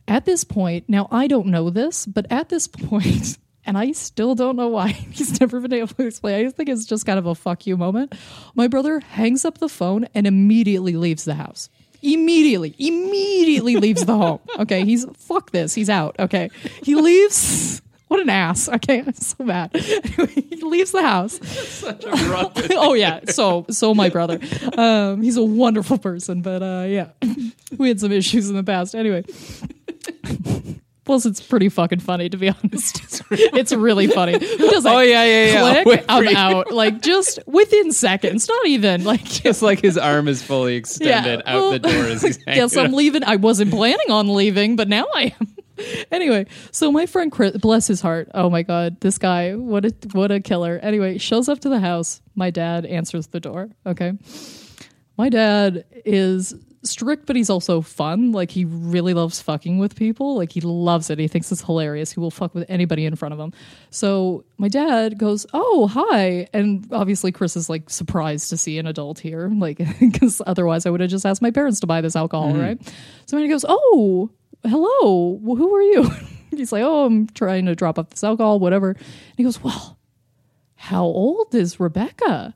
At 0.07 0.23
this 0.23 0.45
point, 0.45 0.85
now 0.87 1.09
I 1.11 1.27
don't 1.27 1.47
know 1.47 1.69
this, 1.69 2.05
but 2.05 2.25
at 2.29 2.47
this 2.47 2.65
point, 2.89 3.37
and 3.65 3.77
I 3.77 3.91
still 3.91 4.35
don't 4.35 4.55
know 4.55 4.69
why 4.69 4.87
he's 5.11 5.41
never 5.41 5.59
been 5.59 5.73
able 5.73 5.87
to 5.87 6.07
explain. 6.07 6.45
I 6.45 6.49
think 6.49 6.69
it's 6.69 6.85
just 6.85 7.05
kind 7.05 7.19
of 7.19 7.25
a 7.25 7.35
fuck 7.35 7.67
you 7.67 7.75
moment. 7.75 8.15
My 8.55 8.69
brother 8.69 9.01
hangs 9.01 9.43
up 9.43 9.57
the 9.57 9.67
phone 9.67 10.07
and 10.15 10.25
immediately 10.25 10.93
leaves 10.93 11.25
the 11.25 11.35
house. 11.35 11.69
Immediately, 12.01 12.73
immediately 12.79 13.75
leaves 13.75 14.05
the 14.05 14.17
home. 14.17 14.39
Okay, 14.59 14.85
he's 14.85 15.05
fuck 15.17 15.51
this. 15.51 15.73
He's 15.73 15.89
out. 15.89 16.15
Okay, 16.19 16.49
he 16.83 16.95
leaves. 16.95 17.81
What 18.13 18.21
an 18.21 18.29
ass. 18.29 18.69
Okay, 18.69 18.99
I'm 18.99 19.13
so 19.13 19.43
mad. 19.43 19.71
Anyway, 20.03 20.45
he 20.51 20.61
leaves 20.61 20.91
the 20.91 21.01
house. 21.01 21.39
oh 22.77 22.93
yeah, 22.93 23.21
so 23.25 23.65
so 23.71 23.95
my 23.95 24.09
brother. 24.09 24.39
Um, 24.77 25.23
he's 25.23 25.35
a 25.35 25.41
wonderful 25.43 25.97
person, 25.97 26.43
but 26.43 26.61
uh, 26.61 26.85
yeah, 26.87 27.07
we 27.79 27.87
had 27.87 27.99
some 27.99 28.11
issues 28.11 28.51
in 28.51 28.55
the 28.55 28.63
past. 28.63 28.93
Anyway. 28.93 29.23
Plus, 31.05 31.25
it's 31.25 31.41
pretty 31.41 31.69
fucking 31.69 32.01
funny 32.01 32.29
to 32.29 32.37
be 32.37 32.49
honest. 32.49 33.01
It's 33.31 33.71
really 33.71 34.05
funny. 34.07 34.37
Does? 34.37 34.85
Oh, 34.85 34.99
yeah, 34.99 35.23
yeah, 35.25 35.45
yeah. 35.45 35.83
Click, 35.83 35.85
Wait 35.87 36.05
I'm 36.07 36.23
you. 36.23 36.37
out. 36.37 36.71
Like 36.71 37.01
just 37.01 37.39
within 37.47 37.91
seconds. 37.91 38.47
Not 38.47 38.67
even 38.67 39.03
like 39.03 39.43
It's 39.43 39.63
like 39.63 39.81
his 39.81 39.97
arm 39.97 40.27
is 40.27 40.43
fully 40.43 40.75
extended 40.75 41.41
out 41.47 41.55
well, 41.55 41.71
the 41.71 41.79
door 41.79 42.05
as 42.05 42.21
he's 42.21 42.37
hanging 42.45 42.61
Guess 42.61 42.77
I'm 42.77 42.87
up. 42.87 42.91
leaving. 42.93 43.23
I 43.23 43.37
wasn't 43.37 43.71
planning 43.71 44.11
on 44.11 44.33
leaving, 44.33 44.75
but 44.75 44.87
now 44.87 45.07
I 45.15 45.35
am. 45.39 45.52
anyway, 46.11 46.45
so 46.71 46.91
my 46.91 47.05
friend 47.05 47.31
Chris, 47.31 47.57
bless 47.57 47.87
his 47.87 48.01
heart. 48.01 48.29
Oh 48.33 48.49
my 48.49 48.63
god, 48.63 48.99
this 49.01 49.17
guy, 49.17 49.55
what 49.55 49.85
a 49.85 49.93
what 50.11 50.31
a 50.31 50.39
killer. 50.39 50.79
Anyway, 50.81 51.17
shows 51.17 51.49
up 51.49 51.59
to 51.59 51.69
the 51.69 51.79
house. 51.79 52.21
My 52.35 52.49
dad 52.49 52.85
answers 52.85 53.27
the 53.27 53.39
door. 53.39 53.69
Okay, 53.85 54.13
my 55.17 55.29
dad 55.29 55.85
is 56.05 56.53
strict, 56.83 57.25
but 57.25 57.35
he's 57.35 57.49
also 57.49 57.81
fun. 57.81 58.31
Like 58.31 58.51
he 58.51 58.65
really 58.65 59.13
loves 59.13 59.41
fucking 59.41 59.79
with 59.79 59.95
people. 59.95 60.35
Like 60.35 60.51
he 60.51 60.61
loves 60.61 61.09
it. 61.09 61.17
He 61.17 61.27
thinks 61.27 61.51
it's 61.51 61.61
hilarious. 61.61 62.11
He 62.11 62.19
will 62.19 62.31
fuck 62.31 62.53
with 62.53 62.69
anybody 62.69 63.05
in 63.05 63.15
front 63.15 63.33
of 63.33 63.39
him. 63.39 63.53
So 63.89 64.43
my 64.57 64.67
dad 64.67 65.17
goes, 65.17 65.45
"Oh, 65.53 65.87
hi," 65.87 66.47
and 66.53 66.87
obviously 66.91 67.31
Chris 67.31 67.55
is 67.55 67.69
like 67.69 67.89
surprised 67.89 68.49
to 68.49 68.57
see 68.57 68.77
an 68.77 68.87
adult 68.87 69.19
here, 69.19 69.49
like 69.49 69.81
because 69.99 70.41
otherwise 70.45 70.85
I 70.85 70.89
would 70.89 71.01
have 71.01 71.09
just 71.09 71.25
asked 71.25 71.41
my 71.41 71.51
parents 71.51 71.79
to 71.81 71.87
buy 71.87 72.01
this 72.01 72.15
alcohol, 72.15 72.51
mm-hmm. 72.51 72.61
right? 72.61 72.93
So 73.25 73.37
he 73.37 73.47
goes, 73.47 73.65
"Oh, 73.67 74.29
hello, 74.65 75.39
who 75.43 75.75
are 75.75 75.81
you?" 75.81 76.09
He's 76.51 76.71
like, 76.71 76.83
"Oh, 76.83 77.05
I'm 77.05 77.27
trying 77.27 77.65
to 77.65 77.75
drop 77.75 77.97
off 77.99 78.09
this 78.09 78.23
alcohol, 78.23 78.59
whatever." 78.59 78.89
And 78.91 78.97
he 79.37 79.43
goes, 79.43 79.63
"Well, 79.63 79.97
how 80.75 81.03
old 81.03 81.53
is 81.55 81.79
Rebecca?" 81.79 82.55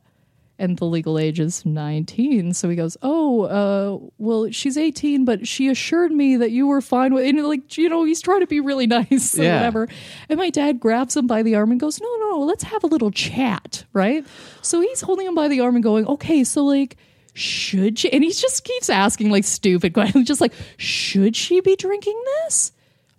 and 0.59 0.79
the 0.79 0.85
legal 0.85 1.19
age 1.19 1.39
is 1.39 1.63
19 1.67 2.51
so 2.51 2.67
he 2.67 2.75
goes 2.75 2.97
oh 3.03 3.43
uh 3.43 4.09
well 4.17 4.49
she's 4.49 4.75
18 4.75 5.23
but 5.23 5.47
she 5.47 5.67
assured 5.67 6.11
me 6.11 6.35
that 6.35 6.49
you 6.49 6.65
were 6.65 6.81
fine 6.81 7.13
with 7.13 7.23
and 7.27 7.45
like 7.45 7.77
you 7.77 7.87
know 7.87 8.03
he's 8.05 8.21
trying 8.23 8.39
to 8.39 8.47
be 8.47 8.59
really 8.59 8.87
nice 8.99 9.37
or 9.37 9.43
Yeah. 9.43 9.57
whatever 9.57 9.87
and 10.29 10.39
my 10.39 10.49
dad 10.49 10.79
grabs 10.79 11.15
him 11.15 11.27
by 11.27 11.43
the 11.43 11.53
arm 11.53 11.69
and 11.69 11.79
goes 11.79 12.01
no 12.01 12.07
no 12.31 12.39
let's 12.39 12.63
have 12.63 12.83
a 12.83 12.87
little 12.87 13.11
chat 13.11 13.85
right 13.93 14.25
so 14.63 14.81
he's 14.81 15.01
holding 15.01 15.27
him 15.27 15.35
by 15.35 15.47
the 15.47 15.59
arm 15.59 15.75
and 15.75 15.83
going 15.83 16.07
okay 16.07 16.43
so 16.43 16.65
like 16.65 16.97
should 17.37 17.99
she 17.99 18.11
and 18.11 18.23
he 18.23 18.31
just 18.31 18.63
keeps 18.63 18.89
asking 18.89 19.29
like 19.29 19.43
stupid 19.43 19.93
questions 19.93 20.27
just 20.27 20.41
like 20.41 20.53
should 20.77 21.35
she 21.35 21.61
be 21.61 21.75
drinking 21.75 22.19
this 22.43 22.71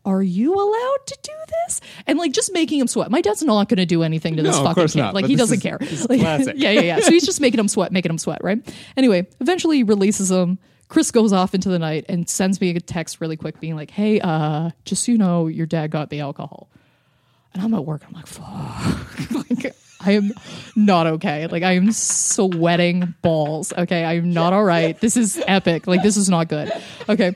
are 0.04 0.22
you 0.22 0.54
allowed 0.54 1.06
to 1.06 1.18
do 1.22 1.32
this? 1.66 1.82
And 2.06 2.18
like 2.18 2.32
just 2.32 2.50
making 2.54 2.80
him 2.80 2.86
sweat. 2.86 3.10
My 3.10 3.20
dad's 3.20 3.42
not 3.42 3.68
going 3.68 3.76
to 3.76 3.84
do 3.84 4.02
anything 4.02 4.36
to 4.36 4.42
this 4.42 4.54
No, 4.54 4.60
of 4.60 4.66
fucking 4.68 4.74
course 4.80 4.92
kid. 4.94 5.00
not, 5.00 5.12
Like 5.14 5.26
he 5.26 5.36
doesn't 5.36 5.58
is- 5.58 5.62
care. 5.62 5.76
Like, 6.08 6.20
classic. 6.20 6.54
yeah, 6.56 6.70
yeah, 6.70 6.80
yeah. 6.80 7.00
So 7.00 7.10
he's 7.10 7.26
just 7.26 7.42
making 7.42 7.60
him 7.60 7.68
sweat, 7.68 7.92
making 7.92 8.10
him 8.10 8.16
sweat, 8.16 8.42
right? 8.42 8.58
Anyway, 8.96 9.26
eventually 9.40 9.78
he 9.78 9.82
releases 9.82 10.30
him. 10.30 10.58
Chris 10.88 11.10
goes 11.10 11.34
off 11.34 11.52
into 11.52 11.68
the 11.68 11.78
night 11.78 12.06
and 12.08 12.26
sends 12.26 12.58
me 12.58 12.70
a 12.74 12.80
text 12.80 13.20
really 13.20 13.36
quick 13.36 13.60
being 13.60 13.76
like, 13.76 13.90
"Hey, 13.90 14.18
uh, 14.20 14.70
just 14.86 15.04
so 15.04 15.12
you 15.12 15.18
know, 15.18 15.46
your 15.46 15.66
dad 15.66 15.90
got 15.90 16.08
the 16.08 16.20
alcohol." 16.20 16.70
And 17.52 17.62
I'm 17.62 17.74
at 17.74 17.84
work. 17.84 18.00
I'm 18.06 18.14
like, 18.14 18.26
fuck. 18.26 19.30
like, 19.50 19.74
I 20.00 20.12
am 20.12 20.32
not 20.76 21.06
okay. 21.06 21.46
Like, 21.48 21.62
I 21.62 21.72
am 21.72 21.92
sweating 21.92 23.14
balls. 23.22 23.72
Okay. 23.76 24.04
I 24.04 24.14
am 24.14 24.32
not 24.32 24.52
all 24.52 24.64
right. 24.64 24.98
This 25.00 25.16
is 25.16 25.42
epic. 25.46 25.86
Like, 25.86 26.02
this 26.02 26.16
is 26.16 26.28
not 26.28 26.48
good. 26.48 26.70
Okay. 27.08 27.34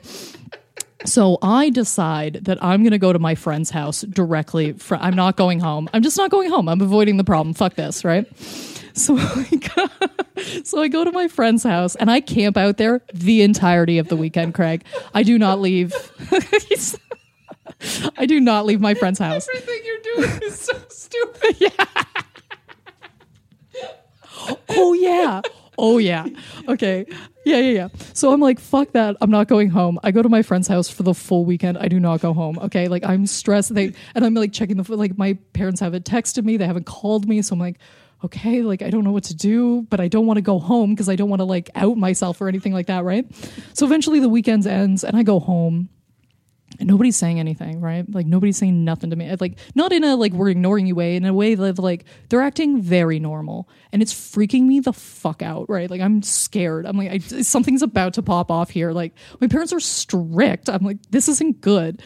So 1.05 1.37
I 1.41 1.69
decide 1.69 2.45
that 2.45 2.63
I'm 2.63 2.81
going 2.81 2.91
to 2.91 2.97
go 2.97 3.11
to 3.11 3.19
my 3.19 3.35
friend's 3.35 3.69
house 3.69 4.01
directly. 4.01 4.73
Fr- 4.73 4.95
I'm 4.95 5.15
not 5.15 5.35
going 5.35 5.59
home. 5.59 5.89
I'm 5.93 6.01
just 6.01 6.17
not 6.17 6.31
going 6.31 6.49
home. 6.49 6.69
I'm 6.69 6.79
avoiding 6.79 7.17
the 7.17 7.25
problem. 7.25 7.53
Fuck 7.53 7.75
this, 7.75 8.05
right? 8.05 8.25
So 8.93 9.17
I 9.17 9.45
go, 9.75 9.87
so 10.63 10.81
I 10.81 10.87
go 10.87 11.03
to 11.03 11.11
my 11.11 11.27
friend's 11.27 11.63
house 11.63 11.95
and 11.95 12.09
I 12.09 12.21
camp 12.21 12.55
out 12.55 12.77
there 12.77 13.01
the 13.13 13.41
entirety 13.41 13.97
of 13.97 14.07
the 14.07 14.15
weekend, 14.15 14.53
Craig. 14.53 14.85
I 15.13 15.23
do 15.23 15.37
not 15.37 15.59
leave. 15.59 15.93
I 18.17 18.25
do 18.25 18.39
not 18.39 18.65
leave 18.65 18.79
my 18.79 18.93
friend's 18.93 19.19
house. 19.19 19.47
Everything 19.53 19.81
you're 19.83 20.15
doing 20.15 20.39
is 20.43 20.59
so 20.59 20.73
stupid. 20.89 21.73
oh 24.69 24.93
yeah. 24.93 25.41
Oh 25.77 25.97
yeah. 25.97 26.25
Okay. 26.67 27.05
Yeah 27.45 27.57
yeah 27.57 27.71
yeah. 27.71 27.87
So 28.13 28.31
i'm 28.31 28.39
like 28.39 28.59
fuck 28.59 28.91
that. 28.91 29.17
I'm 29.21 29.31
not 29.31 29.47
going 29.47 29.69
home. 29.69 29.99
I 30.03 30.11
go 30.11 30.21
to 30.21 30.29
my 30.29 30.41
friend's 30.41 30.67
house 30.67 30.89
for 30.89 31.03
the 31.03 31.13
full 31.13 31.45
weekend. 31.45 31.77
I 31.77 31.87
do 31.87 31.99
not 31.99 32.21
go 32.21 32.33
home. 32.33 32.59
Okay? 32.59 32.87
Like 32.87 33.03
i'm 33.05 33.25
stressed. 33.25 33.73
They 33.73 33.93
and 34.15 34.25
i'm 34.25 34.33
like 34.33 34.53
checking 34.53 34.77
the 34.77 34.95
like 34.95 35.17
my 35.17 35.37
parents 35.53 35.81
haven't 35.81 36.05
texted 36.05 36.43
me. 36.43 36.57
They 36.57 36.67
haven't 36.67 36.85
called 36.85 37.27
me. 37.27 37.41
So 37.41 37.53
i'm 37.53 37.59
like 37.59 37.77
okay 38.23 38.61
like 38.61 38.81
i 38.81 38.89
don't 38.89 39.03
know 39.03 39.11
what 39.11 39.25
to 39.25 39.35
do 39.35 39.81
but 39.89 39.99
i 39.99 40.07
don't 40.07 40.25
want 40.25 40.37
to 40.37 40.41
go 40.41 40.57
home 40.57 40.91
because 40.91 41.09
i 41.09 41.15
don't 41.15 41.27
want 41.27 41.41
to 41.41 41.43
like 41.43 41.69
out 41.75 41.97
myself 41.97 42.39
or 42.39 42.47
anything 42.47 42.71
like 42.71 42.87
that 42.87 43.03
right? 43.03 43.25
So 43.73 43.85
eventually 43.85 44.21
the 44.21 44.29
weekend 44.29 44.65
ends 44.65 45.03
and 45.03 45.17
i 45.17 45.23
go 45.23 45.41
home 45.41 45.89
and 46.83 46.89
nobody's 46.89 47.15
saying 47.15 47.39
anything, 47.39 47.79
right? 47.79 48.05
Like 48.13 48.25
nobody's 48.25 48.57
saying 48.57 48.83
nothing 48.83 49.09
to 49.11 49.15
me. 49.15 49.33
Like 49.39 49.57
not 49.73 49.93
in 49.93 50.03
a 50.03 50.17
like 50.17 50.33
we're 50.33 50.49
ignoring 50.49 50.85
you 50.85 50.95
way, 50.95 51.15
in 51.15 51.23
a 51.23 51.33
way 51.33 51.55
that 51.55 51.79
like 51.79 52.03
they're 52.27 52.41
acting 52.41 52.81
very 52.81 53.19
normal, 53.19 53.69
and 53.93 54.01
it's 54.01 54.13
freaking 54.13 54.63
me 54.63 54.81
the 54.81 54.91
fuck 54.91 55.41
out, 55.41 55.69
right? 55.69 55.89
Like 55.89 56.01
I'm 56.01 56.21
scared. 56.21 56.85
I'm 56.85 56.97
like 56.97 57.09
I, 57.09 57.17
something's 57.41 57.83
about 57.83 58.15
to 58.15 58.21
pop 58.21 58.51
off 58.51 58.69
here. 58.69 58.91
Like 58.91 59.13
my 59.39 59.47
parents 59.47 59.71
are 59.71 59.79
strict. 59.79 60.67
I'm 60.67 60.83
like 60.83 60.97
this 61.09 61.29
isn't 61.29 61.61
good. 61.61 62.01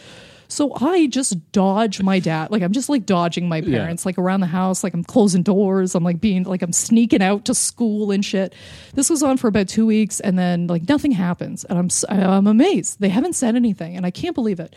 So 0.50 0.74
I 0.80 1.08
just 1.08 1.52
dodge 1.52 2.02
my 2.02 2.20
dad. 2.20 2.52
Like 2.52 2.62
I'm 2.62 2.72
just 2.72 2.88
like 2.90 3.06
dodging 3.06 3.50
my 3.50 3.62
parents, 3.62 4.06
like 4.06 4.18
around 4.18 4.40
the 4.40 4.48
house. 4.48 4.84
Like 4.84 4.94
I'm 4.94 5.04
closing 5.04 5.44
doors. 5.44 5.94
I'm 5.94 6.04
like 6.04 6.22
being 6.22 6.44
like 6.44 6.62
I'm 6.62 6.72
sneaking 6.72 7.22
out 7.22 7.46
to 7.46 7.54
school 7.54 8.12
and 8.12 8.24
shit. 8.24 8.54
This 8.94 9.10
goes 9.10 9.24
on 9.24 9.38
for 9.38 9.48
about 9.48 9.68
two 9.68 9.86
weeks, 9.86 10.20
and 10.22 10.40
then 10.40 10.68
like 10.68 10.88
nothing 10.88 11.12
happens, 11.12 11.64
and 11.66 11.78
I'm 11.78 11.90
I'm 12.10 12.48
amazed. 12.48 13.00
They 13.02 13.10
haven't 13.10 13.34
said 13.34 13.56
anything, 13.56 13.98
and 13.98 14.06
I 14.06 14.12
can't 14.12 14.36
believe 14.36 14.60
it. 14.60 14.76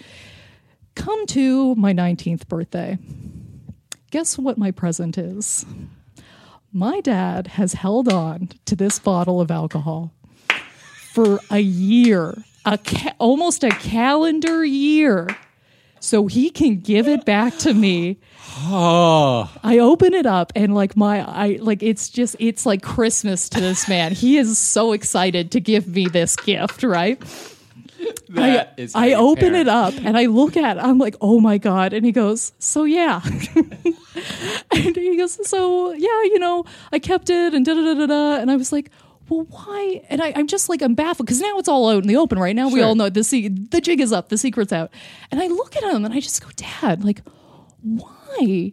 Come 0.96 1.24
to 1.28 1.74
my 1.76 1.92
19th 1.94 2.48
birthday. 2.48 2.98
Guess 4.10 4.38
what 4.38 4.58
my 4.58 4.72
present 4.72 5.16
is? 5.18 5.64
My 6.72 7.00
dad 7.00 7.46
has 7.46 7.74
held 7.74 8.08
on 8.12 8.50
to 8.66 8.74
this 8.76 8.98
bottle 8.98 9.40
of 9.40 9.50
alcohol 9.50 10.12
for 11.12 11.40
a 11.50 11.58
year, 11.60 12.42
a 12.64 12.76
ca- 12.78 13.14
almost 13.18 13.64
a 13.64 13.70
calendar 13.70 14.64
year, 14.64 15.28
so 16.00 16.26
he 16.26 16.50
can 16.50 16.80
give 16.80 17.06
it 17.06 17.24
back 17.24 17.56
to 17.58 17.74
me. 17.74 18.18
Oh, 18.62 19.50
I 19.62 19.78
open 19.78 20.14
it 20.14 20.26
up 20.26 20.52
and 20.56 20.74
like 20.74 20.96
my 20.96 21.20
I 21.20 21.58
like 21.60 21.82
it's 21.82 22.08
just 22.08 22.36
it's 22.38 22.66
like 22.66 22.82
Christmas 22.82 23.48
to 23.50 23.60
this 23.60 23.88
man. 23.88 24.12
He 24.12 24.38
is 24.38 24.58
so 24.58 24.92
excited 24.92 25.52
to 25.52 25.60
give 25.60 25.86
me 25.86 26.06
this 26.06 26.36
gift, 26.36 26.82
right? 26.82 27.22
that 28.30 28.74
I, 28.78 28.80
is 28.80 28.94
I 28.94 29.12
open 29.12 29.54
it 29.54 29.68
up 29.68 29.94
and 30.02 30.16
I 30.16 30.26
look 30.26 30.56
at 30.56 30.76
it. 30.76 30.80
I'm 30.80 30.98
like, 30.98 31.16
oh 31.20 31.40
my 31.40 31.58
God. 31.58 31.92
And 31.92 32.04
he 32.04 32.12
goes, 32.12 32.52
so 32.58 32.84
yeah. 32.84 33.20
and 33.24 34.96
he 34.96 35.16
goes, 35.16 35.46
so 35.48 35.92
yeah, 35.92 36.22
you 36.24 36.38
know, 36.38 36.64
I 36.92 36.98
kept 36.98 37.30
it 37.30 37.54
and 37.54 37.64
da 37.64 37.74
da 37.74 37.82
da 37.82 37.94
da 37.94 38.06
da. 38.06 38.40
And 38.40 38.50
I 38.50 38.56
was 38.56 38.72
like, 38.72 38.90
well, 39.30 39.46
why? 39.48 40.02
And 40.10 40.20
I, 40.20 40.32
I'm 40.36 40.46
just 40.48 40.68
like, 40.68 40.82
I'm 40.82 40.94
baffled 40.94 41.26
because 41.26 41.40
now 41.40 41.56
it's 41.58 41.68
all 41.68 41.88
out 41.88 42.02
in 42.02 42.08
the 42.08 42.16
open 42.16 42.38
right 42.38 42.54
now. 42.54 42.68
We 42.68 42.82
all 42.82 42.94
know 42.96 43.08
the, 43.08 43.24
se- 43.24 43.48
the 43.48 43.80
jig 43.80 44.00
is 44.00 44.12
up, 44.12 44.28
the 44.28 44.36
secret's 44.36 44.72
out. 44.72 44.90
And 45.30 45.40
I 45.40 45.46
look 45.46 45.76
at 45.76 45.84
him 45.84 46.04
and 46.04 46.12
I 46.12 46.20
just 46.20 46.42
go, 46.42 46.50
Dad, 46.56 47.04
like, 47.04 47.22
why 47.82 48.72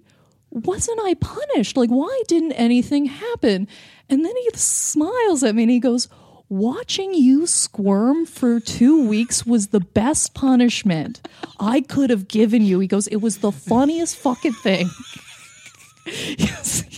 wasn't 0.50 1.00
I 1.04 1.14
punished? 1.14 1.78
Like, 1.78 1.90
why 1.90 2.22
didn't 2.28 2.54
anything 2.54 3.06
happen? 3.06 3.68
And 4.10 4.26
then 4.26 4.36
he 4.36 4.50
smiles 4.56 5.44
at 5.44 5.56
me 5.56 5.64
and 5.64 5.72
he 5.72 5.80
goes, 5.80 6.10
Watching 6.50 7.14
you 7.14 7.46
squirm 7.46 8.26
for 8.26 8.62
two 8.62 9.06
weeks 9.06 9.46
was 9.46 9.68
the 9.68 9.82
best 9.82 10.34
punishment 10.34 11.20
I 11.60 11.82
could 11.82 12.10
have 12.10 12.30
given 12.30 12.62
you. 12.64 12.80
He 12.80 12.88
goes, 12.88 13.06
It 13.08 13.18
was 13.18 13.40
the 13.40 13.52
funniest 13.52 14.16
fucking 14.16 14.54
thing. 14.54 14.90
Yes. 16.38 16.97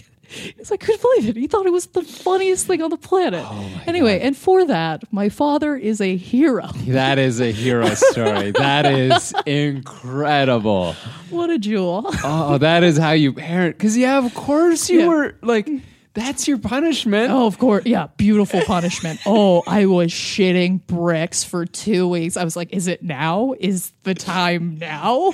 Yes, 0.58 0.72
I 0.72 0.78
couldn't 0.78 1.02
believe 1.02 1.30
it. 1.30 1.36
He 1.40 1.48
thought 1.48 1.66
it 1.66 1.72
was 1.74 1.88
the 1.88 2.04
funniest 2.04 2.68
thing 2.68 2.82
on 2.82 2.90
the 2.90 2.98
planet. 2.98 3.44
Oh, 3.46 3.82
anyway, 3.88 4.20
and 4.20 4.38
for 4.38 4.66
that, 4.66 5.04
my 5.12 5.30
father 5.30 5.76
is 5.76 6.02
a 6.02 6.16
hero. 6.16 6.68
That 6.88 7.18
is 7.18 7.40
a 7.42 7.52
hero 7.52 7.88
story. 7.96 8.52
that 8.52 8.86
is 8.86 9.34
incredible. 9.46 10.94
What 11.30 11.50
a 11.50 11.58
jewel. 11.58 12.04
Oh, 12.24 12.58
that 12.60 12.84
is 12.84 12.98
how 12.98 13.12
you 13.12 13.34
parent. 13.34 13.78
Because 13.78 13.98
yeah, 13.98 14.18
of 14.24 14.34
course 14.36 14.90
you 14.90 15.00
Yeah. 15.02 15.08
were 15.08 15.36
like, 15.42 15.70
that's 16.14 16.48
your 16.48 16.58
punishment. 16.58 17.32
Oh, 17.32 17.46
of 17.48 17.58
course. 17.60 17.86
Yeah. 17.86 18.08
Beautiful 18.18 18.62
punishment. 18.62 19.20
Oh, 19.26 19.64
I 19.68 19.86
was 19.86 20.12
shitting 20.12 20.86
bricks 20.88 21.44
for 21.44 21.66
two 21.66 22.08
weeks. 22.08 22.36
I 22.38 22.44
was 22.44 22.56
like, 22.56 22.74
is 22.74 22.88
it 22.88 23.04
now? 23.04 23.54
Is 23.60 23.92
the 24.04 24.14
time 24.16 24.78
now? 24.80 25.34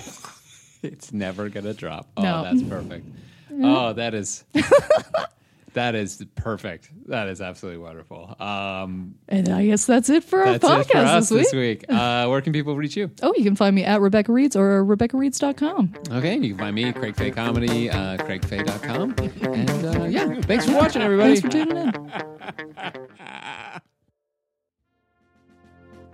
It's 0.84 1.12
never 1.12 1.50
gonna 1.50 1.74
drop. 1.74 2.08
Oh, 2.18 2.22
No. 2.22 2.44
that's 2.44 2.62
perfect. 2.62 3.08
Oh, 3.64 3.94
that 3.94 4.14
is 4.14 4.44
that 5.74 5.96
is 5.96 6.24
perfect. 6.36 6.90
That 7.08 7.28
is 7.28 7.42
absolutely 7.42 7.82
wonderful. 7.82 8.36
Um, 8.40 9.16
And 9.28 9.50
I 9.50 9.66
guess 9.66 9.86
that's 9.86 10.10
it 10.10 10.24
for 10.24 10.40
our 10.40 10.58
that's 10.58 10.64
podcast 10.66 10.80
it 10.80 10.88
for 10.92 10.98
us 10.98 11.30
this 11.30 11.54
week. 11.54 11.86
Uh, 11.90 12.28
where 12.28 12.42
can 12.42 12.54
people 12.54 12.76
reach 12.76 12.96
you? 12.96 13.12
Oh, 13.22 13.34
you 13.38 13.44
can 13.44 13.56
find 13.56 13.76
me 13.76 13.84
at 13.84 14.02
Rebecca 14.02 14.32
Reeds 14.32 14.56
or 14.56 14.84
RebeccaReeds.com. 14.86 15.94
Okay, 16.12 16.38
you 16.38 16.50
can 16.50 16.58
find 16.58 16.76
me 16.76 16.92
Craig 16.94 17.16
Fay 17.16 17.32
Comedy, 17.32 17.90
uh, 17.90 18.18
CraigFay.com, 18.18 19.16
and 19.54 19.86
uh, 19.86 20.04
yeah, 20.06 20.42
thanks 20.42 20.66
for 20.66 20.76
watching, 20.76 21.02
everybody. 21.02 21.40
Thanks 21.40 21.42
for 21.42 21.50
tuning 21.66 21.78
in. 21.78 22.12